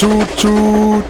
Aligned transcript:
Tschut, 0.00 0.26
tschut. 0.36 1.04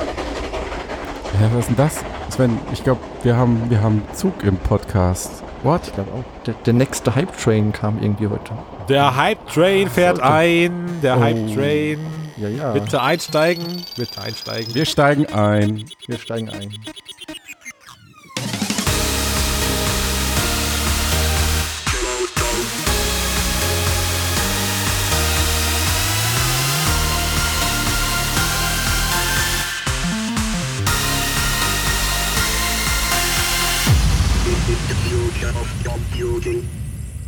Ja, 1.40 1.48
was 1.52 1.60
ist 1.60 1.68
denn 1.68 1.76
das? 1.76 2.00
Sven, 2.30 2.58
ich 2.72 2.82
glaube, 2.82 3.00
wir 3.22 3.36
haben, 3.36 3.70
wir 3.70 3.80
haben 3.80 4.02
Zug 4.14 4.42
im 4.42 4.56
Podcast. 4.56 5.44
What? 5.62 5.82
Ich 5.86 5.94
glaube 5.94 6.10
auch. 6.10 6.24
Der, 6.44 6.54
der 6.66 6.72
nächste 6.72 7.14
Hype-Train 7.14 7.70
kam 7.72 8.02
irgendwie 8.02 8.26
heute. 8.26 8.50
Der 8.88 9.14
Hype-Train 9.14 9.88
fährt 9.88 10.16
Sollte. 10.16 10.32
ein. 10.32 10.72
Der 11.04 11.18
Oh. 11.18 11.20
Hype-Train. 11.20 12.00
Ja, 12.38 12.48
ja. 12.48 12.72
Bitte 12.72 13.00
einsteigen. 13.00 13.84
Bitte 13.96 14.22
einsteigen. 14.22 14.74
Wir 14.74 14.84
steigen 14.84 15.26
ein. 15.26 15.84
Wir 16.08 16.18
steigen 16.18 16.48
ein. 16.48 16.74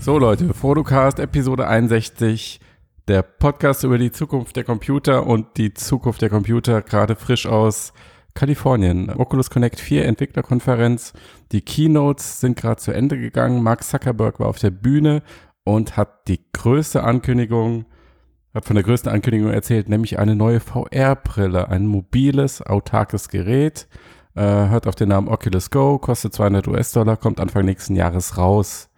So 0.02 0.18
Leute, 0.18 0.52
Fotocast 0.52 1.20
Episode 1.20 1.68
61, 1.68 2.58
der 3.06 3.22
Podcast 3.22 3.84
über 3.84 3.98
die 3.98 4.10
Zukunft 4.10 4.56
der 4.56 4.64
Computer 4.64 5.28
und 5.28 5.56
die 5.56 5.74
Zukunft 5.74 6.20
der 6.22 6.28
Computer 6.28 6.82
gerade 6.82 7.14
frisch 7.14 7.46
aus 7.46 7.92
Kalifornien. 8.34 9.10
Oculus 9.10 9.48
Connect 9.48 9.78
4 9.78 10.06
Entwicklerkonferenz. 10.06 11.12
Die 11.52 11.60
Keynotes 11.60 12.40
sind 12.40 12.56
gerade 12.58 12.78
zu 12.78 12.90
Ende 12.90 13.16
gegangen. 13.16 13.62
Mark 13.62 13.84
Zuckerberg 13.84 14.40
war 14.40 14.48
auf 14.48 14.58
der 14.58 14.72
Bühne 14.72 15.22
und 15.62 15.96
hat 15.96 16.26
die 16.26 16.40
größte 16.52 17.04
Ankündigung, 17.04 17.84
hat 18.54 18.64
von 18.64 18.74
der 18.74 18.82
größten 18.82 19.12
Ankündigung 19.12 19.52
erzählt, 19.52 19.88
nämlich 19.88 20.18
eine 20.18 20.34
neue 20.34 20.58
VR-Brille, 20.58 21.68
ein 21.68 21.86
mobiles, 21.86 22.60
autarkes 22.60 23.28
Gerät. 23.28 23.86
Äh, 24.34 24.42
hört 24.42 24.88
auf 24.88 24.96
den 24.96 25.10
Namen 25.10 25.28
Oculus 25.28 25.70
Go, 25.70 26.00
kostet 26.00 26.34
200 26.34 26.66
US-Dollar, 26.66 27.16
kommt 27.16 27.38
Anfang 27.38 27.66
nächsten 27.66 27.94
Jahres 27.94 28.36
raus. 28.36 28.88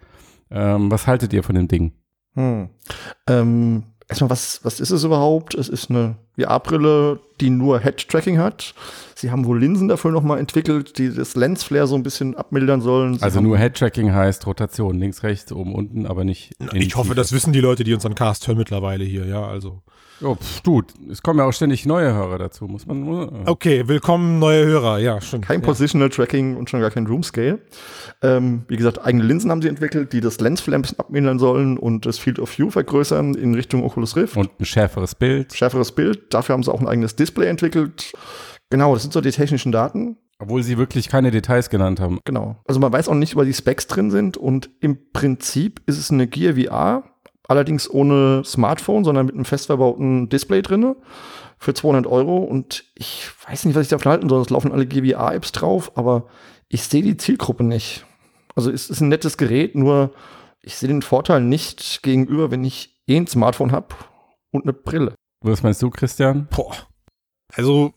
Ähm, 0.51 0.91
was 0.91 1.07
haltet 1.07 1.33
ihr 1.33 1.43
von 1.43 1.55
dem 1.55 1.67
Ding? 1.67 1.93
Hm. 2.33 2.69
Ähm, 3.27 3.83
erstmal, 4.07 4.29
was, 4.29 4.59
was 4.63 4.79
ist 4.79 4.91
es 4.91 5.03
überhaupt? 5.03 5.55
Es 5.55 5.69
ist 5.69 5.89
eine 5.89 6.17
VR-Brille, 6.37 7.19
die 7.41 7.49
nur 7.49 7.79
Head-Tracking 7.79 8.37
hat. 8.37 8.73
Sie 9.15 9.31
haben 9.31 9.45
wohl 9.45 9.59
Linsen 9.59 9.87
dafür 9.87 10.11
nochmal 10.11 10.39
entwickelt, 10.39 10.97
die 10.97 11.13
das 11.13 11.35
Lensflare 11.35 11.87
so 11.87 11.95
ein 11.95 12.03
bisschen 12.03 12.35
abmildern 12.35 12.81
sollen. 12.81 13.15
Sie 13.15 13.23
Also 13.23 13.41
nur 13.41 13.57
Head-Tracking 13.57 14.13
heißt 14.13 14.45
Rotation, 14.45 14.99
links, 14.99 15.23
rechts, 15.23 15.51
oben, 15.51 15.73
unten, 15.73 16.05
aber 16.05 16.23
nicht. 16.23 16.53
Ich 16.73 16.95
hoffe, 16.95 17.09
Tiefe. 17.09 17.15
das 17.15 17.31
wissen 17.31 17.53
die 17.53 17.61
Leute, 17.61 17.83
die 17.83 17.93
unseren 17.93 18.15
Cast 18.15 18.47
hören 18.47 18.57
mittlerweile 18.57 19.03
hier. 19.03 19.25
Ja, 19.25 19.45
also. 19.45 19.81
Oh, 20.21 20.35
pff, 20.35 20.61
du, 20.61 20.81
es 21.11 21.21
kommen 21.21 21.39
ja 21.39 21.45
auch 21.45 21.51
ständig 21.51 21.85
neue 21.85 22.13
Hörer 22.13 22.37
dazu, 22.37 22.65
muss 22.65 22.85
man. 22.85 23.05
äh, 23.05 23.49
Okay, 23.49 23.87
willkommen, 23.87 24.39
neue 24.39 24.65
Hörer. 24.65 24.99
Ja, 24.99 25.19
stimmt. 25.19 25.45
Kein 25.45 25.59
ja. 25.59 25.65
Positional 25.65 26.09
Tracking 26.09 26.55
und 26.55 26.69
schon 26.69 26.79
gar 26.79 26.89
kein 26.89 27.05
Room 27.05 27.21
Scale. 27.21 27.59
Ähm, 28.21 28.63
wie 28.69 28.77
gesagt, 28.77 29.03
eigene 29.05 29.25
Linsen 29.25 29.51
haben 29.51 29.61
sie 29.61 29.67
entwickelt, 29.67 30.13
die 30.13 30.21
das 30.21 30.39
ein 30.39 30.53
bisschen 30.55 30.99
abmildern 30.99 31.37
sollen 31.37 31.77
und 31.77 32.05
das 32.05 32.17
Field 32.17 32.39
of 32.39 32.57
View 32.57 32.69
vergrößern 32.69 33.33
in 33.35 33.55
Richtung 33.55 33.83
Oculus 33.83 34.15
Rift. 34.15 34.37
Und 34.37 34.57
ein 34.59 34.65
schärferes 34.65 35.15
Bild. 35.15 35.53
schärferes 35.53 35.91
Bild. 35.91 36.33
Dafür 36.33 36.53
haben 36.53 36.63
sie 36.63 36.71
auch 36.73 36.79
ein 36.79 36.87
eigenes 36.87 37.15
Display 37.17 37.47
entwickelt. 37.47 38.13
Genau, 38.69 38.93
das 38.93 39.03
sind 39.03 39.11
so 39.13 39.19
die 39.21 39.31
technischen 39.31 39.71
Daten. 39.71 40.17
Obwohl 40.39 40.63
sie 40.63 40.77
wirklich 40.77 41.07
keine 41.07 41.31
Details 41.31 41.69
genannt 41.69 41.99
haben. 41.99 42.19
Genau. 42.25 42.57
Also 42.65 42.79
man 42.79 42.91
weiß 42.91 43.07
auch 43.09 43.15
nicht, 43.15 43.35
weil 43.35 43.45
die 43.45 43.53
Specs 43.53 43.87
drin 43.87 44.11
sind 44.11 44.37
und 44.37 44.69
im 44.81 45.11
Prinzip 45.13 45.81
ist 45.85 45.97
es 45.97 46.11
eine 46.11 46.27
Gear 46.27 46.55
VR, 46.55 47.03
allerdings 47.47 47.89
ohne 47.89 48.43
Smartphone, 48.45 49.03
sondern 49.03 49.25
mit 49.25 49.35
einem 49.35 49.45
fest 49.45 49.67
verbauten 49.67 50.29
Display 50.29 50.61
drinne 50.61 50.95
für 51.57 51.73
200 51.73 52.07
Euro 52.07 52.37
und 52.37 52.85
ich 52.95 53.29
weiß 53.47 53.65
nicht, 53.65 53.75
was 53.75 53.83
ich 53.83 53.89
davon 53.89 54.11
halten 54.11 54.29
soll. 54.29 54.41
Es 54.41 54.49
laufen 54.49 54.71
alle 54.71 54.85
Gear 54.85 55.19
VR 55.19 55.35
Apps 55.35 55.51
drauf, 55.51 55.91
aber 55.95 56.27
ich 56.67 56.83
sehe 56.83 57.01
die 57.01 57.17
Zielgruppe 57.17 57.63
nicht. 57.63 58.05
Also 58.55 58.71
es 58.71 58.89
ist 58.89 59.01
ein 59.01 59.09
nettes 59.09 59.37
Gerät, 59.37 59.75
nur 59.75 60.13
ich 60.61 60.75
sehe 60.75 60.89
den 60.89 61.01
Vorteil 61.01 61.41
nicht 61.41 62.01
gegenüber, 62.03 62.51
wenn 62.51 62.63
ich 62.63 62.95
eh 63.07 63.17
ein 63.17 63.27
Smartphone 63.27 63.71
habe 63.71 63.95
und 64.51 64.63
eine 64.63 64.73
Brille. 64.73 65.13
Was 65.41 65.63
meinst 65.63 65.81
du, 65.81 65.91
Christian? 65.91 66.47
Boah. 66.49 66.73
Also, 67.53 67.93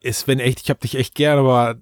ist, 0.00 0.28
wenn 0.28 0.38
echt, 0.38 0.60
ich 0.60 0.70
hab 0.70 0.80
dich 0.80 0.94
echt 0.94 1.14
gern, 1.14 1.38
aber 1.38 1.76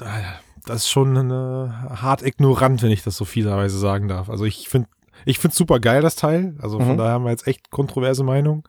äh, 0.00 0.22
das 0.64 0.82
ist 0.82 0.90
schon 0.90 1.16
eine 1.16 1.88
hart 2.02 2.22
ignorant, 2.22 2.82
wenn 2.82 2.90
ich 2.90 3.02
das 3.02 3.16
so 3.16 3.24
fieserweise 3.24 3.78
sagen 3.78 4.08
darf. 4.08 4.28
Also 4.28 4.44
ich 4.44 4.68
finde 4.68 4.88
ich 5.28 5.38
finde 5.38 5.54
super 5.54 5.78
geil, 5.78 6.00
das 6.02 6.16
Teil. 6.16 6.54
Also 6.60 6.78
von 6.78 6.92
Mhm. 6.92 6.96
daher 6.98 7.12
haben 7.12 7.24
wir 7.24 7.30
jetzt 7.30 7.46
echt 7.46 7.70
kontroverse 7.70 8.24
Meinung. 8.24 8.66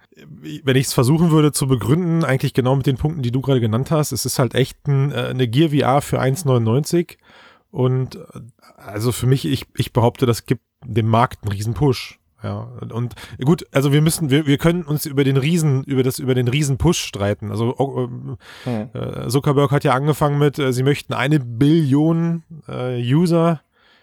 Wenn 0.64 0.76
ich 0.76 0.88
es 0.88 0.94
versuchen 0.94 1.32
würde 1.32 1.52
zu 1.52 1.68
begründen, 1.68 2.24
eigentlich 2.26 2.54
genau 2.54 2.76
mit 2.76 2.86
den 2.86 2.98
Punkten, 2.98 3.22
die 3.22 3.32
du 3.32 3.42
gerade 3.42 3.62
genannt 3.62 3.92
hast, 3.92 4.12
es 4.12 4.26
ist 4.26 4.40
halt 4.40 4.56
echt 4.56 4.86
ein, 4.88 5.12
äh, 5.12 5.28
eine 5.30 5.48
Gear 5.48 5.70
VR 5.70 6.02
für 6.02 6.20
1,99. 6.22 7.18
Und 7.72 8.16
äh, 8.16 8.20
also 8.78 9.12
für 9.12 9.26
mich, 9.28 9.46
ich, 9.46 9.66
ich 9.78 9.94
behaupte, 9.94 10.26
das 10.26 10.46
gibt 10.46 10.62
dem 10.86 11.08
Markt 11.08 11.44
einen 11.44 11.52
riesen 11.54 11.74
Push. 11.74 12.20
Ja, 12.42 12.70
und 12.94 13.16
gut, 13.44 13.66
also 13.74 13.92
wir 13.92 14.02
müssen, 14.02 14.30
wir, 14.30 14.48
wir 14.48 14.58
können 14.58 14.84
uns 14.84 15.06
über 15.06 15.26
den 15.26 15.36
Riesen, 15.36 15.84
über 15.84 16.04
das, 16.04 16.20
über 16.20 16.36
den 16.36 16.48
Riesen-Push 16.48 16.98
streiten. 17.00 17.52
Also 17.52 17.76
ähm, 18.66 18.92
äh, 18.94 19.28
Zuckerberg 19.28 19.72
hat 19.72 19.84
ja 19.84 19.94
angefangen 19.94 20.40
mit, 20.40 20.58
äh, 20.58 20.72
sie 20.72 20.84
möchten 20.84 21.14
eine 21.14 21.42
Billion 21.42 22.44
äh, 22.70 22.98
User 23.14 23.60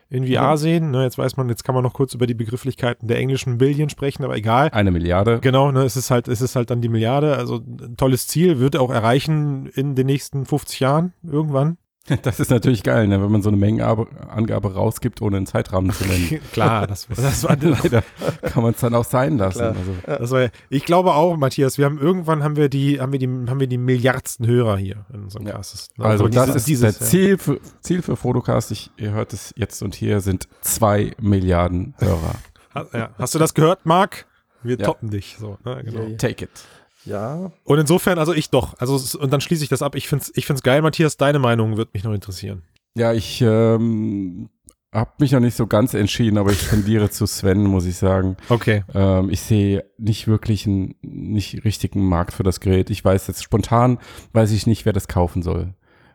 in 0.08 0.26
VR 0.26 0.52
Mhm. 0.52 0.56
sehen. 0.56 0.90
Ne, 0.90 1.02
jetzt 1.02 1.18
weiß 1.18 1.36
man, 1.36 1.48
jetzt 1.48 1.64
kann 1.64 1.74
man 1.74 1.82
noch 1.84 1.92
kurz 1.94 2.14
über 2.14 2.26
die 2.26 2.34
Begrifflichkeiten 2.34 3.08
der 3.08 3.18
englischen 3.18 3.58
Billion 3.58 3.88
sprechen, 3.88 4.24
aber 4.24 4.36
egal. 4.36 4.70
Eine 4.72 4.90
Milliarde. 4.90 5.40
Genau, 5.40 5.72
ne, 5.72 5.82
es 5.82 5.96
ist 5.96 6.10
halt, 6.10 6.28
es 6.28 6.40
ist 6.40 6.56
halt 6.56 6.70
dann 6.70 6.80
die 6.80 6.88
Milliarde. 6.88 7.36
Also 7.36 7.56
ein 7.56 7.96
tolles 7.96 8.26
Ziel, 8.28 8.58
wird 8.60 8.74
er 8.76 8.82
auch 8.82 8.90
erreichen 8.92 9.66
in 9.74 9.94
den 9.94 10.06
nächsten 10.06 10.46
50 10.46 10.80
Jahren 10.80 11.12
irgendwann. 11.22 11.78
Das 12.22 12.38
ist 12.40 12.50
natürlich 12.50 12.82
geil, 12.82 13.08
ne, 13.08 13.20
wenn 13.22 13.30
man 13.32 13.42
so 13.42 13.48
eine 13.48 13.56
Mengenangabe 13.56 14.74
rausgibt, 14.74 15.20
ohne 15.22 15.38
einen 15.38 15.46
Zeitrahmen 15.46 15.90
zu 15.92 16.04
nennen. 16.06 16.40
Klar, 16.52 16.86
das, 16.86 17.06
das 17.16 17.44
war 17.44 17.56
Leider 17.60 18.02
kann 18.42 18.62
man 18.62 18.74
es 18.74 18.80
dann 18.80 18.94
auch 18.94 19.04
sein 19.04 19.38
lassen. 19.38 19.58
Klar. 19.58 19.74
Also, 19.76 20.18
Das 20.22 20.30
war, 20.30 20.48
ich 20.68 20.84
glaube 20.84 21.14
auch, 21.14 21.36
Matthias, 21.36 21.78
wir 21.78 21.84
haben 21.84 21.98
irgendwann 21.98 22.42
haben 22.44 22.56
wir 22.56 22.68
die, 22.68 23.00
haben 23.00 23.12
wir 23.12 23.18
die, 23.18 23.26
haben 23.28 23.58
wir 23.60 23.66
die 23.66 23.78
Milliardsten 23.78 24.46
Hörer 24.46 24.76
hier 24.76 25.04
in 25.12 25.24
unserem 25.24 25.46
Ja. 25.46 25.54
Cast. 25.54 25.90
also 25.98 26.28
das 26.28 26.44
diese- 26.46 26.56
ist 26.56 26.68
dieses, 26.68 27.00
ja. 27.00 27.06
Ziel 27.06 27.38
für, 27.38 27.60
Ziel 27.80 28.02
für 28.02 28.16
Fotocast. 28.16 28.70
Ich, 28.70 28.90
ihr 28.96 29.10
hört 29.12 29.32
es 29.32 29.52
jetzt 29.56 29.82
und 29.82 29.94
hier 29.94 30.20
sind 30.20 30.48
zwei 30.60 31.12
Milliarden 31.20 31.94
Hörer. 31.98 32.34
Ja. 32.92 33.10
Hast 33.18 33.34
du 33.34 33.38
das 33.38 33.54
gehört, 33.54 33.84
Marc? 33.84 34.26
Wir 34.62 34.78
Ja. 34.78 34.84
toppen 34.86 35.10
dich. 35.10 35.36
So, 35.38 35.58
ne, 35.64 35.82
genau. 35.84 36.16
Take 36.18 36.44
it. 36.44 36.50
Ja, 37.06 37.52
Und 37.64 37.78
insofern, 37.78 38.18
also 38.18 38.34
ich 38.34 38.50
doch. 38.50 38.74
Also 38.78 38.96
es- 38.96 39.14
und 39.14 39.32
dann 39.32 39.40
schließe 39.40 39.62
ich 39.62 39.68
das 39.70 39.82
ab. 39.82 39.94
Ich 39.94 40.08
find's, 40.08 40.32
ich 40.34 40.44
find's 40.46 40.62
geil, 40.62 40.82
Matthias. 40.82 41.16
Deine 41.16 41.38
Meinung 41.38 41.76
wird 41.76 41.94
mich 41.94 42.04
noch 42.04 42.12
interessieren. 42.12 42.62
Ja, 42.96 43.12
ich 43.12 43.40
ähm, 43.42 44.48
habe 44.92 45.10
mich 45.18 45.32
noch 45.32 45.40
nicht 45.40 45.56
so 45.56 45.66
ganz 45.66 45.94
entschieden, 45.94 46.38
aber 46.38 46.50
ich 46.52 46.66
tendiere 46.68 47.10
zu 47.10 47.26
Sven, 47.26 47.62
muss 47.64 47.86
ich 47.86 47.96
sagen. 47.96 48.36
Okay. 48.48 48.84
Ähm, 48.94 49.30
ich 49.30 49.40
sehe 49.42 49.84
nicht 49.98 50.26
wirklich 50.26 50.66
einen 50.66 50.94
nicht 51.02 51.64
richtigen 51.64 52.04
Markt 52.08 52.32
für 52.32 52.42
das 52.42 52.60
Gerät. 52.60 52.90
Ich 52.90 53.04
weiß 53.04 53.26
jetzt 53.28 53.42
spontan, 53.44 53.98
weiß 54.32 54.50
ich 54.52 54.66
nicht, 54.66 54.84
wer 54.86 54.92
das 54.92 55.08
kaufen 55.08 55.42
soll. 55.42 55.74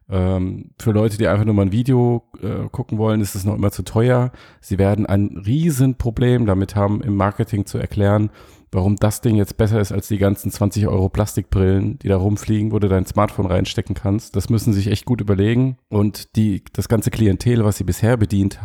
Ähm, 0.09 0.71
für 0.79 0.91
Leute, 0.91 1.17
die 1.17 1.27
einfach 1.27 1.45
nur 1.45 1.53
mal 1.53 1.61
ein 1.67 1.71
Video 1.71 2.23
äh, 2.41 2.67
gucken 2.69 2.97
wollen, 2.97 3.21
ist 3.21 3.35
es 3.35 3.45
noch 3.45 3.55
immer 3.55 3.71
zu 3.71 3.83
teuer. 3.83 4.31
Sie 4.59 4.77
werden 4.77 5.05
ein 5.05 5.41
Riesenproblem 5.45 6.45
damit 6.45 6.75
haben, 6.75 7.01
im 7.01 7.15
Marketing 7.15 7.65
zu 7.65 7.77
erklären, 7.77 8.29
warum 8.71 8.95
das 8.95 9.21
Ding 9.21 9.35
jetzt 9.35 9.57
besser 9.57 9.79
ist 9.79 9.91
als 9.91 10.07
die 10.07 10.17
ganzen 10.17 10.51
20 10.51 10.87
Euro 10.87 11.09
Plastikbrillen, 11.09 11.99
die 11.99 12.07
da 12.07 12.17
rumfliegen, 12.17 12.71
wo 12.71 12.79
du 12.79 12.87
dein 12.87 13.05
Smartphone 13.05 13.45
reinstecken 13.45 13.95
kannst. 13.95 14.35
Das 14.35 14.49
müssen 14.49 14.73
sie 14.73 14.79
sich 14.81 14.91
echt 14.91 15.05
gut 15.05 15.21
überlegen. 15.21 15.77
Und 15.89 16.35
die, 16.35 16.63
das 16.73 16.87
ganze 16.87 17.11
Klientel, 17.11 17.65
was 17.65 17.77
sie 17.77 17.83
bisher 17.83 18.17
bedient, 18.17 18.59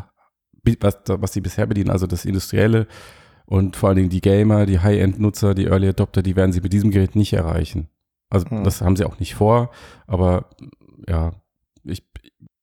was, 0.80 0.98
was 1.06 1.32
sie 1.32 1.40
bisher 1.40 1.66
bedienen, 1.66 1.90
also 1.90 2.06
das 2.06 2.24
Industrielle, 2.24 2.86
und 3.46 3.76
vor 3.76 3.88
allen 3.88 3.96
Dingen 3.96 4.08
die 4.10 4.20
Gamer, 4.20 4.66
die 4.66 4.80
High-End-Nutzer, 4.80 5.54
die 5.54 5.66
Early 5.66 5.88
Adopter, 5.88 6.22
die 6.22 6.34
werden 6.34 6.52
sie 6.52 6.60
mit 6.60 6.72
diesem 6.72 6.90
Gerät 6.90 7.14
nicht 7.14 7.32
erreichen. 7.32 7.88
Also 8.28 8.50
Hm. 8.50 8.64
das 8.64 8.80
haben 8.80 8.96
sie 8.96 9.04
auch 9.04 9.20
nicht 9.20 9.34
vor, 9.36 9.70
aber 10.08 10.50
ja, 11.08 11.32
ich 11.84 12.02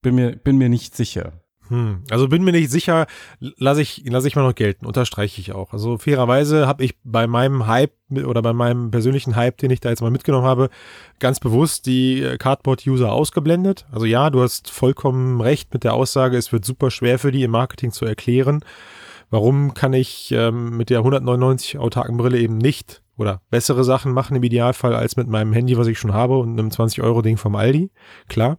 bin 0.02 0.16
mir, 0.16 0.36
bin 0.36 0.58
mir 0.58 0.68
nicht 0.68 0.96
sicher. 0.96 1.43
Hm. 1.70 2.04
Also 2.10 2.28
bin 2.28 2.44
mir 2.44 2.52
nicht 2.52 2.70
sicher, 2.70 3.08
lasse 3.40 3.82
ich, 3.82 4.04
lass 4.06 4.26
ich 4.26 4.36
mal 4.36 4.44
noch 4.44 4.56
gelten, 4.56 4.86
unterstreiche 4.86 5.40
ich 5.40 5.54
auch. 5.54 5.72
Also 5.72 5.98
fairerweise 5.98 6.68
habe 6.68 6.84
ich 6.84 6.96
bei 7.04 7.26
meinem 7.26 7.68
Hype 7.68 7.94
oder 8.10 8.42
bei 8.42 8.54
meinem 8.54 8.92
persönlichen 8.92 9.36
Hype, 9.36 9.58
den 9.58 9.72
ich 9.72 9.80
da 9.80 9.90
jetzt 9.90 10.02
mal 10.02 10.12
mitgenommen 10.12 10.46
habe, 10.46 10.70
ganz 11.20 11.40
bewusst 11.40 11.86
die 11.86 12.22
äh, 12.22 12.38
Cardboard-User 12.38 13.12
ausgeblendet. 13.12 13.86
Also 13.92 14.06
ja, 14.06 14.30
du 14.30 14.42
hast 14.42 14.70
vollkommen 14.70 15.40
recht 15.42 15.74
mit 15.74 15.84
der 15.84 15.94
Aussage, 15.94 16.38
es 16.38 16.52
wird 16.52 16.66
super 16.66 16.92
schwer 16.92 17.18
für 17.18 17.32
die 17.32 17.44
im 17.44 17.52
Marketing 17.52 17.92
zu 17.92 18.06
erklären, 18.06 18.64
warum 19.30 19.74
kann 19.74 19.94
ich 19.94 20.32
ähm, 20.32 20.78
mit 20.78 20.90
der 20.90 21.00
199 21.00 21.78
autarken 21.78 22.18
Brille 22.18 22.40
eben 22.40 22.58
nicht 22.58 23.02
oder 23.18 23.42
bessere 23.50 23.84
Sachen 23.84 24.12
machen 24.12 24.36
im 24.36 24.44
Idealfall 24.44 24.94
als 24.96 25.16
mit 25.16 25.28
meinem 25.28 25.54
Handy, 25.54 25.78
was 25.78 25.88
ich 25.88 25.98
schon 25.98 26.14
habe 26.14 26.38
und 26.38 26.60
einem 26.60 26.70
20-Euro-Ding 26.70 27.38
vom 27.38 27.56
Aldi. 27.56 27.90
Klar. 28.28 28.58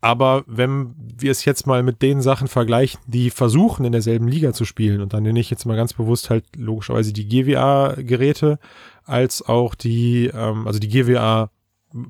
Aber 0.00 0.44
wenn 0.46 0.94
wir 1.18 1.30
es 1.30 1.44
jetzt 1.44 1.66
mal 1.66 1.82
mit 1.82 2.02
den 2.02 2.20
Sachen 2.20 2.48
vergleichen, 2.48 3.00
die 3.06 3.30
versuchen, 3.30 3.84
in 3.84 3.92
derselben 3.92 4.28
Liga 4.28 4.52
zu 4.52 4.64
spielen, 4.64 5.00
und 5.00 5.12
dann 5.14 5.22
nenne 5.22 5.40
ich 5.40 5.50
jetzt 5.50 5.64
mal 5.64 5.76
ganz 5.76 5.94
bewusst 5.94 6.30
halt 6.30 6.44
logischerweise 6.56 7.12
die 7.12 7.26
GWA-Geräte, 7.28 8.58
als 9.04 9.42
auch 9.42 9.74
die, 9.74 10.30
ähm, 10.34 10.66
also 10.66 10.78
die 10.78 10.88
GWA 10.88 11.50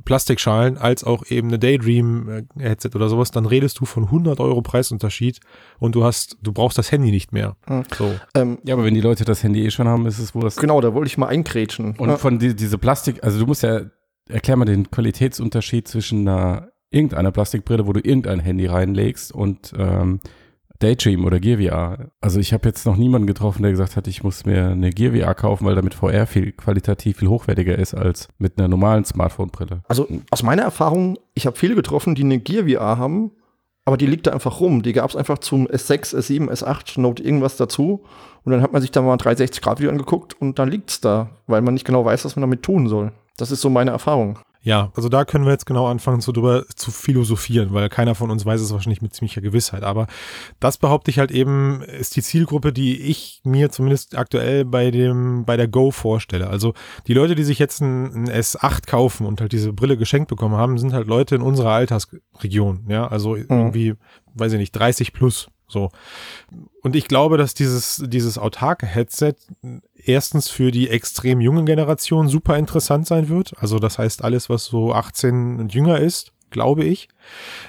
Plastikschalen 0.05 0.79
als 0.79 1.05
auch 1.05 1.25
eben 1.29 1.49
eine 1.49 1.59
Daydream-Headset 1.61 2.91
oder 2.95 3.09
sowas, 3.09 3.31
dann 3.31 3.47
redest 3.47 3.79
du 3.79 3.85
von 3.85 4.05
100 4.05 4.41
Euro 4.41 4.61
Preisunterschied 4.63 5.39
und 5.79 5.95
du 5.95 6.03
hast, 6.03 6.39
du 6.43 6.53
brauchst 6.53 6.77
das 6.79 6.91
Handy 6.91 7.11
nicht 7.11 7.33
mehr. 7.33 7.57
Mhm. 7.69 7.85
So. 7.97 8.15
Ähm, 8.35 8.59
Ja, 8.65 8.75
aber 8.75 8.85
wenn 8.85 8.95
die 8.95 9.01
Leute 9.01 9.25
das 9.25 9.43
Handy 9.45 9.65
eh 9.65 9.71
schon 9.71 9.87
haben, 9.87 10.07
ist 10.07 10.19
es 10.19 10.35
wohl 10.35 10.43
das. 10.43 10.57
genau, 10.57 10.81
da 10.81 10.93
wollte 10.95 11.09
ich 11.09 11.19
mal 11.19 11.29
einkrätschen. 11.29 11.95
Und 11.99 12.09
Ja. 12.09 12.17
von 12.17 12.39
die, 12.39 12.57
diese 12.57 12.79
Plastik, 12.79 13.23
also 13.23 13.39
du 13.39 13.47
musst 13.47 13.63
ja, 13.63 13.83
erklär 14.29 14.57
mal 14.57 14.65
den 14.65 14.91
Qualitätsunterschied 14.91 15.87
zwischen 15.87 16.27
einer, 16.27 16.69
irgendeiner 16.91 17.33
Plastikbrille, 17.33 17.87
wo 17.87 17.93
du 17.93 18.01
irgendein 18.01 18.41
Handy 18.41 18.67
reinlegst 18.67 19.33
und 19.33 19.73
ähm, 19.77 20.21
Daydream 20.79 21.25
oder 21.25 21.41
Gear 21.41 21.59
VR. 21.59 22.11
Also 22.21 22.39
ich 22.39 22.53
habe 22.53 22.69
jetzt 22.69 22.87
noch 22.87 22.97
niemanden 22.97 23.27
getroffen, 23.27 23.63
der 23.63 23.71
gesagt 23.71 23.97
hat, 23.97 24.07
ich 24.07 24.23
muss 24.23 24.45
mir 24.45 24.69
eine 24.69 24.91
Gear 24.91 25.15
VR 25.15 25.35
kaufen, 25.35 25.65
weil 25.67 25.75
damit 25.75 25.95
VR 25.95 26.27
viel 26.27 26.53
qualitativ 26.53 27.19
viel 27.19 27.29
hochwertiger 27.29 27.79
ist 27.79 27.95
als 27.95 28.29
mit 28.39 28.59
einer 28.59 28.69
normalen 28.69 29.05
Smartphone-Brille. 29.05 29.83
Also 29.89 30.07
aus 30.31 30.43
meiner 30.43 30.63
Erfahrung, 30.63 31.19
ich 31.35 31.47
habe 31.47 31.57
viele 31.57 31.75
getroffen, 31.75 32.15
die 32.15 32.25
eine 32.25 32.39
Gear 32.39 32.69
VR 32.69 32.99
haben, 32.99 33.33
aber 33.85 33.97
die 33.97 34.07
liegt 34.07 34.27
da 34.27 34.33
einfach 34.33 34.61
rum. 34.61 34.83
Die 34.83 34.93
gab 34.93 35.09
es 35.09 35.17
einfach 35.17 35.39
zum 35.39 35.67
S6, 35.69 36.15
S7, 36.17 36.51
S8, 36.51 37.01
Note 37.01 37.23
irgendwas 37.23 37.57
dazu. 37.57 38.05
Und 38.45 38.53
dann 38.53 38.61
hat 38.61 38.73
man 38.73 38.83
sich 38.83 38.91
da 38.91 39.01
mal 39.01 39.13
ein 39.13 39.19
360-Grad-Video 39.19 39.91
angeguckt 39.91 40.41
und 40.41 40.59
dann 40.59 40.69
liegt's 40.69 41.01
da, 41.01 41.31
weil 41.47 41.63
man 41.63 41.75
nicht 41.75 41.87
genau 41.87 42.05
weiß, 42.05 42.25
was 42.25 42.37
man 42.37 42.43
damit 42.43 42.63
tun 42.63 42.89
soll. 42.89 43.13
Das 43.37 43.51
ist 43.51 43.61
so 43.61 43.71
meine 43.71 43.93
Erfahrung. 43.93 44.39
Ja, 44.67 44.91
also 44.97 45.09
da 45.09 45.25
können 45.25 45.45
wir 45.45 45.53
jetzt 45.53 45.65
genau 45.65 45.87
anfangen, 45.87 46.21
so 46.21 46.33
drüber 46.33 46.65
zu 46.75 46.91
philosophieren, 46.91 47.73
weil 47.73 47.89
keiner 47.89 48.17
von 48.17 48.33
uns 48.33 48.45
weiß 48.45 48.61
es 48.61 48.73
wahrscheinlich 48.73 49.01
mit 49.01 49.15
ziemlicher 49.15 49.41
Gewissheit. 49.41 49.85
Aber 49.85 50.09
das 50.59 50.77
behaupte 50.77 51.09
ich 51.09 51.21
halt 51.21 51.31
eben, 51.31 51.83
ist 51.83 52.17
die 52.17 52.23
Zielgruppe, 52.23 52.73
die 52.73 53.01
ich 53.01 53.43
mir 53.45 53.71
zumindest 53.71 54.19
aktuell 54.19 54.65
bei 54.65 54.91
dem, 54.91 55.45
bei 55.45 55.57
der 55.57 55.69
Go 55.69 55.93
vorstelle. 55.93 56.49
Also 56.49 56.75
die 57.07 57.15
Leute, 57.15 57.37
die 57.37 57.45
sich 57.45 57.61
jetzt 57.61 57.81
ein, 57.81 58.25
ein 58.25 58.29
S8 58.29 58.89
kaufen 58.89 59.25
und 59.25 59.41
halt 59.41 59.53
diese 59.53 59.73
Brille 59.73 59.97
geschenkt 59.97 60.29
bekommen 60.29 60.57
haben, 60.57 60.79
sind 60.79 60.93
halt 60.93 61.07
Leute 61.07 61.37
in 61.37 61.43
unserer 61.43 61.71
Altersregion. 61.71 62.87
Ja, 62.89 63.07
also 63.07 63.37
irgendwie, 63.37 63.95
weiß 64.35 64.53
ich 64.55 64.59
nicht, 64.59 64.73
30 64.73 65.13
plus. 65.13 65.47
So. 65.69 65.91
Und 66.83 66.95
ich 66.95 67.09
glaube, 67.09 67.39
dass 67.39 67.55
dieses, 67.55 68.03
dieses 68.07 68.39
autarke 68.39 68.87
Headset 68.87 69.35
erstens 69.97 70.49
für 70.49 70.71
die 70.71 70.89
extrem 70.89 71.41
junge 71.41 71.65
Generation 71.65 72.29
super 72.29 72.57
interessant 72.57 73.07
sein 73.07 73.29
wird. 73.29 73.55
Also 73.59 73.79
das 73.79 73.99
heißt 73.99 74.23
alles, 74.23 74.49
was 74.49 74.67
so 74.67 74.93
18 74.93 75.59
und 75.59 75.75
jünger 75.75 75.99
ist, 75.99 76.33
glaube 76.57 76.85
ich. 76.85 77.09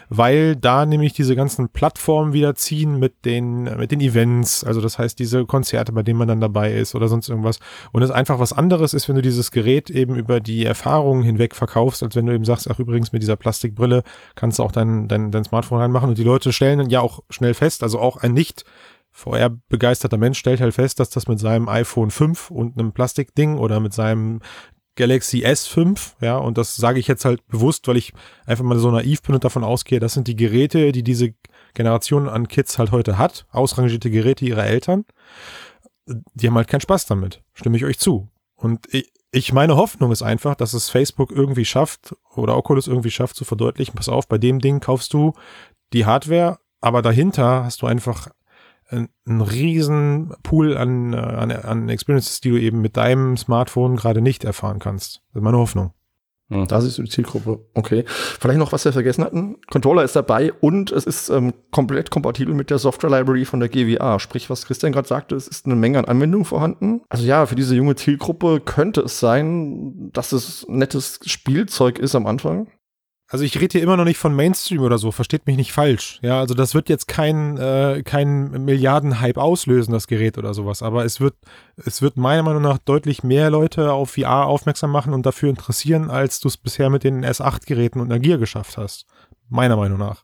Weil 0.07 0.55
da 0.55 0.85
nämlich 0.85 1.11
diese 1.11 1.35
ganzen 1.35 1.67
Plattformen 1.67 2.31
wieder 2.31 2.55
ziehen 2.55 2.99
mit 2.99 3.25
den, 3.25 3.63
mit 3.77 3.91
den 3.91 3.99
Events. 3.99 4.63
Also 4.63 4.79
das 4.79 4.97
heißt 4.97 5.19
diese 5.19 5.45
Konzerte, 5.45 5.91
bei 5.91 6.03
denen 6.03 6.17
man 6.17 6.29
dann 6.29 6.39
dabei 6.39 6.71
ist 6.71 6.95
oder 6.95 7.09
sonst 7.09 7.27
irgendwas. 7.27 7.59
Und 7.91 8.01
es 8.01 8.11
einfach 8.11 8.39
was 8.39 8.53
anderes 8.53 8.93
ist, 8.93 9.09
wenn 9.09 9.17
du 9.17 9.21
dieses 9.21 9.51
Gerät 9.51 9.89
eben 9.89 10.15
über 10.15 10.39
die 10.39 10.63
Erfahrungen 10.63 11.23
hinweg 11.23 11.53
verkaufst, 11.53 12.01
als 12.01 12.15
wenn 12.15 12.25
du 12.25 12.33
eben 12.33 12.45
sagst, 12.45 12.71
ach 12.71 12.79
übrigens 12.79 13.11
mit 13.11 13.21
dieser 13.21 13.35
Plastikbrille 13.35 14.03
kannst 14.35 14.59
du 14.59 14.63
auch 14.63 14.71
dein, 14.71 15.09
dein, 15.09 15.31
dein 15.31 15.43
Smartphone 15.43 15.79
reinmachen. 15.79 16.09
Und 16.09 16.17
die 16.17 16.23
Leute 16.23 16.53
stellen 16.53 16.79
dann 16.79 16.89
ja 16.89 17.01
auch 17.01 17.23
schnell 17.29 17.53
fest, 17.53 17.83
also 17.83 17.99
auch 17.99 18.15
ein 18.15 18.33
nicht 18.33 18.63
VR-begeisterter 19.11 20.17
Mensch 20.17 20.37
stellt 20.37 20.61
halt 20.61 20.75
fest, 20.75 20.99
dass 20.99 21.09
das 21.09 21.27
mit 21.27 21.39
seinem 21.39 21.67
iPhone 21.67 22.11
5 22.11 22.51
und 22.51 22.77
einem 22.77 22.93
Plastikding 22.93 23.57
oder 23.57 23.79
mit 23.79 23.91
seinem 23.91 24.41
Galaxy 24.97 25.45
S5, 25.45 26.15
ja, 26.19 26.37
und 26.37 26.57
das 26.57 26.75
sage 26.75 26.99
ich 26.99 27.07
jetzt 27.07 27.23
halt 27.23 27.45
bewusst, 27.47 27.87
weil 27.87 27.95
ich 27.95 28.11
einfach 28.45 28.65
mal 28.65 28.77
so 28.77 28.91
naiv 28.91 29.21
bin 29.21 29.35
und 29.35 29.43
davon 29.43 29.63
ausgehe, 29.63 30.01
das 30.01 30.13
sind 30.13 30.27
die 30.27 30.35
Geräte, 30.35 30.91
die 30.91 31.03
diese 31.03 31.33
Generation 31.73 32.27
an 32.27 32.47
Kids 32.49 32.77
halt 32.77 32.91
heute 32.91 33.17
hat, 33.17 33.45
ausrangierte 33.51 34.09
Geräte 34.09 34.43
ihrer 34.43 34.65
Eltern, 34.65 35.05
die 36.05 36.47
haben 36.47 36.55
halt 36.55 36.67
keinen 36.67 36.81
Spaß 36.81 37.05
damit, 37.05 37.41
stimme 37.53 37.77
ich 37.77 37.85
euch 37.85 37.99
zu. 37.99 38.27
Und 38.55 38.93
ich, 38.93 39.11
ich 39.31 39.53
meine 39.53 39.75
Hoffnung 39.75 40.11
ist 40.11 40.23
einfach, 40.23 40.55
dass 40.55 40.73
es 40.73 40.89
Facebook 40.89 41.31
irgendwie 41.31 41.65
schafft 41.65 42.15
oder 42.35 42.57
Oculus 42.57 42.87
irgendwie 42.87 43.11
schafft 43.11 43.35
zu 43.35 43.45
verdeutlichen, 43.45 43.95
pass 43.95 44.09
auf, 44.09 44.27
bei 44.27 44.37
dem 44.37 44.59
Ding 44.59 44.79
kaufst 44.79 45.13
du 45.13 45.33
die 45.93 46.05
Hardware, 46.05 46.57
aber 46.81 47.01
dahinter 47.01 47.63
hast 47.63 47.81
du 47.81 47.87
einfach 47.87 48.29
ein, 48.89 49.09
riesen 49.41 50.33
Pool 50.43 50.77
an, 50.77 51.13
äh, 51.13 51.17
an, 51.17 51.51
an 51.51 51.89
Experiences, 51.89 52.41
die 52.41 52.49
du 52.49 52.59
eben 52.59 52.81
mit 52.81 52.97
deinem 52.97 53.37
Smartphone 53.37 53.95
gerade 53.95 54.21
nicht 54.21 54.43
erfahren 54.43 54.79
kannst. 54.79 55.21
Das 55.29 55.41
ist 55.41 55.43
meine 55.43 55.57
Hoffnung. 55.57 55.93
Da 56.49 56.79
siehst 56.79 56.97
du 56.97 57.03
die 57.03 57.09
Zielgruppe. 57.09 57.59
Okay. 57.73 58.05
Vielleicht 58.07 58.57
noch, 58.57 58.71
was 58.71 58.85
wir 58.85 58.93
vergessen 58.93 59.25
hatten. 59.25 59.57
Controller 59.69 60.03
ist 60.03 60.15
dabei 60.15 60.53
und 60.53 60.93
es 60.93 61.05
ist 61.05 61.27
ähm, 61.27 61.53
komplett 61.71 62.09
kompatibel 62.09 62.53
mit 62.53 62.69
der 62.69 62.77
Software 62.77 63.09
Library 63.09 63.43
von 63.43 63.59
der 63.59 63.67
GWA. 63.67 64.17
Sprich, 64.19 64.49
was 64.49 64.65
Christian 64.65 64.93
gerade 64.93 65.09
sagte, 65.09 65.35
es 65.35 65.49
ist 65.49 65.65
eine 65.65 65.75
Menge 65.75 65.99
an 65.99 66.05
Anwendungen 66.05 66.45
vorhanden. 66.45 67.01
Also 67.09 67.25
ja, 67.25 67.45
für 67.47 67.55
diese 67.55 67.75
junge 67.75 67.95
Zielgruppe 67.95 68.61
könnte 68.61 69.01
es 69.01 69.19
sein, 69.19 70.09
dass 70.13 70.31
es 70.31 70.65
nettes 70.69 71.19
Spielzeug 71.25 71.99
ist 71.99 72.15
am 72.15 72.25
Anfang. 72.25 72.67
Also 73.29 73.43
ich 73.43 73.59
rede 73.59 73.73
hier 73.73 73.83
immer 73.83 73.97
noch 73.97 74.05
nicht 74.05 74.17
von 74.17 74.33
Mainstream 74.33 74.81
oder 74.81 74.97
so, 74.97 75.11
versteht 75.11 75.47
mich 75.47 75.57
nicht 75.57 75.73
falsch. 75.73 76.19
Ja, 76.21 76.39
also 76.39 76.53
das 76.53 76.73
wird 76.73 76.87
jetzt 76.87 77.09
kein, 77.09 77.57
äh, 77.57 78.01
kein 78.05 78.51
Milliardenhype 78.63 79.41
auslösen, 79.41 79.91
das 79.91 80.07
Gerät 80.07 80.37
oder 80.37 80.53
sowas. 80.53 80.81
Aber 80.81 81.03
es 81.03 81.19
wird, 81.19 81.35
es 81.75 82.01
wird 82.01 82.15
meiner 82.15 82.43
Meinung 82.43 82.61
nach 82.61 82.77
deutlich 82.77 83.23
mehr 83.23 83.49
Leute 83.49 83.91
auf 83.91 84.11
VR 84.11 84.45
aufmerksam 84.45 84.91
machen 84.91 85.13
und 85.13 85.25
dafür 85.25 85.49
interessieren, 85.49 86.09
als 86.09 86.39
du 86.39 86.47
es 86.47 86.55
bisher 86.55 86.89
mit 86.89 87.03
den 87.03 87.25
S8-Geräten 87.25 87.99
und 87.99 88.09
einer 88.11 88.21
Gear 88.21 88.37
geschafft 88.37 88.77
hast. 88.77 89.05
Meiner 89.49 89.75
Meinung 89.75 89.99
nach. 89.99 90.23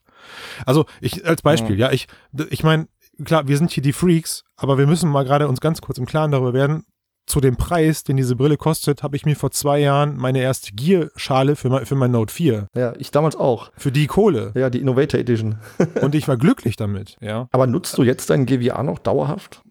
Also 0.65 0.85
ich, 1.01 1.25
als 1.25 1.41
Beispiel, 1.41 1.77
ja, 1.77 1.91
ich, 1.91 2.07
ich 2.49 2.63
meine, 2.63 2.87
klar, 3.25 3.47
wir 3.49 3.57
sind 3.57 3.71
hier 3.71 3.83
die 3.83 3.91
Freaks, 3.91 4.45
aber 4.55 4.77
wir 4.77 4.87
müssen 4.87 5.09
mal 5.09 5.25
gerade 5.25 5.49
uns 5.49 5.59
ganz 5.59 5.81
kurz 5.81 5.97
im 5.97 6.05
Klaren 6.05 6.31
darüber 6.31 6.53
werden, 6.53 6.85
zu 7.25 7.39
dem 7.39 7.55
Preis, 7.55 8.03
den 8.03 8.17
diese 8.17 8.35
Brille 8.35 8.57
kostet, 8.57 9.03
habe 9.03 9.15
ich 9.15 9.25
mir 9.25 9.35
vor 9.35 9.51
zwei 9.51 9.79
Jahren 9.79 10.17
meine 10.17 10.41
erste 10.41 10.73
Gear-Schale 10.73 11.55
für 11.55 11.69
mein, 11.69 11.85
für 11.85 11.95
mein 11.95 12.11
Note 12.11 12.33
4. 12.33 12.67
Ja, 12.75 12.93
ich 12.97 13.11
damals 13.11 13.35
auch. 13.35 13.71
Für 13.77 13.91
die 13.91 14.07
Kohle. 14.07 14.51
Ja, 14.55 14.69
die 14.69 14.79
Innovator 14.79 15.19
Edition. 15.19 15.57
Und 16.01 16.15
ich 16.15 16.27
war 16.27 16.37
glücklich 16.37 16.75
damit, 16.75 17.17
ja. 17.21 17.47
Aber 17.51 17.67
nutzt 17.67 17.97
du 17.97 18.03
jetzt 18.03 18.29
dein 18.29 18.45
GWA 18.45 18.83
noch 18.83 18.99
dauerhaft? 18.99 19.61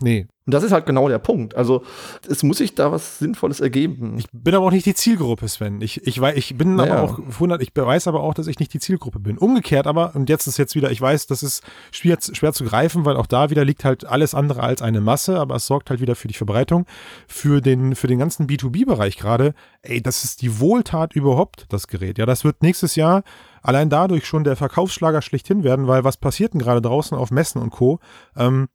Nee. 0.00 0.26
Und 0.48 0.54
das 0.54 0.64
ist 0.64 0.72
halt 0.72 0.86
genau 0.86 1.10
der 1.10 1.18
Punkt. 1.18 1.54
Also, 1.56 1.82
es 2.26 2.42
muss 2.42 2.56
sich 2.56 2.74
da 2.74 2.90
was 2.90 3.18
Sinnvolles 3.18 3.60
ergeben. 3.60 4.16
Ich 4.16 4.24
bin 4.32 4.54
aber 4.54 4.64
auch 4.64 4.70
nicht 4.70 4.86
die 4.86 4.94
Zielgruppe, 4.94 5.46
Sven. 5.46 5.82
Ich, 5.82 6.06
ich, 6.06 6.18
weiß, 6.18 6.38
ich 6.38 6.56
bin 6.56 6.76
Naja. 6.76 6.94
aber 6.94 7.02
auch 7.02 7.18
100, 7.18 7.60
ich 7.60 7.70
weiß 7.74 8.08
aber 8.08 8.22
auch, 8.22 8.32
dass 8.32 8.46
ich 8.46 8.58
nicht 8.58 8.72
die 8.72 8.78
Zielgruppe 8.78 9.18
bin. 9.18 9.36
Umgekehrt 9.36 9.86
aber, 9.86 10.14
und 10.14 10.30
jetzt 10.30 10.46
ist 10.46 10.56
jetzt 10.56 10.74
wieder, 10.74 10.90
ich 10.90 11.02
weiß, 11.02 11.26
das 11.26 11.42
ist 11.42 11.62
schwer, 11.90 12.16
schwer 12.32 12.54
zu 12.54 12.64
greifen, 12.64 13.04
weil 13.04 13.18
auch 13.18 13.26
da 13.26 13.50
wieder 13.50 13.62
liegt 13.62 13.84
halt 13.84 14.06
alles 14.06 14.32
andere 14.32 14.62
als 14.62 14.80
eine 14.80 15.02
Masse, 15.02 15.38
aber 15.38 15.56
es 15.56 15.66
sorgt 15.66 15.90
halt 15.90 16.00
wieder 16.00 16.16
für 16.16 16.28
die 16.28 16.34
Verbreitung. 16.34 16.86
Für 17.26 17.60
den, 17.60 17.94
für 17.94 18.06
den 18.06 18.18
ganzen 18.18 18.46
B2B-Bereich 18.46 19.18
gerade, 19.18 19.52
ey, 19.82 20.00
das 20.02 20.24
ist 20.24 20.40
die 20.40 20.60
Wohltat 20.60 21.14
überhaupt, 21.14 21.66
das 21.68 21.88
Gerät. 21.88 22.16
Ja, 22.16 22.24
das 22.24 22.44
wird 22.44 22.62
nächstes 22.62 22.96
Jahr 22.96 23.22
allein 23.60 23.90
dadurch 23.90 24.24
schon 24.24 24.44
der 24.44 24.56
Verkaufsschlager 24.56 25.20
schlechthin 25.20 25.62
werden, 25.62 25.88
weil 25.88 26.04
was 26.04 26.16
passiert 26.16 26.54
denn 26.54 26.60
gerade 26.60 26.80
draußen 26.80 27.18
auf 27.18 27.30
Messen 27.30 27.60
und 27.60 27.68
Co.? 27.68 28.00
Ähm, 28.34 28.68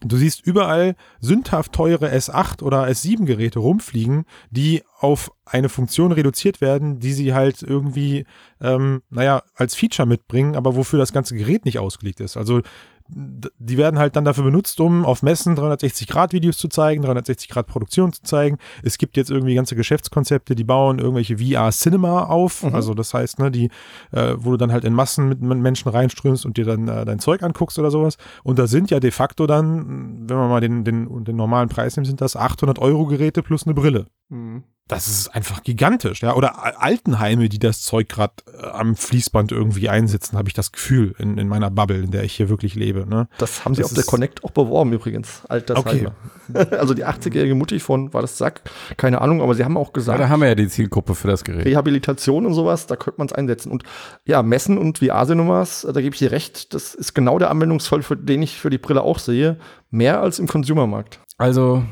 Du 0.00 0.16
siehst 0.16 0.44
überall 0.46 0.96
sündhaft 1.20 1.72
teure 1.72 2.12
S8 2.12 2.62
oder 2.62 2.84
S7 2.84 3.24
Geräte 3.24 3.58
rumfliegen, 3.60 4.24
die 4.50 4.82
auf 4.98 5.32
eine 5.46 5.68
Funktion 5.68 6.12
reduziert 6.12 6.60
werden, 6.60 6.98
die 6.98 7.12
sie 7.12 7.32
halt 7.32 7.62
irgendwie, 7.62 8.26
ähm, 8.60 9.02
naja, 9.08 9.42
als 9.54 9.74
Feature 9.74 10.06
mitbringen, 10.06 10.56
aber 10.56 10.76
wofür 10.76 10.98
das 10.98 11.12
ganze 11.12 11.36
Gerät 11.36 11.64
nicht 11.64 11.78
ausgelegt 11.78 12.20
ist. 12.20 12.36
Also 12.36 12.60
die 13.08 13.76
werden 13.76 13.98
halt 13.98 14.16
dann 14.16 14.24
dafür 14.24 14.44
benutzt, 14.44 14.80
um 14.80 15.04
auf 15.04 15.22
Messen 15.22 15.56
360-Grad-Videos 15.56 16.56
zu 16.56 16.68
zeigen, 16.68 17.04
360-Grad-Produktion 17.04 18.12
zu 18.12 18.22
zeigen. 18.22 18.56
Es 18.82 18.96
gibt 18.96 19.16
jetzt 19.16 19.30
irgendwie 19.30 19.54
ganze 19.54 19.76
Geschäftskonzepte, 19.76 20.54
die 20.54 20.64
bauen 20.64 20.98
irgendwelche 20.98 21.36
VR-Cinema 21.38 22.24
auf. 22.24 22.62
Mhm. 22.62 22.74
Also 22.74 22.94
das 22.94 23.12
heißt, 23.12 23.38
ne, 23.40 23.50
die, 23.50 23.70
äh, 24.12 24.34
wo 24.38 24.52
du 24.52 24.56
dann 24.56 24.72
halt 24.72 24.84
in 24.84 24.94
Massen 24.94 25.28
mit 25.28 25.40
Menschen 25.42 25.90
reinströmst 25.90 26.46
und 26.46 26.56
dir 26.56 26.64
dann 26.64 26.88
äh, 26.88 27.04
dein 27.04 27.18
Zeug 27.18 27.42
anguckst 27.42 27.78
oder 27.78 27.90
sowas. 27.90 28.16
Und 28.42 28.58
da 28.58 28.66
sind 28.66 28.90
ja 28.90 29.00
de 29.00 29.10
facto 29.10 29.46
dann, 29.46 30.28
wenn 30.28 30.36
man 30.36 30.48
mal 30.48 30.60
den, 30.60 30.84
den, 30.84 31.24
den 31.24 31.36
normalen 31.36 31.68
Preis 31.68 31.96
nimmt, 31.96 32.06
sind 32.06 32.22
das 32.22 32.36
800 32.36 32.78
Euro 32.78 33.06
Geräte 33.06 33.42
plus 33.42 33.64
eine 33.64 33.74
Brille. 33.74 34.06
Mhm. 34.30 34.64
Das 34.86 35.08
ist 35.08 35.28
einfach 35.34 35.62
gigantisch, 35.62 36.20
ja. 36.22 36.34
Oder 36.34 36.62
Al- 36.62 36.74
Altenheime, 36.76 37.48
die 37.48 37.58
das 37.58 37.80
Zeug 37.80 38.06
gerade 38.10 38.34
äh, 38.52 38.66
am 38.66 38.96
Fließband 38.96 39.50
irgendwie 39.50 39.88
einsetzen, 39.88 40.36
habe 40.36 40.48
ich 40.48 40.52
das 40.54 40.72
Gefühl 40.72 41.14
in, 41.18 41.38
in 41.38 41.48
meiner 41.48 41.70
Bubble, 41.70 42.02
in 42.02 42.10
der 42.10 42.22
ich 42.24 42.34
hier 42.34 42.50
wirklich 42.50 42.74
lebe. 42.74 43.06
Ne? 43.08 43.26
Das 43.38 43.64
haben 43.64 43.74
sie 43.74 43.80
Das 43.80 43.92
auf 43.92 43.94
der 43.94 44.04
Connect 44.04 44.44
auch 44.44 44.50
beworben 44.50 44.92
übrigens. 44.92 45.42
Altersheime. 45.48 46.12
also 46.72 46.92
die 46.92 47.06
80-jährige 47.06 47.54
Mutti 47.54 47.80
von, 47.80 48.12
war 48.12 48.20
das 48.20 48.36
Sack? 48.36 48.60
Keine 48.98 49.22
Ahnung, 49.22 49.40
aber 49.40 49.54
sie 49.54 49.64
haben 49.64 49.78
auch 49.78 49.88
Ja, 49.88 49.92
gesagt, 49.94 50.20
da 50.20 50.28
haben 50.28 50.40
wir 50.42 50.48
ja 50.48 50.54
die 50.54 50.68
Zielgruppe 50.68 51.14
für 51.14 51.28
das 51.28 51.44
Gerät. 51.44 51.64
Rehabilitation 51.64 52.44
und 52.44 52.52
sowas, 52.52 52.86
da 52.86 52.96
könnte 52.96 53.18
man 53.18 53.28
es 53.28 53.32
einsetzen. 53.32 53.72
Und 53.72 53.84
ja, 54.26 54.42
Messen 54.42 54.76
und 54.76 54.98
VR-Cinemas, 54.98 55.86
da 55.90 56.00
gebe 56.02 56.14
ich 56.14 56.18
dir 56.18 56.30
recht, 56.30 56.74
das 56.74 56.94
ist 56.94 57.14
genau 57.14 57.38
der 57.38 57.50
Anwendungsfall, 57.50 58.02
für 58.02 58.18
den 58.18 58.42
ich 58.42 58.58
für 58.60 58.68
die 58.68 58.78
Brille 58.78 59.00
auch 59.02 59.18
sehe. 59.18 59.58
Mehr 59.90 60.20
als 60.20 60.38
im 60.38 60.46
Consumermarkt. 60.46 61.20
Also, 61.38 61.84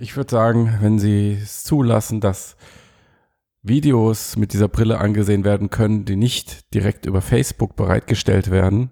ich 0.00 0.16
würde 0.16 0.30
sagen, 0.30 0.78
wenn 0.80 0.98
sie 0.98 1.38
es 1.42 1.64
zulassen, 1.64 2.20
dass 2.20 2.56
Videos 3.62 4.36
mit 4.36 4.52
dieser 4.52 4.68
Brille 4.68 4.98
angesehen 4.98 5.44
werden 5.44 5.70
können, 5.70 6.04
die 6.04 6.16
nicht 6.16 6.72
direkt 6.74 7.06
über 7.06 7.20
Facebook 7.20 7.76
bereitgestellt 7.76 8.50
werden, 8.50 8.90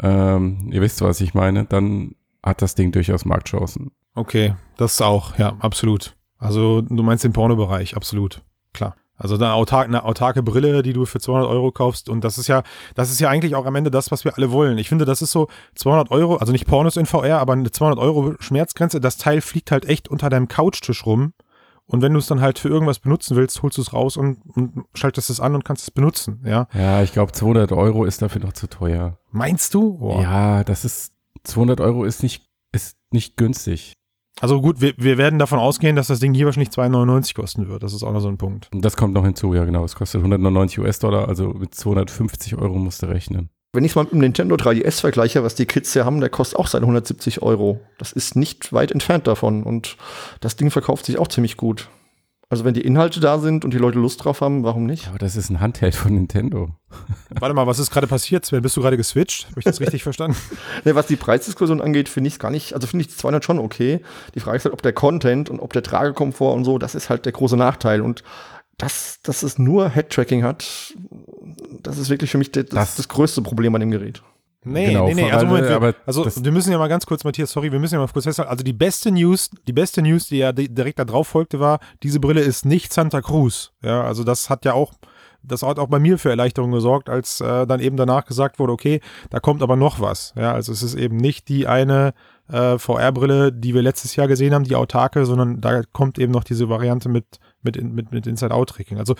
ähm, 0.00 0.70
ihr 0.72 0.80
wisst, 0.80 1.00
was 1.00 1.20
ich 1.20 1.34
meine, 1.34 1.64
dann 1.64 2.14
hat 2.42 2.62
das 2.62 2.74
Ding 2.74 2.92
durchaus 2.92 3.24
Marktchancen. 3.24 3.92
Okay, 4.14 4.54
das 4.76 5.00
auch, 5.00 5.38
ja, 5.38 5.56
absolut. 5.60 6.16
Also 6.38 6.80
du 6.80 7.02
meinst 7.02 7.24
den 7.24 7.32
Pornobereich, 7.32 7.96
absolut, 7.96 8.42
klar. 8.72 8.96
Also 9.22 9.36
eine, 9.36 9.52
autark, 9.52 9.86
eine 9.86 10.04
autarke 10.04 10.42
Brille, 10.42 10.82
die 10.82 10.92
du 10.92 11.06
für 11.06 11.20
200 11.20 11.48
Euro 11.48 11.70
kaufst. 11.70 12.08
Und 12.08 12.24
das 12.24 12.38
ist 12.38 12.48
ja, 12.48 12.64
das 12.96 13.10
ist 13.10 13.20
ja 13.20 13.28
eigentlich 13.28 13.54
auch 13.54 13.66
am 13.66 13.76
Ende 13.76 13.90
das, 13.92 14.10
was 14.10 14.24
wir 14.24 14.36
alle 14.36 14.50
wollen. 14.50 14.78
Ich 14.78 14.88
finde, 14.88 15.04
das 15.04 15.22
ist 15.22 15.30
so 15.30 15.46
200 15.76 16.10
Euro, 16.10 16.36
also 16.36 16.50
nicht 16.50 16.66
Pornos 16.66 16.96
in 16.96 17.06
VR, 17.06 17.38
aber 17.38 17.52
eine 17.52 17.70
200 17.70 18.00
Euro 18.00 18.34
Schmerzgrenze. 18.40 19.00
Das 19.00 19.18
Teil 19.18 19.40
fliegt 19.40 19.70
halt 19.70 19.84
echt 19.84 20.08
unter 20.08 20.28
deinem 20.28 20.48
Couchtisch 20.48 21.06
rum. 21.06 21.34
Und 21.86 22.02
wenn 22.02 22.12
du 22.12 22.18
es 22.18 22.26
dann 22.26 22.40
halt 22.40 22.58
für 22.58 22.68
irgendwas 22.68 22.98
benutzen 22.98 23.36
willst, 23.36 23.62
holst 23.62 23.76
du 23.76 23.82
es 23.82 23.92
raus 23.92 24.16
und, 24.16 24.38
und 24.54 24.86
schaltest 24.94 25.30
es 25.30 25.40
an 25.40 25.54
und 25.54 25.64
kannst 25.64 25.82
es 25.82 25.90
benutzen, 25.90 26.42
ja. 26.44 26.66
Ja, 26.72 27.02
ich 27.02 27.12
glaube 27.12 27.32
200 27.32 27.70
Euro 27.72 28.04
ist 28.04 28.22
dafür 28.22 28.40
noch 28.40 28.54
zu 28.54 28.68
teuer. 28.68 29.18
Meinst 29.30 29.74
du? 29.74 29.98
Boah. 29.98 30.22
Ja, 30.22 30.64
das 30.64 30.84
ist, 30.84 31.12
200 31.44 31.80
Euro 31.80 32.04
ist 32.04 32.22
nicht, 32.22 32.48
ist 32.72 32.96
nicht 33.10 33.36
günstig. 33.36 33.94
Also 34.40 34.60
gut, 34.60 34.80
wir, 34.80 34.94
wir 34.96 35.18
werden 35.18 35.38
davon 35.38 35.58
ausgehen, 35.58 35.94
dass 35.94 36.08
das 36.08 36.18
Ding 36.18 36.34
hier 36.34 36.46
wahrscheinlich 36.46 36.70
2,99 36.70 37.34
kosten 37.34 37.68
wird. 37.68 37.82
Das 37.82 37.92
ist 37.92 38.02
auch 38.02 38.12
noch 38.12 38.20
so 38.20 38.28
ein 38.28 38.38
Punkt. 38.38 38.68
Das 38.72 38.96
kommt 38.96 39.14
noch 39.14 39.24
hinzu, 39.24 39.54
ja 39.54 39.64
genau. 39.64 39.84
Es 39.84 39.94
kostet 39.94 40.20
199 40.20 40.78
US-Dollar, 40.80 41.28
also 41.28 41.48
mit 41.50 41.74
250 41.74 42.56
Euro 42.56 42.78
musst 42.78 43.02
du 43.02 43.06
rechnen. 43.06 43.50
Wenn 43.74 43.84
ich 43.84 43.92
es 43.92 43.96
mal 43.96 44.02
mit 44.02 44.12
dem 44.12 44.18
Nintendo 44.18 44.56
3DS 44.56 45.00
vergleiche, 45.00 45.42
was 45.42 45.54
die 45.54 45.64
Kids 45.64 45.94
hier 45.94 46.04
haben, 46.04 46.20
der 46.20 46.28
kostet 46.28 46.58
auch 46.58 46.66
seine 46.66 46.82
170 46.82 47.40
Euro. 47.40 47.80
Das 47.96 48.12
ist 48.12 48.36
nicht 48.36 48.72
weit 48.72 48.90
entfernt 48.90 49.26
davon. 49.26 49.62
Und 49.62 49.96
das 50.40 50.56
Ding 50.56 50.70
verkauft 50.70 51.06
sich 51.06 51.18
auch 51.18 51.28
ziemlich 51.28 51.56
gut. 51.56 51.88
Also 52.52 52.66
wenn 52.66 52.74
die 52.74 52.82
Inhalte 52.82 53.18
da 53.18 53.38
sind 53.38 53.64
und 53.64 53.72
die 53.72 53.78
Leute 53.78 53.98
Lust 53.98 54.22
drauf 54.22 54.42
haben, 54.42 54.62
warum 54.62 54.84
nicht? 54.84 55.08
Aber 55.08 55.16
das 55.16 55.36
ist 55.36 55.48
ein 55.48 55.60
Handheld 55.60 55.94
von 55.94 56.12
Nintendo. 56.12 56.68
Warte 57.30 57.54
mal, 57.54 57.66
was 57.66 57.78
ist 57.78 57.90
gerade 57.90 58.06
passiert, 58.06 58.44
Sven? 58.44 58.60
Bist 58.60 58.76
du 58.76 58.82
gerade 58.82 58.98
geswitcht? 58.98 59.48
Habe 59.48 59.60
ich 59.60 59.64
das 59.64 59.80
richtig 59.80 60.02
verstanden? 60.02 60.36
Nee, 60.84 60.94
was 60.94 61.06
die 61.06 61.16
Preisdiskussion 61.16 61.80
angeht, 61.80 62.10
finde 62.10 62.28
ich 62.28 62.34
es 62.34 62.38
gar 62.38 62.50
nicht, 62.50 62.74
also 62.74 62.86
finde 62.86 63.06
ich 63.06 63.16
200 63.16 63.42
schon 63.42 63.58
okay. 63.58 64.02
Die 64.34 64.40
Frage 64.40 64.58
ist 64.58 64.66
halt, 64.66 64.74
ob 64.74 64.82
der 64.82 64.92
Content 64.92 65.48
und 65.48 65.60
ob 65.60 65.72
der 65.72 65.82
Tragekomfort 65.82 66.52
und 66.52 66.66
so, 66.66 66.76
das 66.76 66.94
ist 66.94 67.08
halt 67.08 67.24
der 67.24 67.32
große 67.32 67.56
Nachteil. 67.56 68.02
Und 68.02 68.22
dass, 68.76 69.20
dass 69.22 69.42
es 69.42 69.58
nur 69.58 69.88
Head-Tracking 69.88 70.42
hat, 70.42 70.92
das 71.82 71.96
ist 71.96 72.10
wirklich 72.10 72.30
für 72.30 72.36
mich 72.36 72.52
das, 72.52 72.66
das, 72.66 72.96
das 72.96 73.08
größte 73.08 73.40
Problem 73.40 73.74
an 73.74 73.80
dem 73.80 73.90
Gerät. 73.90 74.22
Nee, 74.64 74.86
genau, 74.86 75.06
nee, 75.06 75.14
nee, 75.14 75.30
also 75.32 75.46
Moment, 75.46 75.68
wir, 75.68 75.94
also 76.06 76.24
wir 76.24 76.52
müssen 76.52 76.70
ja 76.70 76.78
mal 76.78 76.88
ganz 76.88 77.04
kurz, 77.04 77.24
Matthias, 77.24 77.50
sorry, 77.50 77.72
wir 77.72 77.80
müssen 77.80 77.94
ja 77.94 78.00
mal 78.00 78.06
kurz 78.06 78.24
festhalten, 78.24 78.50
also 78.50 78.62
die 78.62 78.72
beste 78.72 79.10
News, 79.10 79.50
die 79.66 79.72
beste 79.72 80.02
News, 80.02 80.28
die 80.28 80.38
ja 80.38 80.52
direkt 80.52 81.00
da 81.00 81.04
drauf 81.04 81.28
folgte, 81.28 81.58
war, 81.58 81.80
diese 82.04 82.20
Brille 82.20 82.42
ist 82.42 82.64
nicht 82.64 82.92
Santa 82.92 83.22
Cruz, 83.22 83.72
ja, 83.82 84.04
also 84.04 84.22
das 84.22 84.50
hat 84.50 84.64
ja 84.64 84.74
auch, 84.74 84.92
das 85.42 85.62
hat 85.62 85.80
auch 85.80 85.88
bei 85.88 85.98
mir 85.98 86.16
für 86.16 86.30
Erleichterung 86.30 86.70
gesorgt, 86.70 87.10
als 87.10 87.40
äh, 87.40 87.66
dann 87.66 87.80
eben 87.80 87.96
danach 87.96 88.24
gesagt 88.24 88.60
wurde, 88.60 88.72
okay, 88.72 89.00
da 89.30 89.40
kommt 89.40 89.64
aber 89.64 89.74
noch 89.74 89.98
was, 89.98 90.32
ja, 90.36 90.52
also 90.52 90.70
es 90.70 90.84
ist 90.84 90.94
eben 90.94 91.16
nicht 91.16 91.48
die 91.48 91.66
eine 91.66 92.14
äh, 92.48 92.78
VR-Brille, 92.78 93.52
die 93.52 93.74
wir 93.74 93.82
letztes 93.82 94.14
Jahr 94.14 94.28
gesehen 94.28 94.54
haben, 94.54 94.64
die 94.64 94.76
autarke, 94.76 95.26
sondern 95.26 95.60
da 95.60 95.82
kommt 95.92 96.20
eben 96.20 96.32
noch 96.32 96.44
diese 96.44 96.68
Variante 96.68 97.08
mit 97.08 97.40
mit, 97.64 97.82
mit, 97.82 98.12
mit 98.12 98.26
Inside-Out-Tracking. 98.26 98.98
Also 98.98 99.14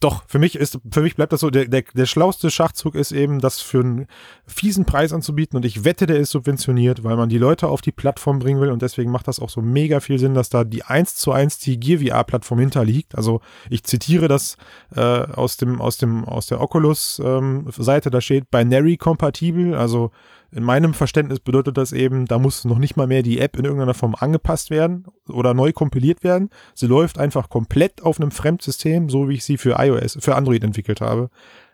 doch, 0.00 0.24
für 0.26 0.38
mich 0.38 0.56
ist, 0.56 0.78
für 0.90 1.02
mich 1.02 1.16
bleibt 1.16 1.32
das 1.32 1.40
so, 1.40 1.50
der, 1.50 1.66
der, 1.66 1.82
der 1.94 2.06
schlauste 2.06 2.50
Schachzug 2.50 2.94
ist 2.94 3.12
eben, 3.12 3.40
das 3.40 3.60
für 3.60 3.80
einen 3.80 4.06
fiesen 4.46 4.84
Preis 4.84 5.12
anzubieten 5.12 5.56
und 5.56 5.64
ich 5.64 5.84
wette, 5.84 6.06
der 6.06 6.16
ist 6.16 6.30
subventioniert, 6.30 7.04
weil 7.04 7.16
man 7.16 7.28
die 7.28 7.38
Leute 7.38 7.68
auf 7.68 7.80
die 7.80 7.92
Plattform 7.92 8.38
bringen 8.38 8.60
will 8.60 8.70
und 8.70 8.82
deswegen 8.82 9.10
macht 9.10 9.28
das 9.28 9.40
auch 9.40 9.50
so 9.50 9.60
mega 9.60 10.00
viel 10.00 10.18
Sinn, 10.18 10.34
dass 10.34 10.48
da 10.48 10.64
die 10.64 10.84
1 10.84 11.16
zu 11.16 11.32
1 11.32 11.58
die 11.58 11.78
Gear 11.78 12.00
VR-Plattform 12.00 12.58
hinterliegt. 12.58 13.14
Also 13.16 13.40
ich 13.70 13.84
zitiere 13.84 14.28
das 14.28 14.56
äh, 14.94 15.00
aus 15.00 15.56
dem, 15.56 15.80
aus 15.80 15.98
dem, 15.98 16.24
aus 16.24 16.46
der 16.46 16.60
Oculus-Seite, 16.60 18.08
ähm, 18.08 18.12
da 18.12 18.20
steht 18.20 18.50
binary 18.50 18.96
kompatibel, 18.96 19.74
also 19.74 20.10
in 20.54 20.62
meinem 20.62 20.94
Verständnis 20.94 21.40
bedeutet 21.40 21.76
das 21.76 21.92
eben, 21.92 22.26
da 22.26 22.38
muss 22.38 22.64
noch 22.64 22.78
nicht 22.78 22.96
mal 22.96 23.06
mehr 23.06 23.22
die 23.22 23.40
App 23.40 23.58
in 23.58 23.64
irgendeiner 23.64 23.94
Form 23.94 24.14
angepasst 24.14 24.70
werden 24.70 25.04
oder 25.28 25.52
neu 25.52 25.72
kompiliert 25.72 26.22
werden. 26.22 26.50
Sie 26.74 26.86
läuft 26.86 27.18
einfach 27.18 27.48
komplett 27.48 28.02
auf 28.02 28.20
einem 28.20 28.30
Fremdsystem, 28.30 29.10
so 29.10 29.28
wie 29.28 29.34
ich 29.34 29.44
sie 29.44 29.58
für 29.58 29.76
iOS, 29.78 30.16
für 30.20 30.36
Android 30.36 30.62
entwickelt 30.62 31.00
habe. 31.00 31.28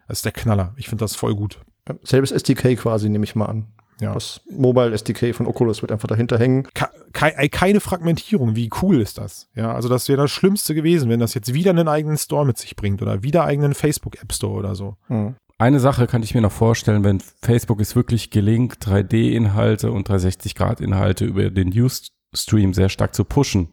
Das 0.08 0.18
ist 0.18 0.24
der 0.24 0.32
Knaller. 0.32 0.72
Ich 0.76 0.88
finde 0.88 1.04
das 1.04 1.14
voll 1.14 1.34
gut. 1.34 1.60
Selbes 2.02 2.30
SDK 2.30 2.76
quasi, 2.76 3.08
nehme 3.08 3.24
ich 3.24 3.34
mal 3.34 3.46
an. 3.46 3.66
Ja. 4.00 4.14
Das 4.14 4.40
Mobile 4.50 4.92
SDK 4.92 5.34
von 5.34 5.46
Oculus 5.46 5.82
wird 5.82 5.92
einfach 5.92 6.08
dahinter 6.08 6.38
hängen. 6.38 6.66
keine 7.12 7.80
Fragmentierung. 7.80 8.56
Wie 8.56 8.70
cool 8.80 9.00
ist 9.00 9.18
das? 9.18 9.48
Ja, 9.54 9.74
also 9.74 9.90
das 9.90 10.08
wäre 10.08 10.22
das 10.22 10.30
Schlimmste 10.30 10.74
gewesen, 10.74 11.10
wenn 11.10 11.20
das 11.20 11.34
jetzt 11.34 11.52
wieder 11.52 11.70
einen 11.70 11.88
eigenen 11.88 12.16
Store 12.16 12.46
mit 12.46 12.56
sich 12.56 12.76
bringt 12.76 13.02
oder 13.02 13.22
wieder 13.22 13.44
eigenen 13.44 13.74
Facebook 13.74 14.20
App 14.22 14.32
Store 14.32 14.54
oder 14.58 14.74
so. 14.74 14.96
Mhm. 15.08 15.34
Eine 15.60 15.78
Sache 15.78 16.06
kann 16.06 16.22
ich 16.22 16.34
mir 16.34 16.40
noch 16.40 16.52
vorstellen, 16.52 17.04
wenn 17.04 17.20
Facebook 17.42 17.82
es 17.82 17.94
wirklich 17.94 18.30
gelingt, 18.30 18.78
3D-Inhalte 18.78 19.92
und 19.92 20.08
360-Grad-Inhalte 20.08 21.26
über 21.26 21.50
den 21.50 21.68
Newsstream 21.68 22.72
sehr 22.72 22.88
stark 22.88 23.14
zu 23.14 23.26
pushen, 23.26 23.68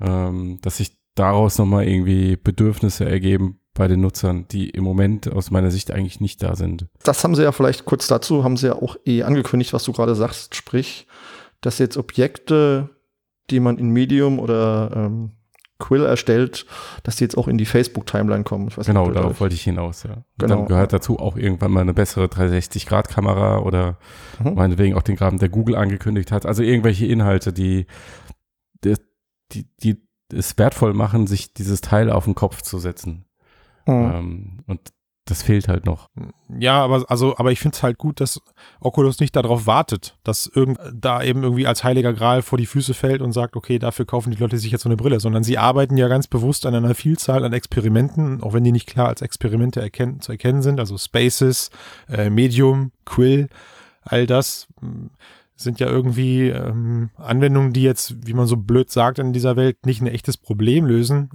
ähm, 0.00 0.60
dass 0.62 0.76
sich 0.76 0.96
daraus 1.16 1.58
nochmal 1.58 1.88
irgendwie 1.88 2.36
Bedürfnisse 2.36 3.06
ergeben 3.06 3.58
bei 3.74 3.88
den 3.88 4.02
Nutzern, 4.02 4.46
die 4.46 4.70
im 4.70 4.84
Moment 4.84 5.28
aus 5.32 5.50
meiner 5.50 5.72
Sicht 5.72 5.90
eigentlich 5.90 6.20
nicht 6.20 6.40
da 6.44 6.54
sind. 6.54 6.86
Das 7.02 7.24
haben 7.24 7.34
sie 7.34 7.42
ja 7.42 7.50
vielleicht 7.50 7.86
kurz 7.86 8.06
dazu, 8.06 8.44
haben 8.44 8.56
sie 8.56 8.68
ja 8.68 8.76
auch 8.76 8.94
eh 9.04 9.24
angekündigt, 9.24 9.72
was 9.72 9.82
du 9.82 9.92
gerade 9.92 10.14
sagst, 10.14 10.54
sprich, 10.54 11.08
dass 11.60 11.80
jetzt 11.80 11.96
Objekte, 11.96 12.90
die 13.50 13.58
man 13.58 13.78
in 13.78 13.90
Medium 13.90 14.38
oder 14.38 14.92
ähm, 14.94 15.32
Quill 15.78 16.04
erstellt, 16.04 16.66
dass 17.02 17.16
die 17.16 17.24
jetzt 17.24 17.36
auch 17.36 17.48
in 17.48 17.58
die 17.58 17.64
Facebook-Timeline 17.64 18.44
kommen. 18.44 18.68
genau, 18.68 19.06
nicht, 19.06 19.16
darauf 19.16 19.40
wollte 19.40 19.54
ich 19.54 19.62
hinaus, 19.62 20.04
ja. 20.04 20.24
Genau. 20.38 20.56
Dann 20.56 20.66
gehört 20.66 20.92
dazu 20.92 21.18
auch 21.18 21.36
irgendwann 21.36 21.72
mal 21.72 21.80
eine 21.80 21.94
bessere 21.94 22.26
360-Grad-Kamera 22.26 23.58
oder 23.58 23.98
mhm. 24.42 24.54
meinetwegen 24.54 24.94
auch 24.96 25.02
den 25.02 25.16
Graben, 25.16 25.38
der 25.38 25.48
Google 25.48 25.74
angekündigt 25.74 26.30
hat. 26.30 26.46
Also 26.46 26.62
irgendwelche 26.62 27.06
Inhalte, 27.06 27.52
die, 27.52 27.86
die, 28.84 28.94
die, 29.52 29.66
die 29.82 30.02
es 30.32 30.56
wertvoll 30.58 30.94
machen, 30.94 31.26
sich 31.26 31.54
dieses 31.54 31.80
Teil 31.80 32.10
auf 32.10 32.24
den 32.24 32.34
Kopf 32.34 32.62
zu 32.62 32.78
setzen. 32.78 33.24
Mhm. 33.86 33.92
Ähm, 34.14 34.58
und 34.66 34.92
das 35.26 35.42
fehlt 35.42 35.68
halt 35.68 35.86
noch. 35.86 36.10
Ja, 36.58 36.84
aber 36.84 37.04
also, 37.08 37.38
aber 37.38 37.50
ich 37.50 37.58
finde 37.58 37.74
es 37.76 37.82
halt 37.82 37.96
gut, 37.96 38.20
dass 38.20 38.42
Oculus 38.80 39.20
nicht 39.20 39.34
darauf 39.34 39.66
wartet, 39.66 40.18
dass 40.22 40.46
irgend 40.46 40.78
da 40.92 41.22
eben 41.22 41.42
irgendwie 41.42 41.66
als 41.66 41.82
heiliger 41.82 42.12
Gral 42.12 42.42
vor 42.42 42.58
die 42.58 42.66
Füße 42.66 42.92
fällt 42.92 43.22
und 43.22 43.32
sagt, 43.32 43.56
okay, 43.56 43.78
dafür 43.78 44.04
kaufen 44.04 44.32
die 44.32 44.36
Leute 44.36 44.58
sich 44.58 44.70
jetzt 44.70 44.82
so 44.82 44.88
eine 44.88 44.96
Brille, 44.96 45.20
sondern 45.20 45.42
sie 45.42 45.56
arbeiten 45.56 45.96
ja 45.96 46.08
ganz 46.08 46.26
bewusst 46.26 46.66
an 46.66 46.74
einer 46.74 46.94
Vielzahl 46.94 47.42
an 47.44 47.54
Experimenten, 47.54 48.42
auch 48.42 48.52
wenn 48.52 48.64
die 48.64 48.72
nicht 48.72 48.86
klar 48.86 49.08
als 49.08 49.22
Experimente 49.22 49.80
erkennen, 49.80 50.20
zu 50.20 50.32
erkennen 50.32 50.60
sind, 50.60 50.78
also 50.78 50.98
Spaces, 50.98 51.70
äh, 52.08 52.28
Medium, 52.28 52.92
Quill, 53.06 53.48
all 54.02 54.26
das 54.26 54.68
hm, 54.80 55.10
sind 55.56 55.80
ja 55.80 55.86
irgendwie 55.86 56.48
ähm, 56.48 57.10
Anwendungen, 57.16 57.72
die 57.72 57.82
jetzt, 57.82 58.26
wie 58.26 58.34
man 58.34 58.46
so 58.46 58.56
blöd 58.56 58.90
sagt, 58.90 59.18
in 59.18 59.32
dieser 59.32 59.56
Welt 59.56 59.86
nicht 59.86 60.02
ein 60.02 60.06
echtes 60.06 60.36
Problem 60.36 60.84
lösen, 60.84 61.30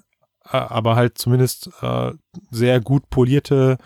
aber 0.57 0.95
halt 0.95 1.17
zumindest 1.17 1.69
äh, 1.81 2.11
sehr 2.51 2.81
gut 2.81 3.09
polierte 3.09 3.77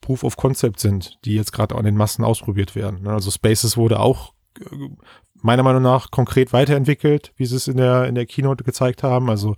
Proof 0.00 0.24
of 0.24 0.36
Concept 0.36 0.80
sind, 0.80 1.18
die 1.24 1.34
jetzt 1.34 1.52
gerade 1.52 1.74
an 1.74 1.84
den 1.84 1.96
Massen 1.96 2.24
ausprobiert 2.24 2.74
werden. 2.74 3.02
Ne? 3.02 3.12
Also 3.12 3.30
Spaces 3.30 3.76
wurde 3.76 4.00
auch 4.00 4.32
äh, 4.58 4.88
meiner 5.42 5.62
Meinung 5.62 5.82
nach 5.82 6.10
konkret 6.10 6.52
weiterentwickelt, 6.52 7.32
wie 7.36 7.46
sie 7.46 7.56
es 7.56 7.68
in 7.68 7.76
der, 7.76 8.06
in 8.06 8.14
der 8.14 8.26
Keynote 8.26 8.64
gezeigt 8.64 9.02
haben. 9.02 9.30
Also 9.30 9.56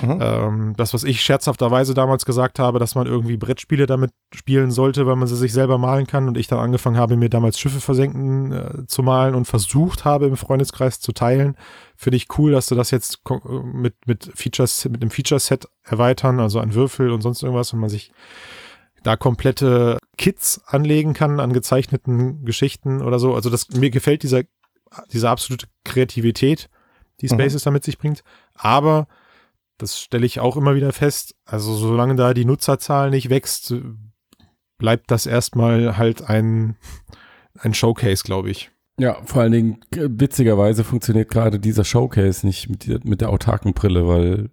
mhm. 0.00 0.18
ähm, 0.20 0.74
das, 0.76 0.94
was 0.94 1.04
ich 1.04 1.20
scherzhafterweise 1.20 1.94
damals 1.94 2.24
gesagt 2.24 2.58
habe, 2.58 2.78
dass 2.78 2.94
man 2.94 3.06
irgendwie 3.06 3.36
Brettspiele 3.36 3.86
damit 3.86 4.12
spielen 4.34 4.70
sollte, 4.70 5.06
weil 5.06 5.16
man 5.16 5.28
sie 5.28 5.36
sich 5.36 5.52
selber 5.52 5.78
malen 5.78 6.06
kann 6.06 6.28
und 6.28 6.36
ich 6.36 6.46
dann 6.46 6.58
angefangen 6.58 6.96
habe, 6.96 7.16
mir 7.16 7.28
damals 7.28 7.58
Schiffe 7.58 7.80
versenken 7.80 8.52
äh, 8.52 8.86
zu 8.86 9.02
malen 9.02 9.34
und 9.34 9.46
versucht 9.46 10.04
habe, 10.04 10.26
im 10.26 10.36
Freundeskreis 10.36 11.00
zu 11.00 11.12
teilen, 11.12 11.56
finde 11.96 12.16
ich 12.16 12.26
cool, 12.38 12.52
dass 12.52 12.66
du 12.66 12.74
das 12.74 12.90
jetzt 12.90 13.20
mit, 13.72 13.94
mit 14.06 14.30
Features, 14.34 14.88
mit 14.88 15.02
einem 15.02 15.10
Feature-Set 15.10 15.68
erweitern, 15.82 16.40
also 16.40 16.60
an 16.60 16.74
Würfel 16.74 17.10
und 17.10 17.22
sonst 17.22 17.42
irgendwas 17.42 17.72
und 17.72 17.80
man 17.80 17.90
sich 17.90 18.12
da 19.02 19.16
komplette 19.16 19.98
Kits 20.16 20.60
anlegen 20.66 21.14
kann 21.14 21.40
an 21.40 21.52
gezeichneten 21.52 22.44
Geschichten 22.44 23.00
oder 23.02 23.18
so. 23.18 23.34
Also 23.34 23.50
das, 23.50 23.70
mir 23.70 23.90
gefällt 23.90 24.22
dieser 24.22 24.42
diese 25.12 25.28
absolute 25.28 25.66
Kreativität, 25.84 26.68
die 27.20 27.26
mhm. 27.26 27.38
Spaces 27.38 27.64
mhm. 27.64 27.66
damit 27.66 27.84
sich 27.84 27.98
bringt. 27.98 28.22
Aber 28.54 29.06
das 29.78 30.00
stelle 30.00 30.26
ich 30.26 30.40
auch 30.40 30.56
immer 30.56 30.74
wieder 30.74 30.92
fest. 30.92 31.34
Also 31.44 31.74
solange 31.74 32.16
da 32.16 32.34
die 32.34 32.44
Nutzerzahl 32.44 33.10
nicht 33.10 33.30
wächst, 33.30 33.74
bleibt 34.78 35.10
das 35.10 35.26
erstmal 35.26 35.96
halt 35.96 36.28
ein, 36.28 36.76
ein 37.58 37.74
Showcase, 37.74 38.24
glaube 38.24 38.50
ich. 38.50 38.70
Ja, 39.00 39.22
vor 39.24 39.42
allen 39.42 39.52
Dingen 39.52 39.80
witzigerweise 39.92 40.82
funktioniert 40.82 41.30
gerade 41.30 41.60
dieser 41.60 41.84
Showcase 41.84 42.44
nicht 42.44 42.68
mit, 42.68 42.88
der, 42.88 43.00
mit 43.04 43.20
der 43.20 43.30
autarken 43.30 43.72
Brille, 43.72 44.08
weil 44.08 44.50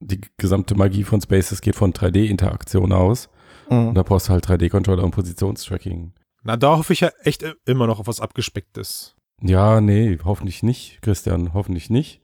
die 0.00 0.20
gesamte 0.36 0.74
Magie 0.74 1.04
von 1.04 1.20
Spaces 1.20 1.62
geht 1.62 1.74
von 1.74 1.92
3D-Interaktion 1.92 2.92
aus. 2.92 3.30
Mhm. 3.70 3.88
Und 3.88 3.94
da 3.94 4.02
brauchst 4.02 4.28
du 4.28 4.32
halt 4.32 4.46
3D-Controller 4.46 5.04
und 5.04 5.12
Positionstracking. 5.12 6.12
Na, 6.42 6.56
da 6.56 6.76
hoffe 6.76 6.92
ich 6.92 7.00
ja 7.00 7.10
echt 7.22 7.44
immer 7.64 7.86
noch 7.86 7.98
auf 7.98 8.06
was 8.06 8.20
Abgespecktes. 8.20 9.16
Ja, 9.40 9.80
nee, 9.80 10.18
hoffentlich 10.24 10.62
nicht, 10.62 11.00
Christian, 11.02 11.54
hoffentlich 11.54 11.90
nicht. 11.90 12.20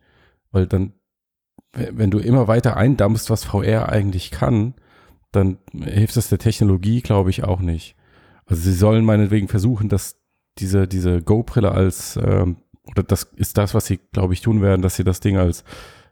Weil 0.50 0.66
dann, 0.66 0.92
wenn 1.72 2.10
du 2.10 2.18
immer 2.18 2.48
weiter 2.48 2.76
eindampfst, 2.76 3.30
was 3.30 3.44
VR 3.44 3.88
eigentlich 3.88 4.30
kann, 4.30 4.74
dann 5.32 5.58
hilft 5.72 6.16
das 6.16 6.28
der 6.28 6.38
Technologie, 6.38 7.02
glaube 7.02 7.30
ich, 7.30 7.44
auch 7.44 7.60
nicht. 7.60 7.96
Also 8.46 8.62
sie 8.62 8.74
sollen 8.74 9.04
meinetwegen 9.04 9.48
versuchen, 9.48 9.88
dass 9.88 10.16
diese, 10.58 10.86
diese 10.86 11.22
Go-Brille 11.22 11.72
als, 11.72 12.18
ähm, 12.22 12.56
oder 12.86 13.02
das 13.02 13.24
ist 13.36 13.58
das, 13.58 13.74
was 13.74 13.86
sie, 13.86 13.98
glaube 14.12 14.34
ich, 14.34 14.42
tun 14.42 14.62
werden, 14.62 14.82
dass 14.82 14.96
sie 14.96 15.04
das 15.04 15.20
Ding 15.20 15.36
als 15.36 15.64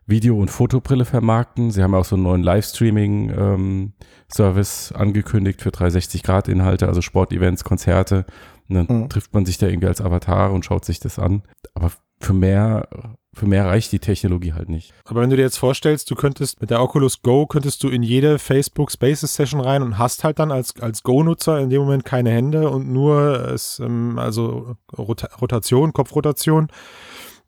Video- 0.06 0.40
und 0.40 0.50
Fotobrille 0.50 1.04
vermarkten. 1.04 1.70
Sie 1.70 1.80
haben 1.82 1.94
auch 1.94 2.04
so 2.04 2.16
einen 2.16 2.24
neuen 2.24 2.42
Livestreaming-Service 2.42 4.92
ähm, 4.94 5.00
angekündigt 5.00 5.62
für 5.62 5.70
360-Grad-Inhalte, 5.70 6.88
also 6.88 7.02
Sportevents, 7.02 7.62
Konzerte. 7.62 8.26
Und 8.68 8.74
dann 8.74 8.86
mhm. 9.02 9.08
trifft 9.08 9.34
man 9.34 9.44
sich 9.44 9.58
da 9.58 9.66
irgendwie 9.66 9.88
als 9.88 10.00
Avatar 10.00 10.52
und 10.52 10.64
schaut 10.64 10.84
sich 10.84 11.00
das 11.00 11.18
an. 11.18 11.42
Aber 11.74 11.92
für 12.20 12.32
mehr, 12.32 12.88
für 13.34 13.46
mehr 13.46 13.66
reicht 13.66 13.92
die 13.92 13.98
Technologie 13.98 14.52
halt 14.52 14.68
nicht. 14.68 14.94
Aber 15.04 15.20
wenn 15.20 15.30
du 15.30 15.36
dir 15.36 15.42
jetzt 15.42 15.58
vorstellst, 15.58 16.10
du 16.10 16.14
könntest 16.14 16.60
mit 16.60 16.70
der 16.70 16.80
Oculus 16.80 17.22
Go, 17.22 17.46
könntest 17.46 17.82
du 17.82 17.88
in 17.88 18.02
jede 18.02 18.38
Facebook 18.38 18.92
Spaces 18.92 19.34
Session 19.34 19.60
rein 19.60 19.82
und 19.82 19.98
hast 19.98 20.24
halt 20.24 20.38
dann 20.38 20.52
als, 20.52 20.78
als 20.80 21.02
Go-Nutzer 21.02 21.58
in 21.60 21.70
dem 21.70 21.82
Moment 21.82 22.04
keine 22.04 22.30
Hände 22.30 22.70
und 22.70 22.90
nur 22.92 23.48
es, 23.48 23.80
ähm, 23.80 24.18
also 24.18 24.76
Rotation, 24.96 25.92
Kopfrotation 25.92 26.68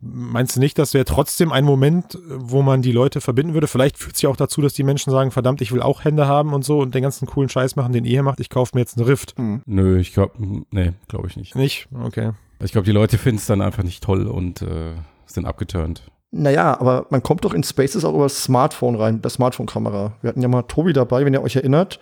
Meinst 0.06 0.56
du 0.56 0.61
nicht, 0.61 0.78
das 0.78 0.92
wäre 0.92 1.04
trotzdem 1.04 1.50
ein 1.50 1.64
Moment, 1.64 2.18
wo 2.28 2.62
man 2.62 2.82
die 2.82 2.92
Leute 2.92 3.20
verbinden 3.20 3.54
würde? 3.54 3.66
Vielleicht 3.66 3.96
führt 3.96 4.16
es 4.16 4.23
ja 4.23 4.28
auch 4.28 4.37
dazu, 4.37 4.61
dass 4.61 4.75
die 4.75 4.82
Menschen 4.82 5.11
sagen, 5.11 5.30
verdammt, 5.30 5.62
ich 5.62 5.73
will 5.73 5.80
auch 5.80 6.04
Hände 6.04 6.26
haben 6.26 6.52
und 6.52 6.64
so 6.64 6.80
und 6.80 6.94
den 6.94 7.02
ganzen 7.02 7.26
coolen 7.26 7.49
Scheiß 7.49 7.76
machen, 7.76 7.92
den 7.92 8.04
ihr 8.04 8.23
macht. 8.23 8.40
Ich 8.40 8.50
kaufe 8.50 8.73
mir 8.75 8.80
jetzt 8.80 8.99
eine 8.99 9.06
Rift. 9.06 9.34
Hm. 9.37 9.62
Nö, 9.64 9.99
ich 9.99 10.12
glaube, 10.12 10.34
nee, 10.70 10.92
glaube 11.08 11.28
ich 11.28 11.37
nicht. 11.37 11.54
Nicht? 11.54 11.88
Okay. 12.04 12.32
Ich 12.62 12.73
glaube, 12.73 12.84
die 12.84 12.92
Leute 12.92 13.18
finden 13.18 13.38
es 13.38 13.46
dann 13.46 13.62
einfach 13.62 13.82
nicht 13.82 14.02
toll 14.02 14.26
und 14.26 14.62
äh, 14.62 14.94
sind 15.26 15.46
abgeturnt. 15.46 16.02
Naja, 16.30 16.78
aber 16.80 17.06
man 17.11 17.23
kommt 17.23 17.44
doch 17.44 17.54
in 17.54 17.62
Spaces 17.62 18.04
auch 18.04 18.14
über 18.14 18.25
das 18.25 18.42
Smartphone 18.42 18.96
rein, 18.96 19.23
der 19.23 19.30
Smartphone-Kamera. 19.30 20.14
Wir 20.20 20.28
hatten 20.28 20.42
ja 20.42 20.49
mal 20.49 20.62
Tobi 20.62 20.92
dabei, 20.92 21.25
wenn 21.25 21.32
ihr 21.32 21.42
euch 21.42 21.56
erinnert. 21.56 22.00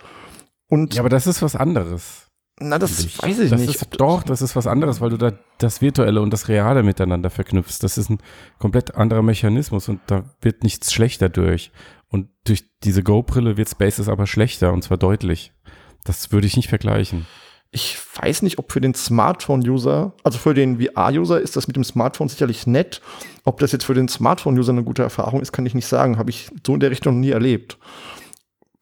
Und 0.69 0.95
ja, 0.95 1.01
aber 1.01 1.09
das 1.09 1.27
ist 1.27 1.41
was 1.41 1.55
anderes. 1.55 2.22
Na, 2.59 2.77
das 2.77 2.99
ich. 2.99 3.21
weiß 3.21 3.39
ich 3.39 3.49
das 3.49 3.61
nicht. 3.61 3.75
Ist, 3.75 3.87
doch, 3.99 4.23
das 4.23 4.41
ist 4.41 4.55
was 4.55 4.67
anderes, 4.67 5.01
weil 5.01 5.09
du 5.09 5.17
da 5.17 5.33
das 5.57 5.81
Virtuelle 5.81 6.21
und 6.21 6.31
das 6.31 6.47
Reale 6.47 6.83
miteinander 6.83 7.29
verknüpfst. 7.29 7.79
Das 7.81 7.97
ist 7.97 8.09
ein 8.09 8.19
komplett 8.59 8.95
anderer 8.95 9.23
Mechanismus 9.23 9.89
und 9.89 10.01
da 10.07 10.23
wird 10.41 10.63
nichts 10.63 10.93
schlechter 10.93 11.29
durch. 11.29 11.71
Und 12.09 12.29
durch 12.45 12.63
diese 12.83 13.01
Go-Brille 13.01 13.57
wird 13.57 13.69
Spaces 13.69 14.07
aber 14.07 14.27
schlechter 14.27 14.71
und 14.71 14.83
zwar 14.83 14.97
deutlich. 14.97 15.51
Das 16.03 16.31
würde 16.31 16.45
ich 16.45 16.55
nicht 16.55 16.69
vergleichen. 16.69 17.25
Ich 17.71 17.97
weiß 18.21 18.43
nicht, 18.43 18.59
ob 18.59 18.71
für 18.71 18.81
den 18.81 18.93
Smartphone-User, 18.93 20.13
also 20.23 20.37
für 20.37 20.53
den 20.53 20.79
VR-User 20.79 21.41
ist 21.41 21.55
das 21.55 21.65
mit 21.65 21.75
dem 21.75 21.83
Smartphone 21.83 22.29
sicherlich 22.29 22.67
nett. 22.67 23.01
Ob 23.45 23.59
das 23.59 23.71
jetzt 23.71 23.85
für 23.85 23.95
den 23.95 24.07
Smartphone-User 24.07 24.73
eine 24.73 24.83
gute 24.83 25.01
Erfahrung 25.01 25.41
ist, 25.41 25.53
kann 25.53 25.65
ich 25.65 25.73
nicht 25.73 25.87
sagen. 25.87 26.19
Habe 26.19 26.29
ich 26.29 26.51
so 26.63 26.75
in 26.75 26.81
der 26.81 26.91
Richtung 26.91 27.19
nie 27.19 27.31
erlebt 27.31 27.79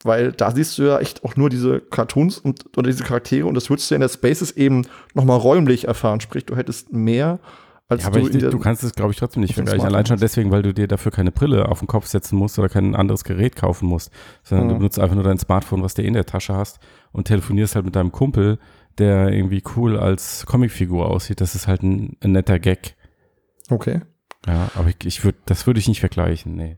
weil 0.06 0.32
da 0.32 0.52
siehst 0.52 0.78
du 0.78 0.84
ja 0.84 1.00
echt 1.00 1.24
auch 1.24 1.36
nur 1.36 1.50
diese 1.50 1.80
Cartoons 1.80 2.38
und, 2.38 2.66
oder 2.78 2.90
diese 2.90 3.04
Charaktere 3.04 3.48
und 3.48 3.56
das 3.56 3.70
würdest 3.70 3.90
du 3.92 3.96
in 3.96 4.02
der 4.02 4.10
Spaces 4.10 4.52
eben 4.52 4.86
nochmal 5.14 5.38
räumlich 5.38 5.88
erfahren. 5.88 6.22
Sprich, 6.22 6.46
du 6.46 6.56
hättest 6.56 6.92
mehr 6.92 7.40
als 7.92 8.04
ja, 8.04 8.08
aber 8.08 8.22
du. 8.22 8.30
Ich, 8.30 8.38
du 8.38 8.60
kannst 8.60 8.84
es, 8.84 8.94
glaube 8.94 9.12
ich, 9.12 9.18
trotzdem 9.18 9.42
nicht 9.42 9.54
vergleichen. 9.54 9.86
Allein 9.86 10.06
schon 10.06 10.18
deswegen, 10.18 10.50
weil 10.50 10.62
du 10.62 10.74
dir 10.74 10.88
dafür 10.88 11.12
keine 11.12 11.32
Brille 11.32 11.68
auf 11.68 11.80
den 11.80 11.88
Kopf 11.88 12.08
setzen 12.08 12.38
musst 12.38 12.58
oder 12.58 12.70
kein 12.70 12.96
anderes 12.96 13.26
Gerät 13.26 13.56
kaufen 13.58 13.88
musst, 13.88 14.12
sondern 14.44 14.68
mhm. 14.68 14.72
du 14.72 14.78
benutzt 14.78 15.00
einfach 15.00 15.16
nur 15.16 15.26
dein 15.26 15.38
Smartphone, 15.38 15.84
was 15.84 15.94
du 15.94 16.02
in 16.02 16.14
der 16.14 16.26
Tasche 16.26 16.56
hast 16.56 16.80
und 17.12 17.28
telefonierst 17.28 17.76
halt 17.76 17.86
mit 17.86 17.96
deinem 17.96 18.14
Kumpel, 18.14 18.60
der 18.98 19.34
irgendwie 19.34 19.62
cool 19.76 19.98
als 19.98 20.46
Comicfigur 20.46 21.10
aussieht. 21.10 21.42
Das 21.42 21.54
ist 21.54 21.68
halt 21.68 21.84
ein, 21.84 22.16
ein 22.22 22.32
netter 22.32 22.60
Gag. 22.60 22.96
Okay. 23.70 24.02
Ja, 24.48 24.72
aber 24.76 24.90
ich, 24.90 25.06
ich 25.06 25.24
würde, 25.26 25.38
das 25.46 25.68
würde 25.68 25.80
ich 25.80 25.88
nicht 25.88 26.00
vergleichen, 26.00 26.56
nee. 26.56 26.78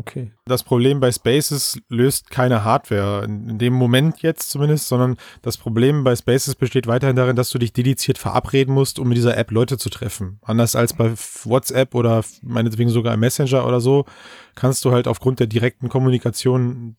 Okay. 0.00 0.32
Das 0.46 0.62
Problem 0.62 0.98
bei 0.98 1.12
Spaces 1.12 1.78
löst 1.90 2.30
keine 2.30 2.64
Hardware, 2.64 3.22
in, 3.22 3.58
dem 3.58 3.74
Moment 3.74 4.22
jetzt 4.22 4.48
zumindest, 4.48 4.88
sondern 4.88 5.16
das 5.42 5.58
Problem 5.58 6.04
bei 6.04 6.16
Spaces 6.16 6.54
besteht 6.54 6.86
weiterhin 6.86 7.16
darin, 7.16 7.36
dass 7.36 7.50
du 7.50 7.58
dich 7.58 7.74
dediziert 7.74 8.16
verabreden 8.16 8.74
musst, 8.74 8.98
um 8.98 9.08
mit 9.08 9.18
dieser 9.18 9.36
App 9.36 9.50
Leute 9.50 9.76
zu 9.76 9.90
treffen. 9.90 10.38
Anders 10.40 10.74
als 10.74 10.94
bei 10.94 11.12
WhatsApp 11.44 11.94
oder 11.94 12.24
meinetwegen 12.40 12.88
sogar 12.88 13.12
im 13.12 13.20
Messenger 13.20 13.66
oder 13.66 13.82
so, 13.82 14.06
kannst 14.54 14.86
du 14.86 14.92
halt 14.92 15.06
aufgrund 15.06 15.38
der 15.38 15.48
direkten 15.48 15.90
Kommunikation 15.90 16.96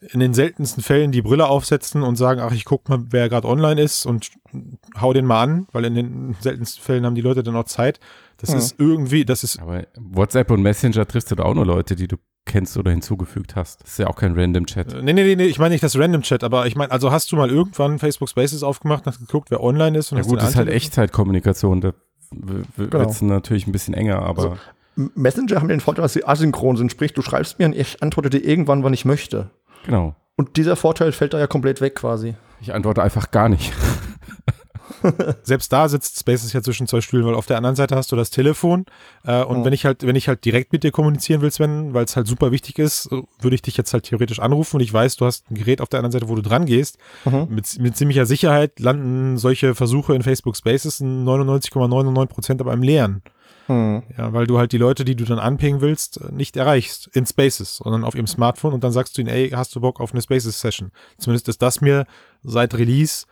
in 0.00 0.20
den 0.20 0.32
seltensten 0.32 0.84
Fällen 0.84 1.10
die 1.10 1.22
Brille 1.22 1.48
aufsetzen 1.48 2.02
und 2.02 2.14
sagen, 2.14 2.40
ach, 2.40 2.52
ich 2.52 2.64
guck 2.64 2.88
mal, 2.88 3.06
wer 3.08 3.28
gerade 3.28 3.48
online 3.48 3.80
ist 3.80 4.06
und 4.06 4.30
hau 5.00 5.12
den 5.12 5.24
mal 5.24 5.42
an, 5.42 5.66
weil 5.72 5.84
in 5.84 5.94
den 5.94 6.36
seltensten 6.38 6.84
Fällen 6.84 7.04
haben 7.04 7.16
die 7.16 7.22
Leute 7.22 7.42
dann 7.42 7.56
auch 7.56 7.64
Zeit. 7.64 7.98
Das 8.36 8.50
ja. 8.50 8.58
ist 8.58 8.76
irgendwie, 8.78 9.24
das 9.24 9.42
ist. 9.42 9.58
Aber 9.58 9.86
WhatsApp 9.96 10.50
und 10.50 10.62
Messenger 10.62 11.06
triffst 11.06 11.30
du 11.30 11.34
da 11.34 11.44
auch 11.44 11.54
nur 11.54 11.66
Leute, 11.66 11.96
die 11.96 12.06
du 12.06 12.16
kennst 12.46 12.76
oder 12.78 12.90
hinzugefügt 12.90 13.56
hast. 13.56 13.82
Das 13.82 13.90
ist 13.90 13.98
ja 13.98 14.06
auch 14.06 14.16
kein 14.16 14.38
Random 14.38 14.66
Chat. 14.66 15.02
Nee, 15.02 15.12
nee, 15.12 15.36
nee, 15.36 15.44
ich 15.44 15.58
meine 15.58 15.74
nicht 15.74 15.84
das 15.84 15.98
Random 15.98 16.22
Chat, 16.22 16.42
aber 16.42 16.66
ich 16.66 16.76
meine, 16.76 16.90
also 16.90 17.10
hast 17.10 17.30
du 17.30 17.36
mal 17.36 17.50
irgendwann 17.50 17.98
Facebook 17.98 18.28
Spaces 18.28 18.62
aufgemacht, 18.62 19.06
hast 19.06 19.18
geguckt, 19.18 19.50
wer 19.50 19.62
online 19.62 19.98
ist? 19.98 20.12
Und 20.12 20.18
ja 20.18 20.24
gut, 20.24 20.40
das 20.40 20.50
ist 20.50 20.56
halt 20.56 20.68
Echtzeitkommunikation. 20.68 21.80
Da 21.80 21.92
wird 22.30 22.94
es 22.94 23.20
genau. 23.20 23.34
natürlich 23.34 23.66
ein 23.66 23.72
bisschen 23.72 23.94
enger, 23.94 24.22
aber. 24.22 24.42
Also, 24.42 24.56
Messenger 25.14 25.56
haben 25.56 25.68
den 25.68 25.80
Vorteil, 25.80 26.02
dass 26.02 26.14
sie 26.14 26.24
asynchron 26.24 26.76
sind. 26.78 26.90
Sprich, 26.90 27.12
du 27.12 27.20
schreibst 27.20 27.58
mir 27.58 27.66
und 27.66 27.76
ich 27.76 28.02
antworte 28.02 28.30
dir 28.30 28.42
irgendwann, 28.42 28.82
wann 28.82 28.94
ich 28.94 29.04
möchte. 29.04 29.50
Genau. 29.84 30.14
Und 30.36 30.56
dieser 30.56 30.76
Vorteil 30.76 31.12
fällt 31.12 31.34
da 31.34 31.38
ja 31.38 31.46
komplett 31.46 31.80
weg 31.80 31.96
quasi. 31.96 32.34
Ich 32.60 32.72
antworte 32.72 33.02
einfach 33.02 33.30
gar 33.30 33.48
nicht. 33.48 33.72
Selbst 35.42 35.72
da 35.72 35.88
sitzt 35.88 36.18
Spaces 36.18 36.52
ja 36.52 36.62
zwischen 36.62 36.86
zwei 36.86 37.00
Stühlen, 37.00 37.26
weil 37.26 37.34
auf 37.34 37.46
der 37.46 37.56
anderen 37.56 37.76
Seite 37.76 37.96
hast 37.96 38.12
du 38.12 38.16
das 38.16 38.30
Telefon. 38.30 38.86
Äh, 39.24 39.42
und 39.44 39.58
oh. 39.58 39.64
wenn 39.64 39.72
ich 39.72 39.84
halt, 39.84 40.06
wenn 40.06 40.16
ich 40.16 40.28
halt 40.28 40.44
direkt 40.44 40.72
mit 40.72 40.84
dir 40.84 40.92
kommunizieren 40.92 41.42
will, 41.42 41.50
Sven, 41.50 41.94
weil 41.94 42.04
es 42.04 42.16
halt 42.16 42.26
super 42.26 42.52
wichtig 42.52 42.78
ist, 42.78 43.10
würde 43.10 43.54
ich 43.54 43.62
dich 43.62 43.76
jetzt 43.76 43.92
halt 43.92 44.04
theoretisch 44.04 44.40
anrufen 44.40 44.76
und 44.76 44.82
ich 44.82 44.92
weiß, 44.92 45.16
du 45.16 45.26
hast 45.26 45.50
ein 45.50 45.54
Gerät 45.54 45.80
auf 45.80 45.88
der 45.88 45.98
anderen 45.98 46.12
Seite, 46.12 46.28
wo 46.28 46.34
du 46.34 46.42
dran 46.42 46.66
gehst. 46.66 46.98
Mhm. 47.24 47.48
Mit, 47.50 47.78
mit 47.78 47.96
ziemlicher 47.96 48.26
Sicherheit 48.26 48.78
landen 48.80 49.38
solche 49.38 49.74
Versuche 49.74 50.14
in 50.14 50.22
Facebook 50.22 50.56
Spaces 50.56 51.00
in 51.00 51.24
99,99 51.24 52.26
Prozent 52.26 52.60
aber 52.60 52.72
im 52.72 52.82
Leeren. 52.82 53.22
Hm. 53.66 54.04
Ja, 54.16 54.32
weil 54.32 54.46
du 54.46 54.58
halt 54.58 54.72
die 54.72 54.78
Leute, 54.78 55.04
die 55.04 55.16
du 55.16 55.24
dann 55.24 55.40
anpingen 55.40 55.80
willst, 55.80 56.30
nicht 56.30 56.56
erreichst 56.56 57.08
in 57.12 57.26
Spaces, 57.26 57.78
sondern 57.78 58.04
auf 58.04 58.14
ihrem 58.14 58.28
Smartphone 58.28 58.72
und 58.72 58.84
dann 58.84 58.92
sagst 58.92 59.16
du 59.16 59.22
ihnen, 59.22 59.30
ey, 59.30 59.50
hast 59.50 59.74
du 59.74 59.80
Bock 59.80 60.00
auf 60.00 60.12
eine 60.12 60.22
Spaces-Session? 60.22 60.92
Zumindest 61.18 61.48
ist 61.48 61.62
das 61.62 61.80
mir 61.80 62.06
seit 62.44 62.74
Release 62.74 63.26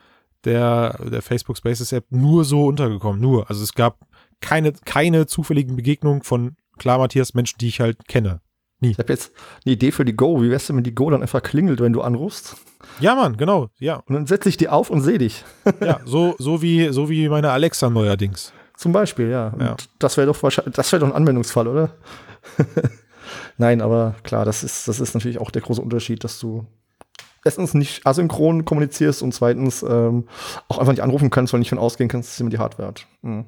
der, 0.44 0.98
der 1.10 1.22
Facebook 1.22 1.56
Spaces 1.56 1.92
App 1.92 2.06
nur 2.10 2.44
so 2.44 2.66
untergekommen. 2.66 3.20
Nur. 3.20 3.48
Also 3.48 3.62
es 3.62 3.74
gab 3.74 4.00
keine, 4.40 4.72
keine 4.84 5.26
zufälligen 5.26 5.76
Begegnungen 5.76 6.22
von 6.22 6.56
klar, 6.78 6.98
Matthias, 6.98 7.34
Menschen, 7.34 7.58
die 7.58 7.68
ich 7.68 7.80
halt 7.80 8.06
kenne. 8.08 8.40
Nie. 8.80 8.90
Ich 8.90 8.98
habe 8.98 9.12
jetzt 9.12 9.32
eine 9.64 9.74
Idee 9.74 9.92
für 9.92 10.04
die 10.04 10.16
Go. 10.16 10.42
Wie 10.42 10.50
wär's 10.50 10.66
denn, 10.66 10.76
wenn 10.76 10.84
die 10.84 10.94
Go 10.94 11.08
dann 11.10 11.22
einfach 11.22 11.42
klingelt, 11.42 11.80
wenn 11.80 11.92
du 11.92 12.02
anrufst? 12.02 12.56
Ja, 13.00 13.14
Mann, 13.14 13.36
genau, 13.36 13.70
ja. 13.78 14.02
Und 14.06 14.14
dann 14.14 14.26
setze 14.26 14.48
ich 14.48 14.56
die 14.56 14.68
auf 14.68 14.90
und 14.90 15.00
sehe 15.00 15.18
dich. 15.18 15.44
ja, 15.80 16.00
so, 16.04 16.34
so, 16.38 16.60
wie, 16.60 16.92
so 16.92 17.08
wie 17.08 17.28
meine 17.28 17.50
Alexa 17.50 17.88
neuerdings. 17.88 18.52
Zum 18.76 18.92
Beispiel, 18.92 19.28
ja. 19.30 19.54
ja. 19.58 19.76
das 19.98 20.16
wäre 20.16 20.26
doch 20.26 20.42
wahrscheinlich, 20.42 20.74
das 20.74 20.90
wäre 20.92 21.00
doch 21.00 21.08
ein 21.08 21.14
Anwendungsfall, 21.14 21.68
oder? 21.68 21.94
Nein, 23.56 23.80
aber 23.80 24.16
klar, 24.24 24.44
das 24.44 24.64
ist, 24.64 24.88
das 24.88 25.00
ist 25.00 25.14
natürlich 25.14 25.38
auch 25.38 25.50
der 25.50 25.62
große 25.62 25.80
Unterschied, 25.80 26.24
dass 26.24 26.40
du 26.40 26.66
erstens 27.44 27.74
nicht 27.74 28.06
asynchron 28.06 28.64
kommunizierst 28.64 29.22
und 29.22 29.32
zweitens 29.32 29.82
ähm, 29.82 30.28
auch 30.68 30.78
einfach 30.78 30.92
nicht 30.92 31.02
anrufen 31.02 31.30
kannst, 31.30 31.52
weil 31.52 31.60
nicht 31.60 31.68
von 31.68 31.78
ausgehen 31.78 32.08
kannst, 32.08 32.30
dass 32.30 32.38
jemand 32.38 32.54
die 32.54 32.58
Hardware 32.58 32.88
hat. 32.88 33.06
Mhm. 33.22 33.46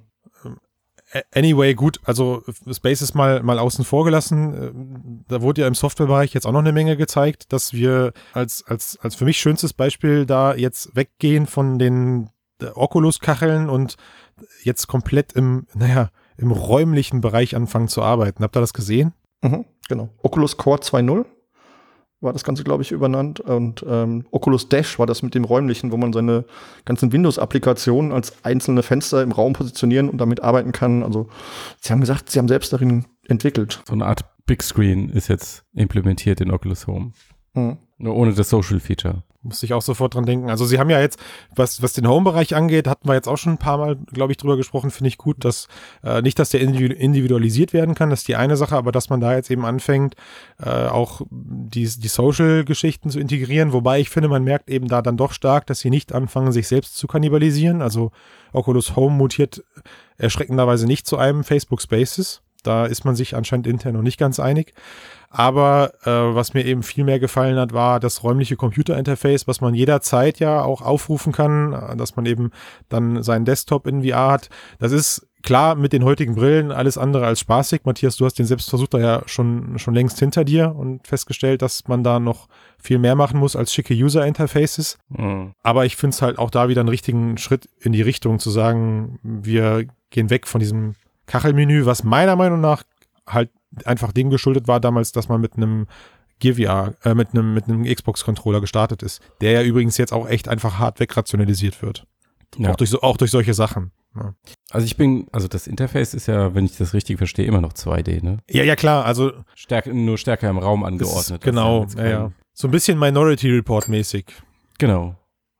Anyway, 1.32 1.74
gut, 1.74 2.00
also 2.04 2.42
Spaces 2.70 3.14
mal, 3.14 3.42
mal 3.42 3.60
außen 3.60 3.84
vor 3.84 4.04
gelassen. 4.04 5.24
Da 5.28 5.40
wurde 5.40 5.62
ja 5.62 5.68
im 5.68 5.74
Softwarebereich 5.74 6.34
jetzt 6.34 6.46
auch 6.46 6.52
noch 6.52 6.60
eine 6.60 6.72
Menge 6.72 6.96
gezeigt, 6.96 7.52
dass 7.52 7.72
wir 7.72 8.12
als, 8.32 8.64
als, 8.66 8.98
als 9.00 9.14
für 9.14 9.24
mich 9.24 9.38
schönstes 9.38 9.72
Beispiel 9.72 10.26
da 10.26 10.54
jetzt 10.54 10.96
weggehen 10.96 11.46
von 11.46 11.78
den 11.78 12.30
Oculus-Kacheln 12.60 13.70
und 13.70 13.96
jetzt 14.64 14.88
komplett 14.88 15.32
im, 15.34 15.68
naja, 15.74 16.10
im 16.36 16.50
räumlichen 16.50 17.20
Bereich 17.20 17.54
anfangen 17.54 17.88
zu 17.88 18.02
arbeiten. 18.02 18.42
Habt 18.42 18.56
ihr 18.56 18.60
das 18.60 18.74
gesehen? 18.74 19.14
Mhm, 19.42 19.64
genau. 19.88 20.08
Oculus 20.22 20.56
Core 20.56 20.80
2.0 20.80 21.24
war 22.20 22.32
das 22.32 22.44
Ganze, 22.44 22.64
glaube 22.64 22.82
ich, 22.82 22.92
übernannt. 22.92 23.40
Und 23.40 23.84
ähm, 23.88 24.26
Oculus 24.30 24.68
Dash 24.68 24.98
war 24.98 25.06
das 25.06 25.22
mit 25.22 25.34
dem 25.34 25.44
räumlichen, 25.44 25.92
wo 25.92 25.96
man 25.96 26.12
seine 26.12 26.44
ganzen 26.84 27.12
Windows-Applikationen 27.12 28.12
als 28.12 28.44
einzelne 28.44 28.82
Fenster 28.82 29.22
im 29.22 29.32
Raum 29.32 29.52
positionieren 29.52 30.08
und 30.08 30.18
damit 30.18 30.42
arbeiten 30.42 30.72
kann. 30.72 31.02
Also 31.02 31.28
sie 31.80 31.92
haben 31.92 32.00
gesagt, 32.00 32.30
sie 32.30 32.38
haben 32.38 32.48
selbst 32.48 32.72
darin 32.72 33.04
entwickelt. 33.28 33.82
So 33.86 33.94
eine 33.94 34.06
Art 34.06 34.24
Big 34.46 34.62
Screen 34.62 35.10
ist 35.10 35.28
jetzt 35.28 35.64
implementiert 35.74 36.40
in 36.40 36.50
Oculus 36.50 36.86
Home. 36.86 37.12
Mhm. 37.54 37.78
Nur 37.98 38.14
ohne 38.14 38.32
das 38.32 38.48
Social 38.50 38.80
Feature. 38.80 39.22
Musste 39.46 39.66
ich 39.66 39.72
auch 39.72 39.82
sofort 39.82 40.14
dran 40.14 40.26
denken. 40.26 40.50
Also 40.50 40.66
sie 40.66 40.78
haben 40.78 40.90
ja 40.90 41.00
jetzt, 41.00 41.18
was, 41.54 41.82
was 41.82 41.92
den 41.92 42.08
Home-Bereich 42.08 42.54
angeht, 42.54 42.88
hatten 42.88 43.08
wir 43.08 43.14
jetzt 43.14 43.28
auch 43.28 43.36
schon 43.36 43.54
ein 43.54 43.58
paar 43.58 43.78
Mal, 43.78 43.96
glaube 44.12 44.32
ich, 44.32 44.38
drüber 44.38 44.56
gesprochen, 44.56 44.90
finde 44.90 45.08
ich 45.08 45.18
gut, 45.18 45.44
dass 45.44 45.68
äh, 46.02 46.20
nicht, 46.20 46.38
dass 46.38 46.50
der 46.50 46.60
individualisiert 46.60 47.72
werden 47.72 47.94
kann, 47.94 48.10
das 48.10 48.20
ist 48.20 48.28
die 48.28 48.36
eine 48.36 48.56
Sache, 48.56 48.76
aber 48.76 48.92
dass 48.92 49.08
man 49.08 49.20
da 49.20 49.34
jetzt 49.34 49.50
eben 49.50 49.64
anfängt, 49.64 50.16
äh, 50.60 50.86
auch 50.86 51.20
die, 51.30 51.86
die 51.86 52.08
Social-Geschichten 52.08 53.10
zu 53.10 53.20
integrieren, 53.20 53.72
wobei 53.72 54.00
ich 54.00 54.10
finde, 54.10 54.28
man 54.28 54.44
merkt 54.44 54.68
eben 54.68 54.88
da 54.88 55.00
dann 55.00 55.16
doch 55.16 55.32
stark, 55.32 55.66
dass 55.66 55.80
sie 55.80 55.90
nicht 55.90 56.12
anfangen, 56.12 56.50
sich 56.52 56.66
selbst 56.66 56.96
zu 56.96 57.06
kannibalisieren. 57.06 57.82
Also 57.82 58.10
Oculus 58.52 58.96
Home 58.96 59.16
mutiert 59.16 59.62
erschreckenderweise 60.18 60.86
nicht 60.86 61.06
zu 61.06 61.18
einem 61.18 61.44
Facebook 61.44 61.80
Spaces. 61.82 62.42
Da 62.66 62.86
ist 62.86 63.04
man 63.04 63.16
sich 63.16 63.36
anscheinend 63.36 63.66
intern 63.66 63.94
noch 63.94 64.02
nicht 64.02 64.18
ganz 64.18 64.40
einig. 64.40 64.74
Aber 65.30 65.92
äh, 66.04 66.34
was 66.34 66.54
mir 66.54 66.64
eben 66.64 66.82
viel 66.82 67.04
mehr 67.04 67.18
gefallen 67.18 67.58
hat, 67.58 67.72
war 67.72 68.00
das 68.00 68.22
räumliche 68.22 68.56
Computerinterface, 68.56 69.46
was 69.46 69.60
man 69.60 69.74
jederzeit 69.74 70.38
ja 70.38 70.62
auch 70.62 70.82
aufrufen 70.82 71.32
kann, 71.32 71.72
äh, 71.72 71.96
dass 71.96 72.16
man 72.16 72.26
eben 72.26 72.50
dann 72.88 73.22
seinen 73.22 73.44
Desktop 73.44 73.86
in 73.86 74.02
VR 74.02 74.30
hat. 74.30 74.48
Das 74.78 74.92
ist 74.92 75.26
klar, 75.42 75.74
mit 75.74 75.92
den 75.92 76.04
heutigen 76.04 76.34
Brillen 76.34 76.72
alles 76.72 76.98
andere 76.98 77.26
als 77.26 77.40
spaßig. 77.40 77.82
Matthias, 77.84 78.16
du 78.16 78.24
hast 78.24 78.38
den 78.38 78.46
Selbstversuch 78.46 78.88
da 78.88 78.98
ja 78.98 79.22
schon, 79.26 79.78
schon 79.78 79.94
längst 79.94 80.18
hinter 80.18 80.44
dir 80.44 80.74
und 80.74 81.06
festgestellt, 81.06 81.62
dass 81.62 81.86
man 81.86 82.02
da 82.02 82.18
noch 82.18 82.48
viel 82.78 82.98
mehr 82.98 83.14
machen 83.14 83.38
muss 83.38 83.56
als 83.56 83.72
schicke 83.72 83.94
User-Interfaces. 83.94 84.98
Mhm. 85.08 85.54
Aber 85.62 85.86
ich 85.86 85.96
finde 85.96 86.14
es 86.14 86.22
halt 86.22 86.38
auch 86.38 86.50
da 86.50 86.68
wieder 86.68 86.80
einen 86.80 86.88
richtigen 86.88 87.38
Schritt 87.38 87.68
in 87.80 87.92
die 87.92 88.02
Richtung 88.02 88.38
zu 88.38 88.50
sagen, 88.50 89.18
wir 89.22 89.86
gehen 90.10 90.30
weg 90.30 90.46
von 90.46 90.60
diesem 90.60 90.94
Kachelmenü, 91.26 91.86
was 91.86 92.04
meiner 92.04 92.36
Meinung 92.36 92.60
nach 92.60 92.82
halt 93.26 93.50
einfach 93.84 94.12
dem 94.12 94.30
geschuldet 94.30 94.68
war 94.68 94.80
damals, 94.80 95.12
dass 95.12 95.28
man 95.28 95.40
mit 95.40 95.56
einem 95.56 95.86
Gear 96.38 96.54
VR, 96.54 96.94
äh, 97.04 97.14
mit 97.14 97.30
einem 97.32 97.54
mit 97.54 97.64
einem 97.64 97.84
Xbox-Controller 97.84 98.60
gestartet 98.60 99.02
ist, 99.02 99.20
der 99.40 99.52
ja 99.52 99.62
übrigens 99.62 99.96
jetzt 99.96 100.12
auch 100.12 100.28
echt 100.28 100.48
einfach 100.48 100.78
hart 100.78 101.00
wegrationalisiert 101.00 101.82
wird. 101.82 102.06
Ja. 102.58 102.70
Auch, 102.70 102.76
durch 102.76 102.90
so, 102.90 103.00
auch 103.02 103.16
durch 103.16 103.30
solche 103.30 103.54
Sachen. 103.54 103.92
Ja. 104.14 104.34
Also 104.70 104.86
ich 104.86 104.96
bin, 104.96 105.26
also 105.32 105.48
das 105.48 105.66
Interface 105.66 106.14
ist 106.14 106.26
ja, 106.26 106.54
wenn 106.54 106.64
ich 106.64 106.76
das 106.76 106.94
richtig 106.94 107.18
verstehe, 107.18 107.46
immer 107.46 107.60
noch 107.60 107.72
2D, 107.72 108.22
ne? 108.22 108.38
Ja, 108.48 108.64
ja, 108.64 108.76
klar, 108.76 109.04
also 109.04 109.32
Stärk, 109.54 109.86
nur 109.86 110.16
stärker 110.16 110.48
im 110.48 110.58
Raum 110.58 110.84
angeordnet. 110.84 111.42
genau, 111.42 111.86
ja, 111.96 112.08
ja. 112.08 112.32
So 112.52 112.68
ein 112.68 112.70
bisschen 112.70 112.98
Minority 112.98 113.50
Report 113.50 113.88
mäßig. 113.88 114.26
Genau. 114.78 115.16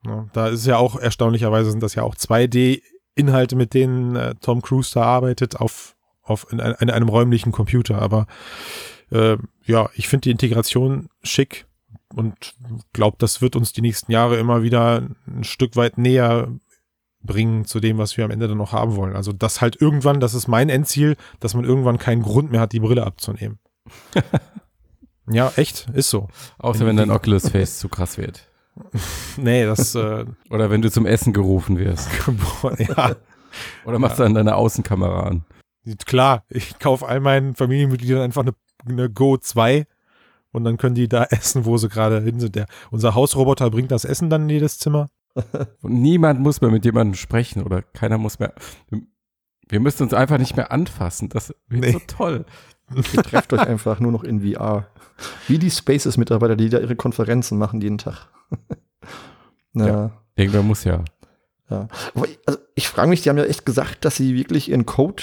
Ja, 0.06 0.26
da 0.32 0.48
ist 0.48 0.66
ja 0.66 0.78
auch 0.78 0.98
erstaunlicherweise 0.98 1.70
sind 1.70 1.82
das 1.82 1.94
ja 1.94 2.02
auch 2.02 2.14
2D 2.14 2.80
Inhalte, 3.16 3.56
mit 3.56 3.74
denen 3.74 4.14
äh, 4.14 4.34
Tom 4.40 4.62
Cruise 4.62 4.92
da 4.94 5.02
arbeitet 5.02 5.56
auf 5.56 5.96
auf 6.22 6.46
in, 6.50 6.58
in 6.58 6.90
einem 6.90 7.08
räumlichen 7.08 7.52
Computer, 7.52 8.02
aber 8.02 8.26
äh, 9.10 9.36
ja, 9.64 9.88
ich 9.94 10.08
finde 10.08 10.22
die 10.22 10.30
Integration 10.32 11.08
schick 11.22 11.66
und 12.14 12.54
glaube, 12.92 13.16
das 13.18 13.40
wird 13.40 13.56
uns 13.56 13.72
die 13.72 13.80
nächsten 13.80 14.12
Jahre 14.12 14.36
immer 14.36 14.62
wieder 14.62 15.08
ein 15.26 15.44
Stück 15.44 15.76
weit 15.76 15.98
näher 15.98 16.48
bringen 17.22 17.64
zu 17.64 17.80
dem, 17.80 17.98
was 17.98 18.16
wir 18.16 18.24
am 18.24 18.30
Ende 18.30 18.48
dann 18.48 18.58
noch 18.58 18.72
haben 18.72 18.96
wollen. 18.96 19.16
Also 19.16 19.32
das 19.32 19.60
halt 19.60 19.80
irgendwann, 19.80 20.20
das 20.20 20.34
ist 20.34 20.48
mein 20.48 20.68
Endziel, 20.68 21.16
dass 21.40 21.54
man 21.54 21.64
irgendwann 21.64 21.98
keinen 21.98 22.22
Grund 22.22 22.50
mehr 22.50 22.60
hat, 22.60 22.72
die 22.72 22.80
Brille 22.80 23.04
abzunehmen. 23.04 23.58
ja, 25.30 25.52
echt, 25.56 25.88
ist 25.92 26.10
so. 26.10 26.28
Außer 26.58 26.86
wenn 26.86 26.96
dein 26.96 27.10
Oculus 27.10 27.50
Face 27.50 27.78
zu 27.78 27.88
krass 27.88 28.18
wird. 28.18 28.48
nee, 29.36 29.64
das. 29.64 29.94
Äh, 29.94 30.26
Oder 30.50 30.70
wenn 30.70 30.82
du 30.82 30.90
zum 30.90 31.06
Essen 31.06 31.32
gerufen 31.32 31.78
wirst. 31.78 32.08
ja. 32.78 33.16
Oder 33.84 33.98
machst 33.98 34.18
du 34.18 34.22
dann 34.22 34.34
deine 34.34 34.56
Außenkamera 34.56 35.22
an. 35.22 35.44
Klar, 36.04 36.44
ich 36.48 36.78
kaufe 36.78 37.06
all 37.06 37.20
meinen 37.20 37.54
Familienmitgliedern 37.54 38.22
einfach 38.22 38.42
eine, 38.42 38.54
eine 38.84 39.08
Go 39.08 39.36
2 39.36 39.86
und 40.52 40.64
dann 40.64 40.78
können 40.78 40.94
die 40.94 41.08
da 41.08 41.24
essen, 41.24 41.64
wo 41.64 41.78
sie 41.78 41.88
gerade 41.88 42.20
hin 42.20 42.40
sind. 42.40 42.56
Der, 42.56 42.66
unser 42.90 43.14
Hausroboter 43.14 43.70
bringt 43.70 43.92
das 43.92 44.04
Essen 44.04 44.28
dann 44.28 44.42
in 44.42 44.50
jedes 44.50 44.78
Zimmer. 44.78 45.08
Und 45.82 46.00
niemand 46.00 46.40
muss 46.40 46.60
mehr 46.60 46.70
mit 46.70 46.84
jemandem 46.84 47.14
sprechen 47.14 47.62
oder 47.62 47.82
keiner 47.82 48.18
muss 48.18 48.38
mehr. 48.38 48.54
Wir 49.68 49.80
müssen 49.80 50.04
uns 50.04 50.14
einfach 50.14 50.38
nicht 50.38 50.56
mehr 50.56 50.72
anfassen. 50.72 51.28
Das 51.28 51.54
wird 51.68 51.82
nee. 51.82 51.92
so 51.92 52.00
toll. 52.06 52.46
Ihr 53.12 53.22
trefft 53.22 53.52
euch 53.52 53.66
einfach 53.66 54.00
nur 54.00 54.12
noch 54.12 54.24
in 54.24 54.40
VR. 54.40 54.86
Wie 55.48 55.58
die 55.58 55.70
Spaces-Mitarbeiter, 55.70 56.56
die 56.56 56.68
da 56.68 56.78
ihre 56.78 56.96
Konferenzen 56.96 57.58
machen 57.58 57.80
jeden 57.80 57.98
Tag. 57.98 58.28
ja. 59.74 59.86
ja. 59.86 60.10
Irgendwer 60.36 60.62
muss 60.62 60.84
ja. 60.84 61.04
Ja. 61.70 61.88
Also 62.14 62.60
ich 62.74 62.88
frage 62.88 63.08
mich, 63.08 63.22
die 63.22 63.30
haben 63.30 63.38
ja 63.38 63.44
echt 63.44 63.66
gesagt, 63.66 64.04
dass 64.04 64.16
sie 64.16 64.36
wirklich 64.36 64.70
ihren 64.70 64.86
Code 64.86 65.22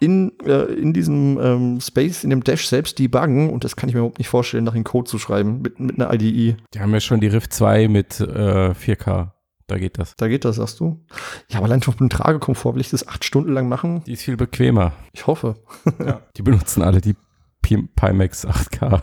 in, 0.00 0.32
äh, 0.44 0.64
in 0.74 0.92
diesem 0.92 1.38
ähm, 1.40 1.80
Space, 1.80 2.24
in 2.24 2.30
dem 2.30 2.44
Dash 2.44 2.68
selbst 2.68 2.98
debuggen 2.98 3.50
und 3.50 3.64
das 3.64 3.76
kann 3.76 3.88
ich 3.88 3.94
mir 3.94 4.00
überhaupt 4.00 4.18
nicht 4.18 4.28
vorstellen, 4.28 4.64
nach 4.64 4.74
in 4.74 4.84
Code 4.84 5.08
zu 5.08 5.18
schreiben 5.18 5.62
mit, 5.62 5.80
mit 5.80 6.00
einer 6.00 6.12
IDE. 6.12 6.56
Die 6.74 6.80
haben 6.80 6.92
ja 6.92 7.00
schon 7.00 7.20
die 7.20 7.28
Rift 7.28 7.52
2 7.52 7.88
mit 7.88 8.20
äh, 8.20 8.70
4K. 8.72 9.30
Da 9.66 9.78
geht 9.78 9.98
das. 9.98 10.14
Da 10.16 10.28
geht 10.28 10.44
das, 10.44 10.56
sagst 10.56 10.80
du? 10.80 11.00
Ja, 11.48 11.58
aber 11.58 11.66
allein 11.66 11.82
schon 11.82 11.94
mit 11.94 12.00
dem 12.00 12.10
Tragekomfort 12.10 12.74
will 12.74 12.82
ich 12.82 12.90
das 12.90 13.08
acht 13.08 13.24
Stunden 13.24 13.52
lang 13.52 13.68
machen. 13.68 14.04
Die 14.04 14.12
ist 14.12 14.22
viel 14.22 14.36
bequemer. 14.36 14.92
Ich 15.12 15.26
hoffe. 15.26 15.56
Ja. 16.04 16.20
Die 16.36 16.42
benutzen 16.42 16.82
alle 16.82 17.00
die 17.00 17.16
Pimax 17.62 18.46
8K. 18.46 19.02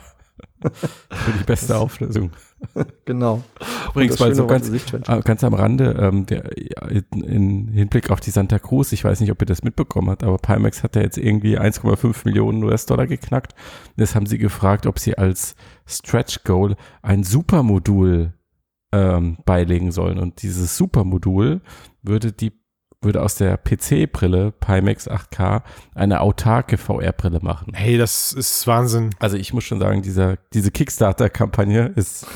Für 1.11 1.31
die 1.37 1.43
beste 1.43 1.75
Auflösung. 1.77 2.31
genau. 3.05 3.43
Übrigens 3.89 4.19
mal 4.19 4.35
so 4.35 4.45
ganz, 4.45 4.69
äh, 4.69 5.21
ganz 5.21 5.43
am 5.43 5.55
Rande, 5.55 5.95
ähm, 5.99 6.27
der, 6.27 6.55
in, 6.89 7.23
in, 7.23 7.67
Hinblick 7.69 8.11
auf 8.11 8.19
die 8.19 8.29
Santa 8.29 8.59
Cruz, 8.59 8.91
ich 8.91 9.03
weiß 9.03 9.19
nicht, 9.19 9.31
ob 9.31 9.41
ihr 9.41 9.47
das 9.47 9.63
mitbekommen 9.63 10.09
habt, 10.11 10.23
aber 10.23 10.37
Pimax 10.37 10.83
hat 10.83 10.95
ja 10.95 11.01
jetzt 11.01 11.17
irgendwie 11.17 11.59
1,5 11.59 12.21
Millionen 12.25 12.63
US-Dollar 12.63 13.07
geknackt. 13.07 13.55
Jetzt 13.95 14.13
haben 14.13 14.27
sie 14.27 14.37
gefragt, 14.37 14.85
ob 14.85 14.99
sie 14.99 15.17
als 15.17 15.55
Stretch 15.87 16.43
Goal 16.43 16.75
ein 17.01 17.23
Supermodul 17.23 18.33
ähm, 18.91 19.37
beilegen 19.45 19.91
sollen. 19.91 20.19
Und 20.19 20.41
dieses 20.43 20.77
Supermodul 20.77 21.61
würde 22.01 22.31
die 22.31 22.61
würde 23.03 23.23
aus 23.23 23.35
der 23.35 23.57
PC-Brille 23.57 24.51
Pimax 24.51 25.09
8K 25.09 25.63
eine 25.95 26.21
autarke 26.21 26.77
VR-Brille 26.77 27.39
machen. 27.41 27.73
Hey, 27.73 27.97
das 27.97 28.31
ist 28.31 28.67
Wahnsinn. 28.67 29.09
Also 29.19 29.37
ich 29.37 29.53
muss 29.53 29.63
schon 29.63 29.79
sagen, 29.79 30.03
dieser, 30.03 30.37
diese 30.53 30.69
Kickstarter-Kampagne 30.69 31.87
ist 31.95 32.27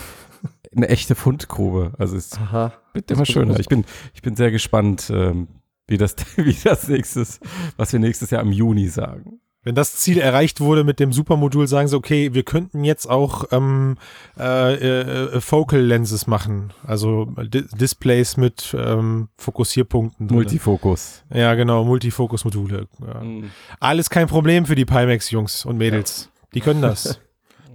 eine 0.76 0.90
echte 0.90 1.16
Fundgrube. 1.16 1.94
Also 2.00 2.18
es 2.18 2.34
Aha, 2.34 2.74
wird 2.94 3.12
immer 3.12 3.26
schöner. 3.26 3.60
Ich 3.60 3.68
bin, 3.68 3.86
ich 4.14 4.22
bin 4.22 4.36
sehr 4.36 4.52
gespannt, 4.52 5.12
ähm, 5.14 5.48
wie 5.88 5.98
das, 5.98 6.16
wie 6.36 6.58
das 6.64 6.88
nächstes, 6.88 7.40
was 7.78 7.94
wir 7.94 8.00
nächstes 8.00 8.32
Jahr 8.32 8.42
im 8.42 8.52
Juni 8.52 8.88
sagen. 8.88 9.40
Wenn 9.66 9.74
das 9.74 9.96
Ziel 9.96 10.20
erreicht 10.20 10.62
wurde 10.62 10.84
mit 10.84 11.00
dem 11.00 11.12
Supermodul, 11.12 11.68
sagen 11.68 11.88
sie, 11.88 11.98
okay, 11.98 12.36
wir 12.36 12.44
könnten 12.44 12.84
jetzt 12.84 13.10
auch 13.10 13.46
ähm, 13.52 13.98
äh, 14.40 14.76
äh, 14.76 15.42
Focal 15.42 15.82
Lenses 15.82 16.28
machen, 16.28 16.72
also 16.86 17.26
D 17.26 17.64
Displays 17.74 18.38
mit 18.38 18.78
ähm, 18.80 19.30
Fokussierpunkten. 19.38 20.28
Multifokus. 20.28 21.24
Ja, 21.34 21.56
genau, 21.56 21.84
Multifokus-Module. 21.84 22.88
Ja. 23.02 23.24
Mhm. 23.24 23.50
Alles 23.80 24.12
kein 24.12 24.28
Problem 24.28 24.68
für 24.68 24.76
die 24.76 24.86
Pimax-Jungs 24.86 25.66
und 25.66 25.78
Mädels. 25.78 26.30
Ja. 26.32 26.48
Die 26.54 26.62
können 26.62 26.84
das. 26.84 27.20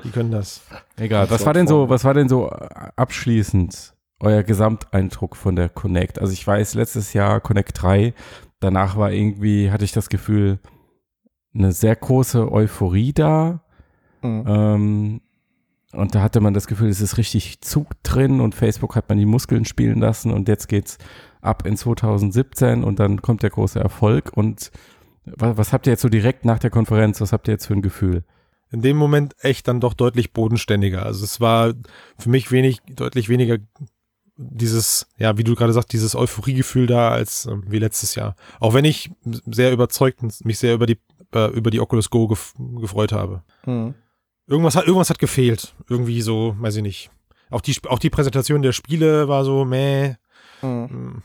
die 0.04 0.10
können 0.10 0.30
das. 0.30 0.60
Egal. 0.96 1.28
Was 1.28 1.44
war 1.44 1.54
denn 1.54 1.66
so, 1.66 1.88
was 1.88 2.04
war 2.04 2.14
denn 2.14 2.28
so 2.28 2.50
abschließend 2.94 3.94
euer 4.20 4.44
Gesamteindruck 4.44 5.34
von 5.34 5.56
der 5.56 5.68
Connect? 5.68 6.20
Also 6.20 6.32
ich 6.32 6.46
weiß, 6.46 6.74
letztes 6.74 7.14
Jahr 7.14 7.40
Connect 7.40 7.82
3, 7.82 8.14
danach 8.60 8.96
war 8.96 9.10
irgendwie, 9.10 9.72
hatte 9.72 9.84
ich 9.84 9.90
das 9.90 10.08
Gefühl, 10.08 10.60
eine 11.54 11.72
sehr 11.72 11.96
große 11.96 12.50
Euphorie 12.50 13.12
da. 13.12 13.62
Mhm. 14.22 14.44
Ähm, 14.46 15.20
und 15.92 16.14
da 16.14 16.22
hatte 16.22 16.40
man 16.40 16.54
das 16.54 16.68
Gefühl, 16.68 16.88
es 16.88 17.00
ist 17.00 17.18
richtig 17.18 17.60
Zug 17.62 18.00
drin 18.04 18.40
und 18.40 18.54
Facebook 18.54 18.94
hat 18.94 19.08
man 19.08 19.18
die 19.18 19.26
Muskeln 19.26 19.64
spielen 19.64 19.98
lassen 19.98 20.32
und 20.32 20.46
jetzt 20.46 20.68
geht's 20.68 20.98
ab 21.40 21.66
in 21.66 21.76
2017 21.76 22.84
und 22.84 23.00
dann 23.00 23.22
kommt 23.22 23.42
der 23.42 23.50
große 23.50 23.80
Erfolg. 23.80 24.30
Und 24.34 24.70
was, 25.24 25.56
was 25.56 25.72
habt 25.72 25.86
ihr 25.86 25.92
jetzt 25.92 26.02
so 26.02 26.08
direkt 26.08 26.44
nach 26.44 26.60
der 26.60 26.70
Konferenz, 26.70 27.20
was 27.20 27.32
habt 27.32 27.48
ihr 27.48 27.52
jetzt 27.52 27.66
für 27.66 27.74
ein 27.74 27.82
Gefühl? 27.82 28.24
In 28.70 28.82
dem 28.82 28.96
Moment 28.96 29.34
echt 29.40 29.66
dann 29.66 29.80
doch 29.80 29.94
deutlich 29.94 30.32
bodenständiger. 30.32 31.04
Also 31.04 31.24
es 31.24 31.40
war 31.40 31.74
für 32.18 32.28
mich 32.28 32.52
wenig, 32.52 32.78
deutlich 32.88 33.28
weniger 33.28 33.58
dieses, 34.36 35.06
ja, 35.18 35.36
wie 35.36 35.44
du 35.44 35.54
gerade 35.54 35.72
sagst, 35.72 35.92
dieses 35.92 36.14
Euphoriegefühl 36.14 36.86
da 36.86 37.10
als 37.10 37.46
äh, 37.46 37.56
wie 37.66 37.78
letztes 37.78 38.14
Jahr. 38.14 38.36
Auch 38.58 38.74
wenn 38.74 38.84
ich 38.84 39.10
sehr 39.46 39.72
überzeugt 39.72 40.22
mich 40.44 40.58
sehr 40.58 40.74
über 40.74 40.86
die 40.86 40.98
äh, 41.34 41.50
über 41.50 41.70
die 41.70 41.80
Oculus 41.80 42.10
Go 42.10 42.28
gef 42.28 42.54
gefreut 42.80 43.12
habe. 43.12 43.42
Mhm. 43.66 43.94
Irgendwas 44.46 44.76
hat 44.76 44.86
irgendwas 44.86 45.10
hat 45.10 45.18
gefehlt, 45.18 45.74
irgendwie 45.88 46.22
so, 46.22 46.56
weiß 46.58 46.76
ich 46.76 46.82
nicht. 46.82 47.10
Auch 47.50 47.60
die 47.60 47.76
auch 47.88 47.98
die 47.98 48.10
Präsentation 48.10 48.62
der 48.62 48.72
Spiele 48.72 49.28
war 49.28 49.44
so 49.44 49.64
meh. 49.64 50.14
Mhm. 50.62 51.22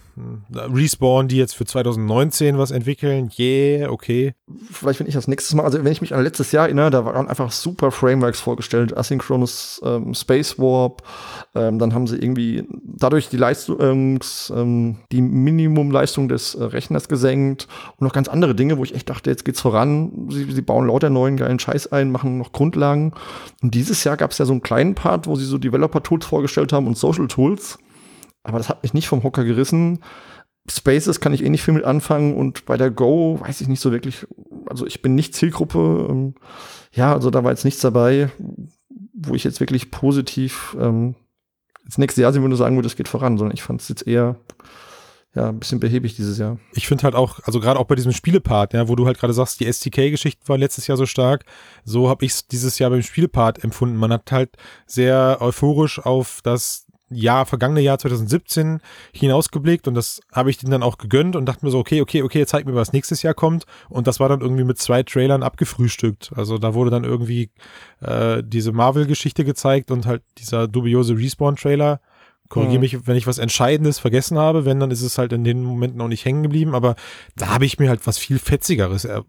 Respawn, 0.53 1.27
die 1.27 1.35
jetzt 1.37 1.55
für 1.55 1.65
2019 1.65 2.57
was 2.57 2.71
entwickeln, 2.71 3.29
yeah, 3.37 3.89
okay. 3.89 4.33
Vielleicht 4.71 4.99
wenn 4.99 5.07
ich 5.07 5.13
das 5.13 5.27
nächstes 5.27 5.53
Mal, 5.53 5.63
also 5.63 5.83
wenn 5.83 5.91
ich 5.91 6.01
mich 6.01 6.13
an 6.13 6.23
letztes 6.23 6.53
Jahr 6.53 6.65
erinnere, 6.65 6.89
da 6.89 7.03
waren 7.05 7.27
einfach 7.27 7.51
super 7.51 7.91
Frameworks 7.91 8.39
vorgestellt, 8.39 8.95
Asynchronous 8.95 9.81
ähm, 9.83 10.13
Space 10.13 10.57
Warp, 10.57 11.03
ähm, 11.53 11.79
dann 11.79 11.93
haben 11.93 12.07
sie 12.07 12.17
irgendwie 12.17 12.63
dadurch 12.83 13.27
die 13.27 13.37
Leistungs, 13.37 14.53
ähm, 14.55 14.97
die 15.11 15.21
Minimumleistung 15.21 16.29
des 16.29 16.55
äh, 16.55 16.63
Rechners 16.63 17.09
gesenkt 17.09 17.67
und 17.97 18.05
noch 18.05 18.13
ganz 18.13 18.29
andere 18.29 18.55
Dinge, 18.55 18.77
wo 18.77 18.83
ich 18.83 18.95
echt 18.95 19.09
dachte, 19.09 19.29
jetzt 19.29 19.43
geht's 19.43 19.61
voran, 19.61 20.29
sie, 20.29 20.49
sie 20.49 20.61
bauen 20.61 20.87
lauter 20.87 21.09
neuen 21.09 21.35
geilen 21.35 21.59
Scheiß 21.59 21.91
ein, 21.91 22.11
machen 22.11 22.37
noch 22.37 22.53
Grundlagen. 22.53 23.13
Und 23.61 23.73
dieses 23.73 24.03
Jahr 24.05 24.15
gab 24.15 24.31
es 24.31 24.37
ja 24.37 24.45
so 24.45 24.53
einen 24.53 24.63
kleinen 24.63 24.95
Part, 24.95 25.27
wo 25.27 25.35
sie 25.35 25.45
so 25.45 25.57
Developer-Tools 25.57 26.25
vorgestellt 26.25 26.71
haben 26.71 26.87
und 26.87 26.97
Social-Tools. 26.97 27.79
Aber 28.45 28.57
das 28.57 28.69
hat 28.69 28.83
mich 28.83 28.93
nicht 28.93 29.07
vom 29.07 29.23
Hocker 29.23 29.43
gerissen. 29.43 29.99
Spaces 30.69 31.19
kann 31.19 31.33
ich 31.33 31.43
eh 31.43 31.49
nicht 31.49 31.63
viel 31.63 31.73
mit 31.73 31.83
anfangen 31.83 32.35
und 32.35 32.65
bei 32.65 32.77
der 32.77 32.89
Go 32.89 33.39
weiß 33.39 33.61
ich 33.61 33.67
nicht 33.67 33.81
so 33.81 33.91
wirklich, 33.91 34.25
also 34.67 34.85
ich 34.85 35.01
bin 35.01 35.13
nicht 35.13 35.35
Zielgruppe. 35.35 36.07
Ähm, 36.09 36.35
ja, 36.91 37.13
also 37.13 37.29
da 37.29 37.43
war 37.43 37.51
jetzt 37.51 37.65
nichts 37.65 37.81
dabei, 37.81 38.31
wo 39.13 39.35
ich 39.35 39.43
jetzt 39.43 39.59
wirklich 39.59 39.91
positiv 39.91 40.75
ähm, 40.79 41.15
das 41.85 41.97
nächste 41.99 42.21
Jahr 42.21 42.33
sehen 42.33 42.41
würde 42.41 42.55
sagen 42.55 42.75
würde, 42.75 42.87
es 42.87 42.95
geht 42.95 43.07
voran, 43.07 43.37
sondern 43.37 43.53
ich 43.53 43.61
fand 43.61 43.81
es 43.81 43.89
jetzt 43.89 44.07
eher 44.07 44.37
ja, 45.35 45.49
ein 45.49 45.59
bisschen 45.59 45.79
behäbig 45.79 46.15
dieses 46.15 46.37
Jahr. 46.37 46.57
Ich 46.73 46.87
finde 46.87 47.03
halt 47.03 47.13
auch, 47.13 47.39
also 47.43 47.59
gerade 47.59 47.79
auch 47.79 47.85
bei 47.85 47.95
diesem 47.95 48.13
Spielepart, 48.13 48.73
ja, 48.73 48.87
wo 48.87 48.95
du 48.95 49.05
halt 49.05 49.19
gerade 49.19 49.33
sagst, 49.33 49.59
die 49.59 49.71
STK-Geschichte 49.71 50.47
war 50.47 50.57
letztes 50.57 50.87
Jahr 50.87 50.97
so 50.97 51.05
stark, 51.05 51.45
so 51.83 52.09
habe 52.09 52.25
ich 52.25 52.31
es 52.31 52.47
dieses 52.47 52.79
Jahr 52.79 52.89
beim 52.89 53.01
Spielepart 53.01 53.63
empfunden. 53.63 53.97
Man 53.97 54.13
hat 54.13 54.31
halt 54.31 54.51
sehr 54.87 55.37
euphorisch 55.41 55.99
auf 55.99 56.39
das 56.41 56.84
Jahr, 57.09 57.45
vergangene 57.45 57.81
Jahr 57.81 57.99
2017 57.99 58.79
hinausgeblickt 59.13 59.87
und 59.87 59.93
das 59.93 60.21
habe 60.31 60.49
ich 60.49 60.57
denen 60.57 60.71
dann 60.71 60.83
auch 60.83 60.97
gegönnt 60.97 61.35
und 61.35 61.45
dachte 61.45 61.65
mir 61.65 61.71
so, 61.71 61.79
okay, 61.79 62.01
okay, 62.01 62.23
okay, 62.23 62.45
zeig 62.45 62.65
mir, 62.65 62.73
was 62.73 62.93
nächstes 62.93 63.21
Jahr 63.21 63.33
kommt. 63.33 63.65
Und 63.89 64.07
das 64.07 64.19
war 64.19 64.29
dann 64.29 64.41
irgendwie 64.41 64.63
mit 64.63 64.79
zwei 64.79 65.03
Trailern 65.03 65.43
abgefrühstückt. 65.43 66.31
Also 66.35 66.57
da 66.57 66.73
wurde 66.73 66.89
dann 66.89 67.03
irgendwie 67.03 67.51
äh, 68.01 68.41
diese 68.43 68.71
Marvel-Geschichte 68.71 69.45
gezeigt 69.45 69.91
und 69.91 70.05
halt 70.05 70.23
dieser 70.37 70.67
dubiose 70.67 71.15
Respawn-Trailer. 71.15 72.01
Korrigiere 72.49 72.77
Mhm. 72.77 72.81
mich, 72.81 73.07
wenn 73.07 73.17
ich 73.17 73.27
was 73.27 73.39
Entscheidendes 73.39 73.99
vergessen 73.99 74.37
habe. 74.37 74.65
Wenn, 74.65 74.79
dann 74.79 74.91
ist 74.91 75.01
es 75.01 75.17
halt 75.17 75.33
in 75.33 75.43
den 75.43 75.63
Momenten 75.63 76.01
auch 76.01 76.07
nicht 76.07 76.25
hängen 76.25 76.43
geblieben. 76.43 76.75
Aber 76.75 76.95
da 77.35 77.49
habe 77.49 77.65
ich 77.65 77.79
mir 77.79 77.89
halt 77.89 78.05
was 78.05 78.17
viel 78.17 78.39
Fetzigeres 78.39 79.05
er, 79.05 79.25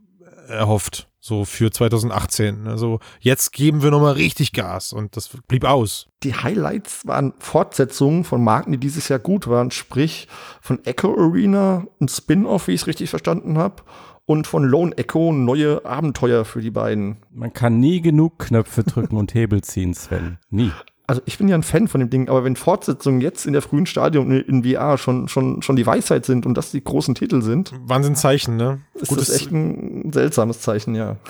erhofft. 0.48 1.09
So 1.20 1.44
für 1.44 1.72
2018. 1.72 2.68
Also 2.68 3.00
jetzt 3.18 3.52
geben 3.52 3.82
wir 3.82 3.90
nochmal 3.90 4.12
richtig 4.12 4.52
Gas. 4.52 4.92
Und 4.92 5.16
das 5.16 5.28
blieb 5.48 5.64
aus. 5.64 6.09
Die 6.22 6.35
Highlights 6.35 7.06
waren 7.06 7.35
Fortsetzungen 7.38 8.22
von 8.22 8.44
Marken, 8.44 8.72
die 8.72 8.78
dieses 8.78 9.09
Jahr 9.09 9.18
gut 9.18 9.48
waren, 9.48 9.72
sprich 9.72 10.28
von 10.61 10.85
Echo 10.85 11.14
Arena, 11.18 11.87
ein 12.00 12.09
Spin-off, 12.09 12.68
wie 12.68 12.72
ich 12.72 12.82
es 12.82 12.87
richtig 12.87 13.11
verstanden 13.11 13.59
habe, 13.59 13.82
und 14.24 14.46
von 14.46 14.64
Lone 14.64 14.96
Echo 14.96 15.32
neue 15.32 15.85
Abenteuer 15.85 16.44
für 16.44 16.61
die 16.61 16.70
beiden. 16.70 17.24
Man 17.30 17.52
kann 17.52 17.80
nie 17.80 18.00
genug 18.00 18.38
Knöpfe 18.38 18.85
drücken 18.85 19.16
und 19.16 19.35
Hebel 19.35 19.62
ziehen, 19.62 19.94
Sven. 19.94 20.38
Nie. 20.50 20.72
Also 21.08 21.22
ich 21.24 21.38
bin 21.38 21.46
ja 21.48 21.54
ein 21.54 21.62
Fan 21.62 21.86
von 21.86 22.00
dem 22.00 22.10
Ding, 22.10 22.28
aber 22.28 22.42
wenn 22.44 22.56
Fortsetzungen 22.56 23.20
jetzt 23.20 23.46
in 23.46 23.52
der 23.52 23.62
frühen 23.62 23.86
Stadium 23.86 24.30
in 24.30 24.64
VR 24.64 24.98
schon, 24.98 25.28
schon, 25.28 25.62
schon 25.62 25.76
die 25.76 25.86
Weisheit 25.86 26.24
sind 26.24 26.46
und 26.46 26.54
das 26.54 26.72
die 26.72 26.82
großen 26.82 27.14
Titel 27.14 27.42
sind, 27.42 27.72
Wahnsinnzeichen, 27.84 28.56
ne? 28.56 28.80
ist 28.94 29.08
Gut, 29.08 29.20
das 29.20 29.30
echt 29.30 29.52
ein 29.52 30.10
seltsames 30.12 30.60
Zeichen, 30.60 30.94
ja. 30.94 31.16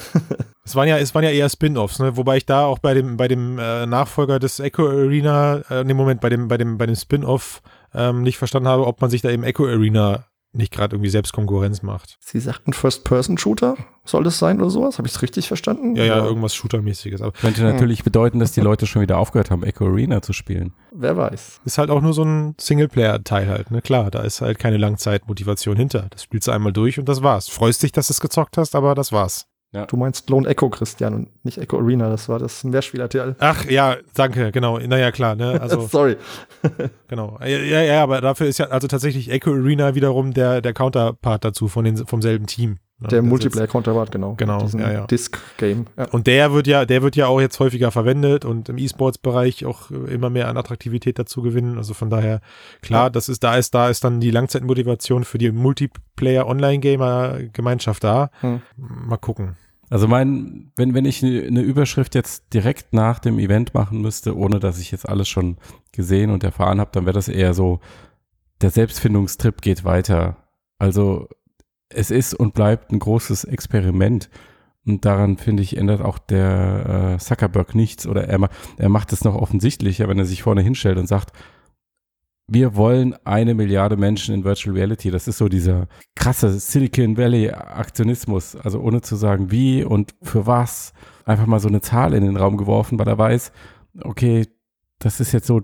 Es 0.65 0.75
waren 0.75 0.89
ja, 0.89 0.99
es 0.99 1.15
waren 1.15 1.23
ja 1.23 1.31
eher 1.31 1.49
Spin-offs, 1.49 2.01
ne? 2.01 2.17
Wobei 2.17 2.39
ich 2.39 2.45
da 2.45 2.65
auch 2.65 2.81
bei 2.81 2.93
dem, 2.93 3.17
bei 3.17 3.29
dem 3.29 3.57
äh, 3.57 3.87
Nachfolger 3.87 4.41
des 4.41 4.59
Echo 4.59 4.89
Arena, 4.89 5.63
äh, 5.71 5.85
nee, 5.85 5.95
Moment, 5.95 6.21
bei 6.21 6.29
dem, 6.29 6.49
bei 6.49 6.57
dem, 6.57 6.77
bei 6.77 6.87
dem 6.87 6.97
Spin-off 6.97 7.63
ähm, 7.95 8.23
nicht 8.23 8.37
verstanden 8.37 8.69
habe, 8.69 8.85
ob 8.85 9.01
man 9.01 9.09
sich 9.09 9.23
da 9.23 9.29
im 9.29 9.45
Echo 9.45 9.65
Arena 9.65 10.25
nicht 10.57 10.73
gerade 10.73 10.97
irgendwie 10.97 11.11
selbst 11.11 11.33
Konkurrenz 11.33 11.83
macht. 11.83 12.17
Sie 12.21 12.41
sagten 12.41 12.73
First-Person-Shooter, 12.73 13.77
soll 14.05 14.25
das 14.25 14.39
sein 14.39 14.61
oder 14.61 14.71
sowas? 14.71 14.99
Habe 14.99 15.07
ich 15.09 15.15
es 15.15 15.23
richtig 15.23 15.49
verstanden? 15.49 15.97
Ja, 15.97 16.05
ja, 16.05 16.17
Oder 16.17 16.27
irgendwas 16.27 16.55
Shooter-mäßiges. 16.55 17.23
Aber 17.23 17.33
Könnte 17.33 17.63
natürlich 17.63 18.05
bedeuten, 18.05 18.39
dass 18.39 18.53
die 18.53 18.61
Leute 18.61 18.87
schon 18.87 19.03
wieder 19.03 19.19
aufgehört 19.19 19.51
haben, 19.51 19.63
Echo 19.63 19.87
Arena 19.87 20.23
zu 20.23 20.33
spielen. 20.33 20.75
Wer 20.93 21.17
weiß. 21.17 21.61
ist 21.65 21.79
halt 21.79 21.91
auch 21.91 22.01
nur 22.01 22.13
so 22.13 22.25
ein 22.25 22.55
Singleplayer-Teil 22.59 23.49
halt, 23.49 23.71
ne? 23.71 23.83
Klar, 23.83 24.11
da 24.11 24.23
ist 24.23 24.41
halt 24.41 24.59
keine 24.59 24.79
Langzeitmotivation 24.79 25.77
hinter. 25.77 26.07
Das 26.11 26.23
spielst 26.23 26.49
du 26.49 26.53
einmal 26.53 26.73
durch 26.73 26.99
und 26.99 27.09
das 27.09 27.23
war's. 27.23 27.49
Freust 27.49 27.83
dich, 27.83 27.93
dass 27.93 28.09
du 28.09 28.13
es 28.13 28.21
gezockt 28.21 28.57
hast, 28.57 28.75
aber 28.75 28.95
das 28.95 29.13
war's. 29.13 29.47
Du 29.85 29.97
meinst 29.97 30.31
Lone 30.31 30.49
Echo, 30.49 30.71
Christian, 30.71 31.15
und 31.15 31.45
nicht 31.45 31.59
Echo 31.59 31.79
Arena. 31.79 32.09
Das 32.09 32.29
war 32.29 32.39
das 32.39 32.65
Mehrspieler-Teil. 32.65 33.37
Ach 33.39 33.65
ja, 33.67 33.97
danke, 34.15 34.53
genau. 34.53 34.79
Naja, 34.79 35.13
klar, 35.13 35.35
ne? 35.35 35.61
Also 35.61 35.81
Sorry. 35.87 36.17
Genau. 37.09 37.39
Ja, 37.41 37.47
ja, 37.47 37.83
ja, 37.83 38.03
aber 38.03 38.21
dafür 38.21 38.49
ist 38.49 38.59
ja 38.59 38.67
also 38.67 38.89
tatsächlich 38.89 39.31
Echo 39.31 39.53
Arena 39.53 39.95
wiederum 39.95 40.35
der, 40.35 40.61
der 40.61 40.73
Counterpart 40.73 41.45
dazu 41.45 41.69
von 41.69 41.85
den, 41.85 42.05
vom 42.05 42.21
selben 42.21 42.47
Team. 42.47 42.79
Ne? 42.99 43.09
Der 43.09 43.21
Multiplayer-Counterpart, 43.21 44.11
genau. 44.11 44.37
Genau, 44.37 44.63
Diesen 44.63 44.81
ja, 44.81 44.91
ja. 44.91 45.07
Disc-Game. 45.07 45.85
Ja. 45.99 46.07
Und 46.13 46.27
der 46.27 46.55
wird 46.55 46.67
ja, 46.67 46.87
der 46.87 47.03
wird 47.03 47.15
ja 47.15 47.27
auch 47.27 47.41
jetzt 47.41 47.61
häufiger 47.61 47.91
verwendet 47.91 48.47
und 48.47 48.71
im 48.71 48.79
E-Sports-Bereich 48.79 49.67
auch 49.67 49.91
äh, 49.91 50.15
immer 50.15 50.31
mehr 50.31 50.49
an 50.49 50.57
Attraktivität 50.57 51.19
dazu 51.19 51.43
gewinnen. 51.43 51.77
Also 51.77 51.93
von 51.93 52.09
daher, 52.09 52.41
klar, 52.81 53.11
das 53.11 53.29
ist, 53.29 53.45
da 53.45 53.57
ist, 53.57 53.75
da 53.75 53.91
ist 53.91 54.03
dann 54.03 54.21
die 54.21 54.31
Langzeitmotivation 54.31 55.25
für 55.25 55.37
die 55.37 55.53
Multiplayer-Online-Gamer-Gemeinschaft 55.53 58.03
da. 58.03 58.31
Hm. 58.41 58.63
Mal 58.77 59.19
gucken. 59.19 59.59
Also 59.89 60.09
mein, 60.09 60.73
wenn, 60.77 60.95
wenn 60.95 61.05
ich 61.05 61.23
eine 61.23 61.61
Überschrift 61.61 62.15
jetzt 62.15 62.53
direkt 62.53 62.93
nach 62.93 63.19
dem 63.19 63.39
Event 63.39 63.75
machen 63.75 64.01
müsste, 64.01 64.37
ohne 64.37 64.59
dass 64.59 64.81
ich 64.81 64.91
jetzt 64.91 65.09
alles 65.09 65.29
schon 65.29 65.59
gesehen 65.93 66.31
und 66.31 66.43
erfahren 66.43 66.81
habe, 66.81 66.91
dann 66.93 67.05
wäre 67.05 67.15
das 67.15 67.29
eher 67.29 67.55
so, 67.55 67.81
der 68.61 68.71
Selbstfindungstrip 68.71 69.63
geht 69.63 69.85
weiter. 69.85 70.37
Also 70.79 71.29
es 71.89 72.11
ist 72.11 72.35
und 72.35 72.55
bleibt 72.55 72.91
ein 72.91 72.99
großes 72.99 73.45
Experiment. 73.45 74.29
Und 74.85 75.05
daran, 75.05 75.37
finde 75.37 75.63
ich, 75.63 75.77
ändert 75.77 76.01
auch 76.01 76.19
der 76.19 77.15
äh, 77.15 77.19
Zuckerberg 77.19 77.75
nichts. 77.75 78.07
Oder 78.07 78.29
er, 78.29 78.39
ma 78.39 78.49
er 78.77 78.89
macht 78.89 79.13
es 79.13 79.25
noch 79.25 79.35
offensichtlicher, 79.35 80.09
wenn 80.09 80.19
er 80.19 80.27
sich 80.27 80.43
vorne 80.43 80.63
hinstellt 80.63 80.99
und 80.99 81.09
sagt, 81.09 81.33
wir 82.49 82.77
wollen 82.77 83.15
eine 83.25 83.55
Milliarde 83.55 83.97
Menschen 83.97 84.35
in 84.35 84.45
Virtual 84.45 84.77
Reality. 84.77 85.11
Das 85.11 85.27
ist 85.27 85.39
so 85.39 85.49
dieser 85.49 85.89
krasse 86.15 86.51
Silicon 86.59 87.17
Valley 87.17 87.51
Aktionismus. 87.51 88.55
Also 88.55 88.81
ohne 88.81 89.01
zu 89.01 89.17
sagen, 89.17 89.51
wie 89.51 89.83
und 89.83 90.15
für 90.23 90.47
was. 90.47 90.93
Einfach 91.25 91.47
mal 91.47 91.59
so 91.59 91.69
eine 91.69 91.81
Zahl 91.81 92.15
in 92.15 92.25
den 92.25 92.37
Raum 92.37 92.57
geworfen, 92.57 92.99
weil 93.01 93.09
er 93.09 93.19
weiß, 93.19 93.51
okay, 94.03 94.47
das 95.01 95.19
ist 95.19 95.33
jetzt 95.33 95.49
so, 95.49 95.63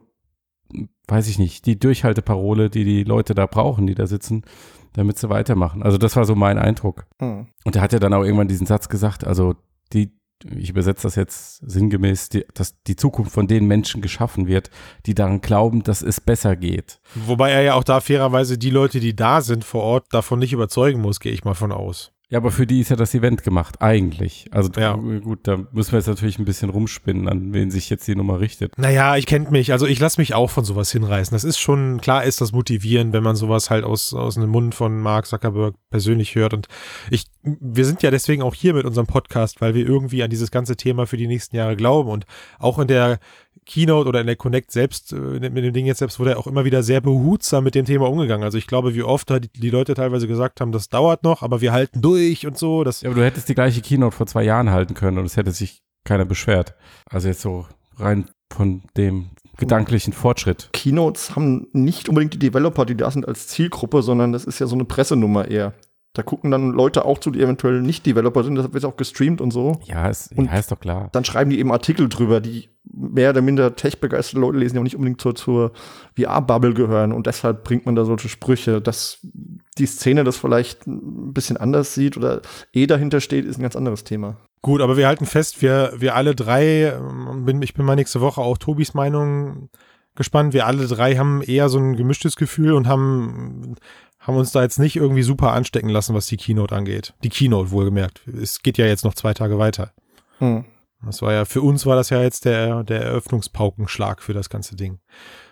weiß 1.06 1.28
ich 1.28 1.38
nicht, 1.38 1.66
die 1.66 1.78
Durchhalteparole, 1.78 2.68
die 2.68 2.84
die 2.84 3.04
Leute 3.04 3.34
da 3.34 3.46
brauchen, 3.46 3.86
die 3.86 3.94
da 3.94 4.08
sitzen, 4.08 4.42
damit 4.92 5.18
sie 5.18 5.30
weitermachen. 5.30 5.84
Also 5.84 5.98
das 5.98 6.16
war 6.16 6.24
so 6.24 6.34
mein 6.34 6.58
Eindruck. 6.58 7.06
Hm. 7.20 7.46
Und 7.64 7.76
er 7.76 7.82
hat 7.82 7.92
ja 7.92 8.00
dann 8.00 8.12
auch 8.12 8.24
irgendwann 8.24 8.48
diesen 8.48 8.66
Satz 8.66 8.88
gesagt, 8.88 9.24
also 9.24 9.54
die, 9.92 10.18
ich 10.56 10.70
übersetze 10.70 11.02
das 11.04 11.14
jetzt 11.16 11.56
sinngemäß, 11.68 12.28
die, 12.30 12.44
dass 12.54 12.80
die 12.84 12.96
Zukunft 12.96 13.32
von 13.32 13.46
den 13.46 13.66
Menschen 13.66 14.02
geschaffen 14.02 14.46
wird, 14.46 14.70
die 15.06 15.14
daran 15.14 15.40
glauben, 15.40 15.82
dass 15.82 16.02
es 16.02 16.20
besser 16.20 16.56
geht. 16.56 17.00
Wobei 17.14 17.50
er 17.50 17.62
ja 17.62 17.74
auch 17.74 17.84
da 17.84 18.00
fairerweise 18.00 18.58
die 18.58 18.70
Leute, 18.70 19.00
die 19.00 19.14
da 19.16 19.40
sind 19.40 19.64
vor 19.64 19.82
Ort, 19.82 20.06
davon 20.12 20.38
nicht 20.38 20.52
überzeugen 20.52 21.00
muss, 21.00 21.20
gehe 21.20 21.32
ich 21.32 21.44
mal 21.44 21.54
von 21.54 21.72
aus. 21.72 22.12
Ja, 22.32 22.38
aber 22.38 22.50
für 22.50 22.66
die 22.66 22.80
ist 22.80 22.88
ja 22.88 22.96
das 22.96 23.12
Event 23.14 23.42
gemacht, 23.42 23.82
eigentlich. 23.82 24.46
Also 24.52 24.70
Ja. 24.80 24.94
gut, 24.94 25.40
da 25.42 25.58
müssen 25.70 25.92
wir 25.92 25.98
jetzt 25.98 26.06
natürlich 26.06 26.38
ein 26.38 26.46
bisschen 26.46 26.70
rumspinnen, 26.70 27.28
an 27.28 27.52
wen 27.52 27.70
sich 27.70 27.90
jetzt 27.90 28.08
die 28.08 28.14
Nummer 28.14 28.40
richtet. 28.40 28.78
Naja, 28.78 29.18
ich 29.18 29.26
kennt 29.26 29.50
mich. 29.50 29.70
Also 29.70 29.86
ich 29.86 30.00
lasse 30.00 30.18
mich 30.18 30.32
auch 30.32 30.48
von 30.48 30.64
sowas 30.64 30.90
hinreißen. 30.90 31.34
Das 31.34 31.44
ist 31.44 31.58
schon, 31.58 32.00
klar 32.00 32.24
ist 32.24 32.40
das 32.40 32.52
motivierend, 32.52 33.12
wenn 33.12 33.22
man 33.22 33.36
sowas 33.36 33.68
halt 33.68 33.84
aus, 33.84 34.14
aus 34.14 34.36
dem 34.36 34.48
Mund 34.48 34.74
von 34.74 34.98
Mark 35.02 35.26
Zuckerberg 35.26 35.74
persönlich 35.90 36.34
hört. 36.34 36.54
Und 36.54 36.68
ich, 37.10 37.26
wir 37.42 37.84
sind 37.84 38.02
ja 38.02 38.10
deswegen 38.10 38.42
auch 38.42 38.54
hier 38.54 38.74
mit 38.74 38.84
unserem 38.84 39.06
Podcast, 39.06 39.60
weil 39.60 39.74
wir 39.74 39.86
irgendwie 39.86 40.22
an 40.22 40.30
dieses 40.30 40.50
ganze 40.50 40.76
Thema 40.76 41.06
für 41.06 41.16
die 41.16 41.26
nächsten 41.26 41.56
Jahre 41.56 41.76
glauben. 41.76 42.10
Und 42.10 42.24
auch 42.58 42.78
in 42.78 42.88
der 42.88 43.18
Keynote 43.66 44.08
oder 44.08 44.20
in 44.20 44.26
der 44.26 44.36
Connect 44.36 44.70
selbst, 44.70 45.12
äh, 45.12 45.16
mit 45.16 45.56
dem 45.56 45.72
Ding 45.72 45.86
jetzt 45.86 45.98
selbst, 45.98 46.18
wurde 46.18 46.32
er 46.32 46.38
auch 46.38 46.46
immer 46.46 46.64
wieder 46.64 46.82
sehr 46.82 47.00
behutsam 47.00 47.64
mit 47.64 47.74
dem 47.74 47.84
Thema 47.84 48.08
umgegangen. 48.08 48.44
Also 48.44 48.58
ich 48.58 48.66
glaube, 48.66 48.94
wie 48.94 49.02
oft 49.02 49.30
die, 49.30 49.48
die 49.48 49.70
Leute 49.70 49.94
teilweise 49.94 50.28
gesagt 50.28 50.60
haben, 50.60 50.72
das 50.72 50.88
dauert 50.88 51.24
noch, 51.24 51.42
aber 51.42 51.60
wir 51.60 51.72
halten 51.72 52.00
durch 52.00 52.46
und 52.46 52.56
so. 52.56 52.84
Das, 52.84 53.02
Ja, 53.02 53.10
aber 53.10 53.18
du 53.18 53.24
hättest 53.24 53.48
die 53.48 53.54
gleiche 53.54 53.80
Keynote 53.80 54.16
vor 54.16 54.26
zwei 54.26 54.44
Jahren 54.44 54.70
halten 54.70 54.94
können 54.94 55.18
und 55.18 55.24
es 55.24 55.36
hätte 55.36 55.52
sich 55.52 55.82
keiner 56.04 56.24
beschwert. 56.24 56.74
Also 57.08 57.28
jetzt 57.28 57.40
so 57.40 57.66
rein 57.96 58.28
von 58.52 58.82
dem 58.96 59.30
gedanklichen 59.56 60.12
Fortschritt. 60.12 60.70
Keynotes 60.72 61.36
haben 61.36 61.68
nicht 61.72 62.08
unbedingt 62.08 62.34
die 62.34 62.38
Developer, 62.38 62.84
die 62.86 62.96
da 62.96 63.10
sind, 63.10 63.26
als 63.26 63.48
Zielgruppe, 63.48 64.02
sondern 64.02 64.32
das 64.32 64.44
ist 64.44 64.58
ja 64.58 64.66
so 64.66 64.74
eine 64.74 64.84
Pressenummer 64.84 65.48
eher. 65.48 65.74
Da 66.14 66.22
gucken 66.22 66.50
dann 66.50 66.72
Leute 66.72 67.04
auch 67.06 67.18
zu, 67.18 67.30
die 67.30 67.40
eventuell 67.40 67.80
nicht 67.80 68.04
Developer 68.04 68.44
sind. 68.44 68.56
Das 68.56 68.72
wird 68.72 68.84
auch 68.84 68.96
gestreamt 68.96 69.40
und 69.40 69.50
so. 69.50 69.80
Ja, 69.84 70.08
ist, 70.08 70.32
Und- 70.36 70.46
ja, 70.46 70.58
ist 70.58 70.70
doch 70.70 70.78
klar. 70.78 71.08
Dann 71.12 71.24
schreiben 71.24 71.48
die 71.50 71.58
eben 71.58 71.72
Artikel 71.72 72.08
drüber, 72.10 72.40
die 72.42 72.68
mehr 72.84 73.30
oder 73.30 73.40
minder 73.40 73.74
tech-begeisterte 73.76 74.38
Leute 74.40 74.58
lesen, 74.58 74.74
die 74.74 74.80
auch 74.80 74.84
nicht 74.84 74.96
unbedingt 74.96 75.20
zur, 75.22 75.34
zur 75.34 75.72
VR-Bubble 76.18 76.74
gehören. 76.74 77.12
Und 77.12 77.26
deshalb 77.26 77.64
bringt 77.64 77.86
man 77.86 77.94
da 77.96 78.04
solche 78.04 78.28
Sprüche. 78.28 78.82
Dass 78.82 79.26
die 79.78 79.86
Szene 79.86 80.22
das 80.24 80.36
vielleicht 80.36 80.86
ein 80.86 81.32
bisschen 81.32 81.56
anders 81.56 81.94
sieht 81.94 82.18
oder 82.18 82.42
eh 82.74 82.86
dahinter 82.86 83.20
steht, 83.22 83.46
ist 83.46 83.58
ein 83.58 83.62
ganz 83.62 83.76
anderes 83.76 84.04
Thema. 84.04 84.36
Gut, 84.60 84.82
aber 84.82 84.96
wir 84.98 85.06
halten 85.06 85.24
fest, 85.26 85.62
wir, 85.62 85.92
wir 85.96 86.14
alle 86.14 86.34
drei, 86.34 86.92
ähm, 86.92 87.44
bin, 87.46 87.62
ich 87.62 87.72
bin 87.74 87.86
mal 87.86 87.96
nächste 87.96 88.20
Woche 88.20 88.40
auch 88.42 88.58
Tobis 88.58 88.92
Meinung 88.94 89.70
gespannt. 90.14 90.52
Wir 90.52 90.66
alle 90.66 90.86
drei 90.86 91.16
haben 91.16 91.40
eher 91.42 91.68
so 91.70 91.78
ein 91.78 91.96
gemischtes 91.96 92.36
Gefühl 92.36 92.72
und 92.74 92.86
haben, 92.86 93.76
haben 94.22 94.36
uns 94.36 94.52
da 94.52 94.62
jetzt 94.62 94.78
nicht 94.78 94.96
irgendwie 94.96 95.22
super 95.22 95.52
anstecken 95.52 95.90
lassen, 95.90 96.14
was 96.14 96.26
die 96.26 96.36
Keynote 96.36 96.74
angeht. 96.74 97.12
Die 97.22 97.28
Keynote 97.28 97.70
wohlgemerkt. 97.70 98.26
Es 98.28 98.62
geht 98.62 98.78
ja 98.78 98.86
jetzt 98.86 99.04
noch 99.04 99.14
zwei 99.14 99.34
Tage 99.34 99.58
weiter. 99.58 99.92
Hm. 100.38 100.64
Das 101.04 101.20
war 101.20 101.32
ja, 101.32 101.44
für 101.44 101.60
uns 101.60 101.84
war 101.84 101.96
das 101.96 102.10
ja 102.10 102.22
jetzt 102.22 102.44
der, 102.44 102.84
der 102.84 103.02
Eröffnungspaukenschlag 103.02 104.22
für 104.22 104.32
das 104.32 104.48
ganze 104.48 104.76
Ding. 104.76 105.00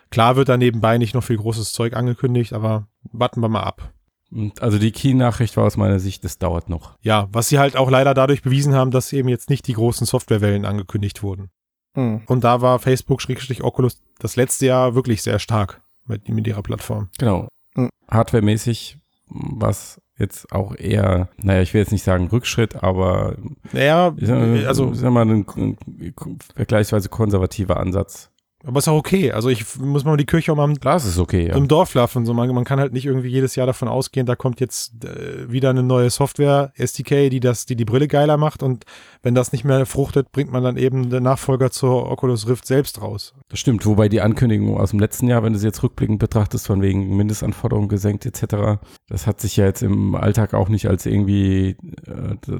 Klar 0.09 0.37
wird 0.37 0.49
da 0.49 0.57
nebenbei 0.57 0.97
nicht 0.97 1.13
noch 1.13 1.23
viel 1.23 1.37
großes 1.37 1.73
Zeug 1.73 1.95
angekündigt, 1.95 2.53
aber 2.53 2.87
warten 3.11 3.41
wir 3.41 3.49
mal 3.49 3.63
ab. 3.63 3.91
Und 4.31 4.61
also 4.61 4.79
die 4.79 4.91
Key-Nachricht 4.91 5.57
war 5.57 5.65
aus 5.65 5.75
meiner 5.75 5.99
Sicht, 5.99 6.23
das 6.23 6.37
dauert 6.37 6.69
noch. 6.69 6.97
Ja, 7.01 7.27
was 7.33 7.49
sie 7.49 7.59
halt 7.59 7.75
auch 7.75 7.89
leider 7.89 8.13
dadurch 8.13 8.41
bewiesen 8.41 8.73
haben, 8.73 8.91
dass 8.91 9.11
eben 9.11 9.27
jetzt 9.27 9.49
nicht 9.49 9.67
die 9.67 9.73
großen 9.73 10.07
Softwarewellen 10.07 10.65
angekündigt 10.65 11.21
wurden. 11.21 11.49
Hm. 11.95 12.21
Und 12.27 12.45
da 12.45 12.61
war 12.61 12.79
Facebook-Oculus 12.79 14.01
das 14.19 14.37
letzte 14.37 14.67
Jahr 14.67 14.95
wirklich 14.95 15.21
sehr 15.21 15.39
stark 15.39 15.81
mit, 16.05 16.29
mit 16.29 16.47
ihrer 16.47 16.63
Plattform. 16.63 17.09
Genau. 17.17 17.49
Mhm. 17.75 17.89
Hardware-mäßig 18.09 18.97
was 19.33 20.01
jetzt 20.17 20.51
auch 20.51 20.75
eher, 20.75 21.29
naja, 21.37 21.61
ich 21.61 21.73
will 21.73 21.81
jetzt 21.81 21.91
nicht 21.91 22.03
sagen 22.03 22.27
Rückschritt, 22.27 22.83
aber 22.83 23.35
Naja, 23.71 24.13
ich 24.17 24.27
sag, 24.27 24.37
also 24.67 24.91
ich 24.91 24.99
sag 24.99 25.11
mal 25.11 25.25
ein, 25.25 25.45
ein 25.55 25.77
vergleichsweise 26.55 27.09
konservativer 27.09 27.77
Ansatz 27.77 28.30
Aber 28.63 28.79
ist 28.79 28.87
auch 28.87 28.97
okay. 28.97 29.31
Also 29.31 29.49
ich 29.49 29.77
muss 29.79 30.03
mal 30.03 30.17
die 30.17 30.25
Kirche 30.25 30.51
auch 30.51 30.55
mal 30.55 30.65
im, 30.65 30.77
es 30.83 31.05
ist 31.05 31.17
okay, 31.17 31.47
ja. 31.47 31.55
im 31.55 31.67
Dorf 31.67 31.93
laffen. 31.93 32.25
So, 32.25 32.33
man, 32.33 32.53
man 32.53 32.63
kann 32.63 32.79
halt 32.79 32.93
nicht 32.93 33.05
irgendwie 33.05 33.29
jedes 33.29 33.55
Jahr 33.55 33.65
davon 33.65 33.87
ausgehen, 33.87 34.25
da 34.25 34.35
kommt 34.35 34.59
jetzt 34.59 35.03
äh, 35.03 35.51
wieder 35.51 35.71
eine 35.71 35.83
neue 35.83 36.09
Software, 36.09 36.71
SDK, 36.75 37.29
die 37.29 37.39
das, 37.39 37.65
die 37.65 37.75
die 37.75 37.85
Brille 37.85 38.07
geiler 38.07 38.37
macht. 38.37 38.61
Und 38.61 38.85
wenn 39.23 39.33
das 39.33 39.51
nicht 39.51 39.63
mehr 39.63 39.85
fruchtet, 39.85 40.31
bringt 40.31 40.51
man 40.51 40.63
dann 40.63 40.77
eben 40.77 41.09
den 41.09 41.23
Nachfolger 41.23 41.71
zur 41.71 42.09
Oculus 42.11 42.47
Rift 42.47 42.67
selbst 42.67 43.01
raus. 43.01 43.33
Das 43.49 43.59
stimmt, 43.59 43.85
wobei 43.85 44.09
die 44.09 44.21
Ankündigung 44.21 44.77
aus 44.77 44.91
dem 44.91 44.99
letzten 44.99 45.27
Jahr, 45.27 45.43
wenn 45.43 45.53
du 45.53 45.59
sie 45.59 45.67
jetzt 45.67 45.81
rückblickend 45.81 46.19
betrachtest, 46.19 46.67
von 46.67 46.81
wegen 46.81 47.15
Mindestanforderungen 47.17 47.89
gesenkt 47.89 48.25
etc., 48.25 48.79
das 49.07 49.27
hat 49.27 49.41
sich 49.41 49.57
ja 49.57 49.65
jetzt 49.65 49.81
im 49.81 50.15
Alltag 50.15 50.53
auch 50.53 50.69
nicht 50.69 50.87
als 50.87 51.05
irgendwie 51.05 51.75
äh, 52.05 52.59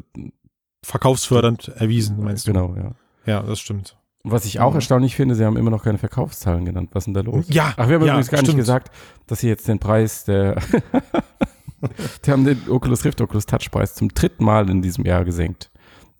Verkaufsfördernd 0.83 1.69
erwiesen, 1.75 2.23
meinst 2.23 2.47
du? 2.47 2.53
genau, 2.53 2.75
ja. 2.75 2.91
Ja, 3.25 3.43
das 3.43 3.59
stimmt. 3.59 3.97
Was 4.23 4.45
ich 4.45 4.59
auch 4.59 4.69
Mhm. 4.71 4.75
erstaunlich 4.77 5.15
finde, 5.15 5.33
sie 5.35 5.43
haben 5.45 5.57
immer 5.57 5.71
noch 5.71 5.83
keine 5.83 5.97
Verkaufszahlen 5.97 6.65
genannt. 6.65 6.89
Was 6.93 7.01
ist 7.01 7.05
denn 7.07 7.13
da 7.15 7.21
los? 7.21 7.45
Ja, 7.49 7.73
Ach, 7.77 7.87
wir 7.87 7.95
haben 7.95 8.05
ja, 8.05 8.13
übrigens 8.13 8.29
gar 8.29 8.37
nicht 8.39 8.47
stimmt. 8.47 8.59
gesagt, 8.59 8.91
dass 9.27 9.39
sie 9.39 9.47
jetzt 9.47 9.67
den 9.67 9.79
Preis 9.79 10.25
der 10.25 10.57
die 12.25 12.31
haben 12.31 12.45
den 12.45 12.61
Oculus 12.69 13.03
Rift, 13.05 13.19
Oculus 13.21 13.45
Touch 13.45 13.71
Preis 13.71 13.95
zum 13.95 14.09
dritten 14.09 14.43
Mal 14.45 14.69
in 14.69 14.81
diesem 14.81 15.05
Jahr 15.05 15.25
gesenkt. 15.25 15.71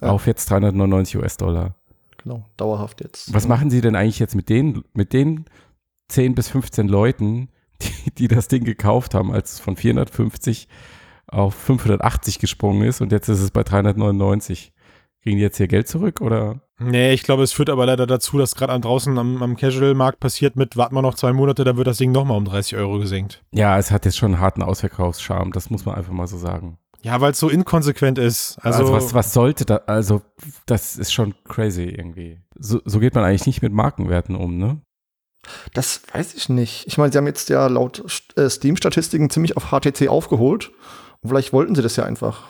Ja. 0.01 0.09
Auf 0.09 0.25
jetzt 0.25 0.49
399 0.49 1.17
US-Dollar. 1.17 1.75
Genau, 2.23 2.45
dauerhaft 2.57 3.01
jetzt. 3.01 3.33
Was 3.33 3.47
machen 3.47 3.69
Sie 3.69 3.81
denn 3.81 3.95
eigentlich 3.95 4.19
jetzt 4.19 4.35
mit 4.35 4.49
den, 4.49 4.83
mit 4.93 5.13
den 5.13 5.45
10 6.07 6.33
bis 6.35 6.49
15 6.49 6.87
Leuten, 6.87 7.49
die, 7.81 8.11
die 8.15 8.27
das 8.27 8.47
Ding 8.47 8.63
gekauft 8.63 9.13
haben, 9.13 9.31
als 9.31 9.53
es 9.53 9.59
von 9.59 9.75
450 9.75 10.67
auf 11.27 11.53
580 11.55 12.39
gesprungen 12.39 12.83
ist 12.83 12.99
und 13.01 13.11
jetzt 13.11 13.29
ist 13.29 13.39
es 13.41 13.51
bei 13.51 13.63
399? 13.63 14.73
Kriegen 15.23 15.37
die 15.37 15.43
jetzt 15.43 15.59
ihr 15.59 15.67
Geld 15.67 15.87
zurück 15.87 16.19
oder? 16.21 16.61
Nee, 16.79 17.13
ich 17.13 17.21
glaube, 17.23 17.43
es 17.43 17.51
führt 17.51 17.69
aber 17.69 17.85
leider 17.85 18.07
dazu, 18.07 18.39
dass 18.39 18.55
gerade 18.55 18.73
an 18.73 18.81
draußen 18.81 19.15
am, 19.17 19.43
am 19.43 19.55
Casual-Markt 19.55 20.19
passiert 20.19 20.55
mit, 20.55 20.77
warten 20.77 20.95
wir 20.95 21.03
noch 21.03 21.13
zwei 21.13 21.31
Monate, 21.31 21.63
dann 21.63 21.77
wird 21.77 21.85
das 21.85 21.97
Ding 21.97 22.11
nochmal 22.11 22.37
um 22.37 22.45
30 22.45 22.75
Euro 22.77 22.97
gesenkt. 22.97 23.43
Ja, 23.51 23.77
es 23.77 23.91
hat 23.91 24.05
jetzt 24.05 24.17
schon 24.17 24.33
einen 24.33 24.41
harten 24.41 24.63
Ausverkaufscharme, 24.63 25.51
das 25.51 25.69
muss 25.69 25.85
man 25.85 25.95
einfach 25.95 26.13
mal 26.13 26.25
so 26.25 26.37
sagen. 26.37 26.79
Ja, 27.03 27.19
weil 27.21 27.31
es 27.31 27.39
so 27.39 27.49
inkonsequent 27.49 28.17
ist. 28.17 28.57
Also, 28.61 28.79
Also, 28.79 28.93
was, 28.93 29.13
was 29.13 29.33
sollte 29.33 29.65
da, 29.65 29.81
also 29.87 30.21
das 30.65 30.97
ist 30.97 31.13
schon 31.13 31.35
crazy 31.47 31.83
irgendwie. 31.83 32.39
So, 32.57 32.79
so 32.85 32.99
geht 32.99 33.15
man 33.15 33.23
eigentlich 33.23 33.47
nicht 33.47 33.61
mit 33.61 33.73
Markenwerten 33.73 34.35
um, 34.35 34.57
ne? 34.57 34.81
Das 35.73 36.01
weiß 36.13 36.35
ich 36.35 36.49
nicht. 36.49 36.85
Ich 36.87 36.97
meine, 36.97 37.11
sie 37.11 37.17
haben 37.17 37.25
jetzt 37.27 37.49
ja 37.49 37.65
laut 37.67 38.03
äh, 38.35 38.49
Steam-Statistiken 38.49 39.29
ziemlich 39.31 39.57
auf 39.57 39.71
HTC 39.71 40.07
aufgeholt. 40.07 40.71
Und 41.21 41.29
vielleicht 41.29 41.53
wollten 41.53 41.73
sie 41.75 41.81
das 41.81 41.95
ja 41.95 42.03
einfach. 42.05 42.43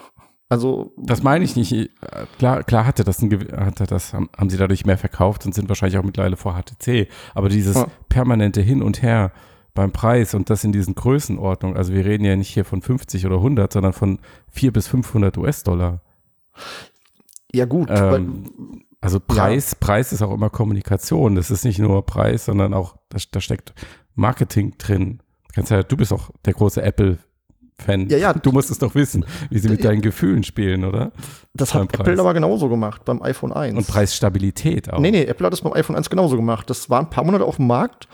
Also, 0.52 0.92
Das 0.98 1.24
meine 1.24 1.46
ich 1.46 1.56
nicht. 1.56 1.92
Klar, 2.38 2.64
klar 2.64 2.86
hatte 2.86 3.06
das, 3.06 3.22
ein, 3.22 3.32
hatte 3.56 3.86
das 3.86 4.14
haben, 4.14 4.30
haben 4.38 4.50
sie 4.50 4.58
dadurch 4.58 4.86
mehr 4.86 4.98
verkauft 4.98 5.46
und 5.46 5.56
sind 5.56 5.70
wahrscheinlich 5.70 5.98
auch 5.98 6.04
mittlerweile 6.04 6.36
vor 6.36 6.62
HTC. 6.62 7.08
Aber 7.34 7.48
dieses 7.48 7.78
Ja. 7.78 7.88
permanente 8.10 8.60
Hin 8.60 8.84
und 8.84 9.02
Her 9.02 9.32
beim 9.74 9.94
Preis 9.94 10.34
und 10.34 10.50
das 10.50 10.66
in 10.66 10.74
diesen 10.74 10.94
Größenordnungen, 10.94 11.78
also 11.78 11.94
wir 11.94 12.04
reden 12.04 12.26
ja 12.26 12.36
nicht 12.36 12.50
hier 12.50 12.66
von 12.66 12.82
50 12.82 13.26
oder 13.26 13.38
100, 13.38 13.72
sondern 13.72 13.94
von 13.94 14.20
4 14.50 14.74
bis 14.74 14.90
500 14.90 15.38
US-Dollar. 15.38 16.02
ja 17.54 17.64
gut. 17.64 17.88
Ähm, 17.90 18.84
also 19.00 19.22
Preis, 19.22 19.74
Preis 19.76 20.12
ist 20.12 20.22
auch 20.22 20.34
immer 20.34 20.50
Kommunikation. 20.50 21.36
Das 21.36 21.50
ist 21.50 21.64
nicht 21.64 21.80
nur 21.80 22.06
Preis, 22.06 22.44
sondern 22.44 22.74
auch, 22.74 22.98
da, 23.08 23.20
da 23.32 23.40
steckt 23.40 23.74
Marketing 24.16 24.74
drin. 24.78 25.22
Kannst 25.56 25.72
ja, 25.72 25.82
du 25.82 25.96
bist 25.96 26.12
auch 26.12 26.30
der 26.44 26.54
große 26.56 26.84
Apple-Fan. 27.82 28.10
Ja, 28.10 28.18
ja. 28.18 28.34
Du 28.42 28.52
musst 28.52 28.72
es 28.72 28.80
doch 28.80 28.96
wissen, 28.96 29.26
wie 29.50 29.60
sie 29.60 29.70
mit 29.70 29.84
deinen 29.84 30.02
Gefühlen 30.02 30.44
spielen, 30.44 30.86
oder? 30.86 31.12
das 31.54 31.74
beim 31.74 31.84
hat 31.84 31.92
Preis. 31.92 32.08
Apple 32.08 32.22
aber 32.22 32.34
genauso 32.34 32.70
gemacht 32.70 33.04
beim 33.06 33.22
iPhone 33.22 33.52
1. 33.52 33.78
Und 33.78 33.88
Preisstabilität 33.88 34.92
auch. 34.92 35.00
Nee, 35.00 35.12
nee, 35.12 35.24
Apple 35.24 35.46
hat 35.46 35.54
das 35.54 35.62
beim 35.62 35.74
iPhone 35.74 35.96
1 35.96 36.10
genauso 36.10 36.36
gemacht. 36.36 36.70
Das 36.70 36.90
war 36.90 37.00
ein 37.00 37.10
paar 37.10 37.24
Monate 37.24 37.46
auf 37.46 37.58
dem 37.58 37.68
Markt 37.68 38.08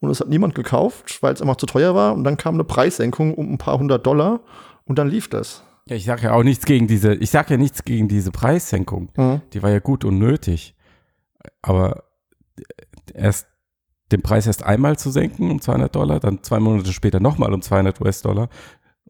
und 0.00 0.10
es 0.10 0.20
hat 0.20 0.28
niemand 0.28 0.54
gekauft, 0.54 1.22
weil 1.22 1.32
es 1.32 1.40
einfach 1.40 1.56
zu 1.56 1.66
teuer 1.66 1.94
war. 1.94 2.14
Und 2.14 2.24
dann 2.24 2.36
kam 2.36 2.54
eine 2.54 2.64
Preissenkung 2.64 3.34
um 3.34 3.52
ein 3.52 3.58
paar 3.58 3.78
hundert 3.78 4.06
Dollar 4.06 4.40
und 4.84 4.98
dann 4.98 5.08
lief 5.08 5.28
das. 5.28 5.62
Ja, 5.86 5.96
ich 5.96 6.04
sage 6.04 6.24
ja 6.24 6.32
auch 6.32 6.42
nichts 6.42 6.66
gegen 6.66 6.86
diese, 6.86 7.14
ich 7.14 7.30
sage 7.30 7.54
ja 7.54 7.56
nichts 7.56 7.84
gegen 7.84 8.08
diese 8.08 8.30
Preissenkung. 8.30 9.10
Mhm. 9.16 9.40
Die 9.52 9.62
war 9.62 9.70
ja 9.70 9.78
gut 9.78 10.04
und 10.04 10.18
nötig. 10.18 10.74
Aber 11.62 12.04
erst 13.14 13.46
den 14.12 14.22
Preis 14.22 14.46
erst 14.46 14.64
einmal 14.64 14.98
zu 14.98 15.10
senken 15.10 15.50
um 15.50 15.60
200 15.60 15.94
Dollar, 15.94 16.20
dann 16.20 16.42
zwei 16.42 16.58
Monate 16.58 16.92
später 16.92 17.20
nochmal 17.20 17.52
um 17.52 17.62
200 17.62 18.00
US-Dollar 18.00 18.48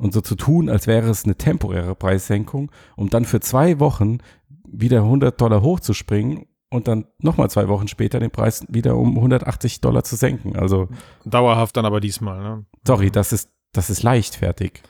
und 0.00 0.14
so 0.14 0.20
zu 0.20 0.34
tun, 0.34 0.68
als 0.68 0.86
wäre 0.86 1.08
es 1.10 1.24
eine 1.24 1.36
temporäre 1.36 1.94
Preissenkung, 1.94 2.72
um 2.96 3.10
dann 3.10 3.24
für 3.24 3.40
zwei 3.40 3.78
Wochen 3.80 4.18
wieder 4.64 5.02
100 5.02 5.38
Dollar 5.40 5.62
hochzuspringen 5.62 6.46
und 6.70 6.88
dann 6.88 7.04
nochmal 7.18 7.50
zwei 7.50 7.68
Wochen 7.68 7.86
später 7.86 8.18
den 8.18 8.30
Preis 8.30 8.64
wieder 8.68 8.96
um 8.96 9.16
180 9.16 9.80
Dollar 9.80 10.02
zu 10.02 10.16
senken. 10.16 10.56
Also, 10.56 10.88
dauerhaft 11.24 11.76
dann 11.76 11.84
aber 11.84 12.00
diesmal. 12.00 12.42
Ne? 12.42 12.64
sorry, 12.86 13.10
das 13.10 13.32
ist, 13.32 13.50
das 13.72 13.90
ist 13.90 14.02
leichtfertig. 14.02 14.82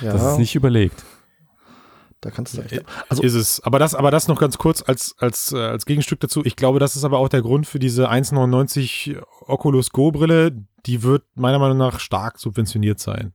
Ja, 0.00 0.12
Das 0.12 0.32
ist 0.32 0.38
nicht 0.38 0.54
überlegt. 0.54 1.04
da 2.20 2.30
kannst 2.30 2.54
du 2.54 2.58
Ja, 2.58 2.62
recht 2.62 2.76
haben. 2.78 3.04
Also, 3.08 3.22
ist 3.22 3.34
es. 3.34 3.60
Aber 3.60 3.78
das, 3.78 3.94
aber 3.94 4.10
das 4.10 4.28
noch 4.28 4.40
ganz 4.40 4.56
kurz 4.56 4.82
als, 4.82 5.14
als, 5.18 5.52
äh, 5.52 5.58
als 5.58 5.84
Gegenstück 5.86 6.20
dazu. 6.20 6.44
Ich 6.44 6.56
glaube, 6.56 6.78
das 6.78 6.96
ist 6.96 7.04
aber 7.04 7.18
auch 7.18 7.28
der 7.28 7.42
Grund 7.42 7.66
für 7.66 7.78
diese 7.78 8.10
1,99 8.10 9.20
Oculus 9.46 9.90
Go 9.90 10.10
Brille. 10.10 10.52
Die 10.86 11.02
wird 11.02 11.24
meiner 11.34 11.58
Meinung 11.58 11.78
nach 11.78 12.00
stark 12.00 12.38
subventioniert 12.38 12.98
sein. 13.00 13.34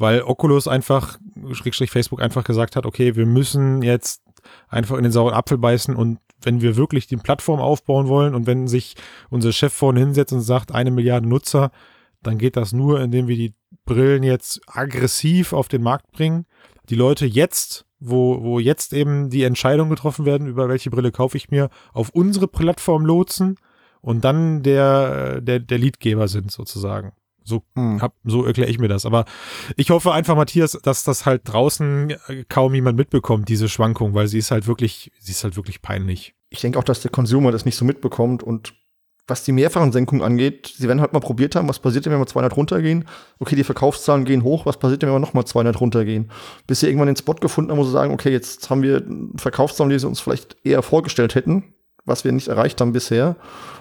Weil 0.00 0.22
Oculus 0.22 0.66
einfach, 0.66 1.18
Schrägstrich 1.52 1.90
Facebook 1.90 2.22
einfach 2.22 2.42
gesagt 2.42 2.74
hat, 2.74 2.86
okay, 2.86 3.16
wir 3.16 3.26
müssen 3.26 3.82
jetzt 3.82 4.22
einfach 4.66 4.96
in 4.96 5.02
den 5.02 5.12
sauren 5.12 5.34
Apfel 5.34 5.58
beißen 5.58 5.94
und 5.94 6.18
wenn 6.40 6.62
wir 6.62 6.76
wirklich 6.76 7.06
die 7.06 7.18
Plattform 7.18 7.60
aufbauen 7.60 8.08
wollen 8.08 8.34
und 8.34 8.46
wenn 8.46 8.66
sich 8.66 8.94
unser 9.28 9.52
Chef 9.52 9.74
vorne 9.74 10.00
hinsetzt 10.00 10.32
und 10.32 10.40
sagt, 10.40 10.72
eine 10.72 10.90
Milliarde 10.90 11.28
Nutzer, 11.28 11.70
dann 12.22 12.38
geht 12.38 12.56
das 12.56 12.72
nur, 12.72 12.98
indem 13.02 13.28
wir 13.28 13.36
die 13.36 13.52
Brillen 13.84 14.22
jetzt 14.22 14.62
aggressiv 14.66 15.52
auf 15.52 15.68
den 15.68 15.82
Markt 15.82 16.10
bringen. 16.12 16.46
Die 16.88 16.94
Leute 16.94 17.26
jetzt, 17.26 17.84
wo, 17.98 18.42
wo 18.42 18.58
jetzt 18.58 18.94
eben 18.94 19.28
die 19.28 19.42
Entscheidungen 19.42 19.90
getroffen 19.90 20.24
werden, 20.24 20.46
über 20.46 20.70
welche 20.70 20.88
Brille 20.88 21.12
kaufe 21.12 21.36
ich 21.36 21.50
mir, 21.50 21.68
auf 21.92 22.08
unsere 22.08 22.48
Plattform 22.48 23.04
lotsen 23.04 23.56
und 24.00 24.24
dann 24.24 24.62
der, 24.62 25.42
der, 25.42 25.60
der 25.60 25.78
Leadgeber 25.78 26.26
sind 26.26 26.50
sozusagen. 26.50 27.12
So, 27.44 27.62
hm. 27.74 28.00
hab, 28.00 28.14
so 28.24 28.44
erkläre 28.44 28.70
ich 28.70 28.78
mir 28.78 28.88
das. 28.88 29.06
Aber 29.06 29.24
ich 29.76 29.90
hoffe 29.90 30.12
einfach, 30.12 30.36
Matthias, 30.36 30.78
dass 30.82 31.04
das 31.04 31.26
halt 31.26 31.42
draußen 31.44 32.10
äh, 32.10 32.44
kaum 32.48 32.74
jemand 32.74 32.96
mitbekommt, 32.96 33.48
diese 33.48 33.68
Schwankung, 33.68 34.14
weil 34.14 34.26
sie 34.26 34.38
ist 34.38 34.50
halt 34.50 34.66
wirklich, 34.66 35.10
sie 35.18 35.32
ist 35.32 35.44
halt 35.44 35.56
wirklich 35.56 35.82
peinlich. 35.82 36.34
ich 36.50 36.60
denke 36.60 36.78
auch, 36.78 36.84
dass 36.84 37.00
der 37.00 37.10
Consumer 37.10 37.52
das 37.52 37.64
nicht 37.64 37.76
so 37.76 37.84
mitbekommt 37.84 38.42
und 38.42 38.74
was 39.30 39.44
die 39.44 39.52
mehrfachen 39.52 39.92
Senkungen 39.92 40.22
angeht, 40.22 40.74
sie 40.76 40.88
werden 40.88 41.00
halt 41.00 41.12
mal 41.12 41.20
probiert 41.20 41.54
haben, 41.54 41.68
was 41.68 41.78
passiert 41.78 42.04
denn, 42.04 42.12
wenn 42.12 42.20
wir 42.20 42.26
200 42.26 42.56
runtergehen? 42.56 43.06
Okay, 43.38 43.56
die 43.56 43.64
Verkaufszahlen 43.64 44.24
gehen 44.24 44.42
hoch, 44.42 44.66
was 44.66 44.76
passiert 44.76 45.02
denn, 45.02 45.08
wenn 45.08 45.14
wir 45.14 45.20
nochmal 45.20 45.46
200 45.46 45.80
runtergehen? 45.80 46.30
Bis 46.66 46.80
sie 46.80 46.86
irgendwann 46.86 47.06
den 47.06 47.16
Spot 47.16 47.34
gefunden 47.34 47.70
haben, 47.70 47.78
wo 47.78 47.84
sie 47.84 47.92
sagen, 47.92 48.12
okay, 48.12 48.30
jetzt 48.30 48.68
haben 48.68 48.82
wir 48.82 49.02
Verkaufszahlen, 49.36 49.90
die 49.90 49.98
sie 49.98 50.06
uns 50.06 50.20
vielleicht 50.20 50.56
eher 50.64 50.82
vorgestellt 50.82 51.34
hätten, 51.34 51.72
was 52.04 52.24
wir 52.24 52.32
nicht 52.32 52.48
erreicht 52.48 52.80
haben 52.80 52.92
bisher. 52.92 53.36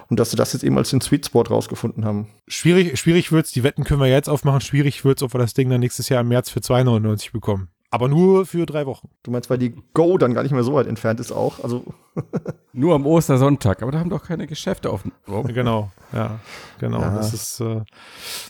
Und 0.10 0.19
dass 0.19 0.32
sie 0.32 0.38
das 0.38 0.53
jetzt 0.53 0.63
eben 0.63 0.77
als 0.77 0.89
den 0.89 1.01
Sweet 1.01 1.27
Spot 1.27 1.43
rausgefunden 1.43 2.03
haben. 2.03 2.27
Schwierig, 2.47 2.99
schwierig 2.99 3.32
wird's, 3.32 3.51
die 3.51 3.63
Wetten 3.63 3.84
können 3.84 4.01
wir 4.01 4.08
jetzt 4.08 4.29
aufmachen, 4.29 4.62
schwierig 4.62 5.05
wird's, 5.05 5.21
ob 5.21 5.34
wir 5.34 5.39
das 5.39 5.53
Ding 5.53 5.69
dann 5.69 5.79
nächstes 5.79 6.10
Jahr 6.10 6.21
im 6.21 6.29
März 6.29 6.49
für 6.49 6.60
2,99 6.60 7.32
bekommen. 7.32 7.69
Aber 7.91 8.08
nur 8.08 8.45
für 8.45 8.65
drei 8.65 8.86
Wochen. 8.86 9.10
Du 9.23 9.32
meinst, 9.32 9.49
weil 9.49 9.58
die 9.58 9.75
Go 9.93 10.17
dann 10.17 10.34
gar 10.34 10.43
nicht 10.43 10.51
mehr 10.51 10.63
so 10.63 10.73
weit 10.73 10.88
entfernt 10.88 11.19
ist 11.19 11.32
auch. 11.32 11.63
Also, 11.63 11.84
Nur 12.73 12.95
am 12.95 13.05
Ostersonntag, 13.05 13.82
aber 13.82 13.91
da 13.91 13.99
haben 13.99 14.10
doch 14.10 14.23
keine 14.23 14.45
Geschäfte 14.47 14.93
offen. 14.93 15.12
Oh. 15.27 15.41
Genau, 15.43 15.91
ja, 16.13 16.39
genau. 16.79 17.01
Ja. 17.01 17.15
Das 17.15 17.34
ist 17.34 17.60
äh, 17.60 17.82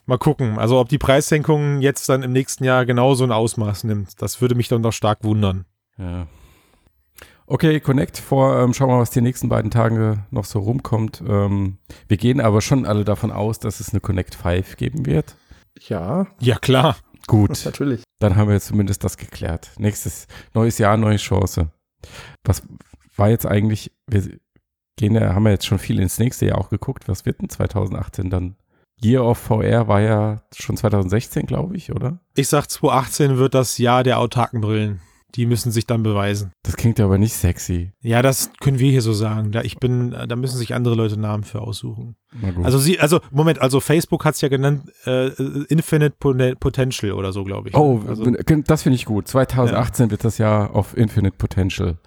mal 0.05 0.17
gucken. 0.17 0.59
Also 0.59 0.77
ob 0.79 0.89
die 0.89 0.97
Preissenkung 0.97 1.81
jetzt 1.81 2.09
dann 2.09 2.23
im 2.23 2.33
nächsten 2.33 2.63
Jahr 2.63 2.85
genauso 2.85 3.23
ein 3.23 3.31
Ausmaß 3.31 3.85
nimmt, 3.85 4.21
das 4.21 4.41
würde 4.41 4.55
mich 4.55 4.67
dann 4.67 4.83
doch 4.83 4.93
stark 4.93 5.23
wundern. 5.23 5.65
Ja. 5.97 6.27
Okay, 7.51 7.79
Connect 7.79 8.19
vor, 8.19 8.59
ähm, 8.59 8.75
schauen 8.75 8.89
wir 8.89 8.95
mal, 8.97 9.01
was 9.01 9.09
die 9.09 9.21
nächsten 9.21 9.49
beiden 9.49 9.71
Tage 9.71 10.23
noch 10.29 10.45
so 10.45 10.59
rumkommt. 10.59 11.23
Ähm, 11.27 11.79
wir 12.07 12.17
gehen 12.17 12.41
aber 12.41 12.61
schon 12.61 12.85
alle 12.85 13.03
davon 13.03 13.31
aus, 13.31 13.57
dass 13.57 13.79
es 13.79 13.89
eine 13.89 14.01
Connect 14.01 14.35
5 14.35 14.77
geben 14.77 15.07
wird. 15.07 15.35
ja, 15.79 16.27
Ja, 16.39 16.59
klar. 16.59 16.95
Gut, 17.25 17.59
natürlich. 17.65 18.03
dann 18.19 18.35
haben 18.35 18.49
wir 18.49 18.53
jetzt 18.53 18.67
zumindest 18.67 19.03
das 19.03 19.17
geklärt. 19.17 19.71
Nächstes, 19.79 20.27
neues 20.53 20.77
Jahr, 20.77 20.95
neue 20.95 21.17
Chance. 21.17 21.71
Was 22.43 22.61
war 23.15 23.29
jetzt 23.29 23.47
eigentlich, 23.47 23.91
wir 24.05 24.29
gehen 24.95 25.15
ja, 25.15 25.33
haben 25.33 25.45
ja 25.45 25.53
jetzt 25.53 25.65
schon 25.65 25.79
viel 25.79 25.99
ins 25.99 26.19
nächste 26.19 26.45
Jahr 26.45 26.59
auch 26.59 26.69
geguckt. 26.69 27.07
Was 27.07 27.25
wird 27.25 27.41
denn 27.41 27.49
2018 27.49 28.29
dann? 28.29 28.57
Year 29.01 29.25
of 29.25 29.39
VR 29.39 29.87
war 29.87 30.01
ja 30.01 30.43
schon 30.55 30.77
2016, 30.77 31.47
glaube 31.47 31.77
ich, 31.77 31.91
oder? 31.95 32.19
Ich 32.35 32.47
sag 32.47 32.67
2018 32.67 33.37
wird 33.37 33.55
das 33.55 33.79
Jahr 33.79 34.03
der 34.03 34.19
autarken 34.19 34.61
Brillen. 34.61 35.01
Die 35.35 35.45
müssen 35.45 35.71
sich 35.71 35.85
dann 35.85 36.03
beweisen. 36.03 36.51
Das 36.63 36.75
klingt 36.75 36.99
ja 36.99 37.05
aber 37.05 37.17
nicht 37.17 37.33
sexy. 37.33 37.91
Ja, 38.01 38.21
das 38.21 38.51
können 38.59 38.79
wir 38.79 38.89
hier 38.89 39.01
so 39.01 39.13
sagen. 39.13 39.51
Da 39.51 39.61
ich 39.61 39.77
bin, 39.77 40.11
da 40.11 40.35
müssen 40.35 40.57
sich 40.57 40.73
andere 40.73 40.95
Leute 40.95 41.19
Namen 41.19 41.43
für 41.43 41.61
aussuchen. 41.61 42.15
Also 42.63 42.77
sie, 42.77 42.99
also 42.99 43.21
Moment, 43.31 43.59
also 43.59 43.79
Facebook 43.79 44.23
hat 44.23 44.35
es 44.35 44.41
ja 44.41 44.49
genannt 44.49 44.91
äh, 45.05 45.29
Infinite 45.65 46.15
Potential 46.19 47.13
oder 47.13 47.33
so, 47.33 47.43
glaube 47.43 47.69
ich. 47.69 47.75
oh, 47.75 48.03
also, 48.07 48.23
das 48.25 48.83
finde 48.83 48.95
ich 48.95 49.05
gut. 49.05 49.27
2018 49.27 50.11
wird 50.11 50.23
das 50.23 50.37
Jahr 50.37 50.75
of 50.75 50.95
Infinite 50.95 51.37
Potential. 51.37 51.97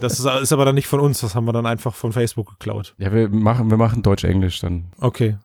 Das 0.00 0.18
ist, 0.18 0.26
ist 0.26 0.52
aber 0.52 0.64
dann 0.64 0.74
nicht 0.74 0.88
von 0.88 1.00
uns, 1.00 1.20
das 1.20 1.34
haben 1.34 1.46
wir 1.46 1.52
dann 1.52 1.66
einfach 1.66 1.94
von 1.94 2.12
Facebook 2.12 2.50
geklaut. 2.50 2.94
Ja, 2.98 3.12
wir 3.12 3.28
machen, 3.28 3.70
wir 3.70 3.76
machen 3.76 4.02
Deutsch-Englisch 4.02 4.60
dann. 4.60 4.92
Okay. 5.00 5.38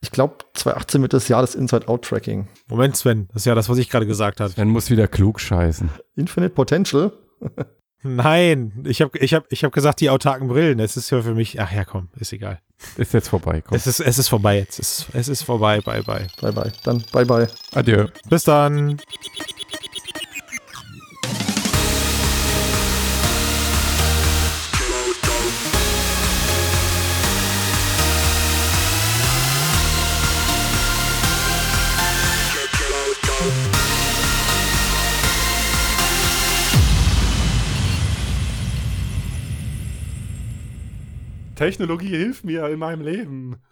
Ich 0.00 0.10
glaube, 0.10 0.36
2018 0.54 1.02
wird 1.02 1.12
das 1.12 1.28
Jahr 1.28 1.40
des 1.40 1.54
Inside-Out-Tracking. 1.54 2.48
Moment, 2.68 2.96
Sven, 2.96 3.28
das 3.28 3.42
ist 3.42 3.46
ja 3.46 3.54
das, 3.54 3.68
was 3.68 3.78
ich 3.78 3.88
gerade 3.88 4.06
gesagt 4.06 4.40
habe. 4.40 4.50
Sven 4.50 4.68
muss 4.68 4.90
wieder 4.90 5.08
klug 5.08 5.40
scheißen. 5.40 5.88
Infinite 6.14 6.54
Potential. 6.54 7.12
Nein, 8.02 8.84
ich 8.84 9.00
habe 9.00 9.16
ich 9.18 9.32
hab, 9.34 9.50
ich 9.50 9.64
hab 9.64 9.72
gesagt, 9.72 10.00
die 10.00 10.10
autarken 10.10 10.48
Brillen. 10.48 10.80
Es 10.80 10.96
ist 10.96 11.10
ja 11.10 11.22
für 11.22 11.34
mich, 11.34 11.60
ach 11.60 11.72
ja, 11.72 11.84
komm, 11.84 12.08
ist 12.18 12.32
egal. 12.32 12.60
Ist 12.96 13.14
jetzt 13.14 13.28
vorbei. 13.28 13.62
Komm. 13.64 13.76
Es 13.76 13.86
ist, 13.86 14.00
es 14.00 14.18
ist 14.18 14.28
vorbei 14.28 14.58
jetzt. 14.58 14.80
Es 14.80 14.98
ist, 14.98 15.14
es 15.14 15.28
ist 15.28 15.42
vorbei, 15.42 15.80
bye, 15.80 16.02
bye. 16.02 16.26
Bye, 16.40 16.52
bye. 16.52 16.72
Dann 16.82 17.04
bye, 17.12 17.24
bye. 17.24 17.46
Adieu. 17.74 18.08
Bis 18.28 18.44
dann. 18.44 18.98
Technologie 41.54 42.08
hilft 42.08 42.44
mir 42.44 42.68
in 42.68 42.78
meinem 42.78 43.02
Leben. 43.02 43.62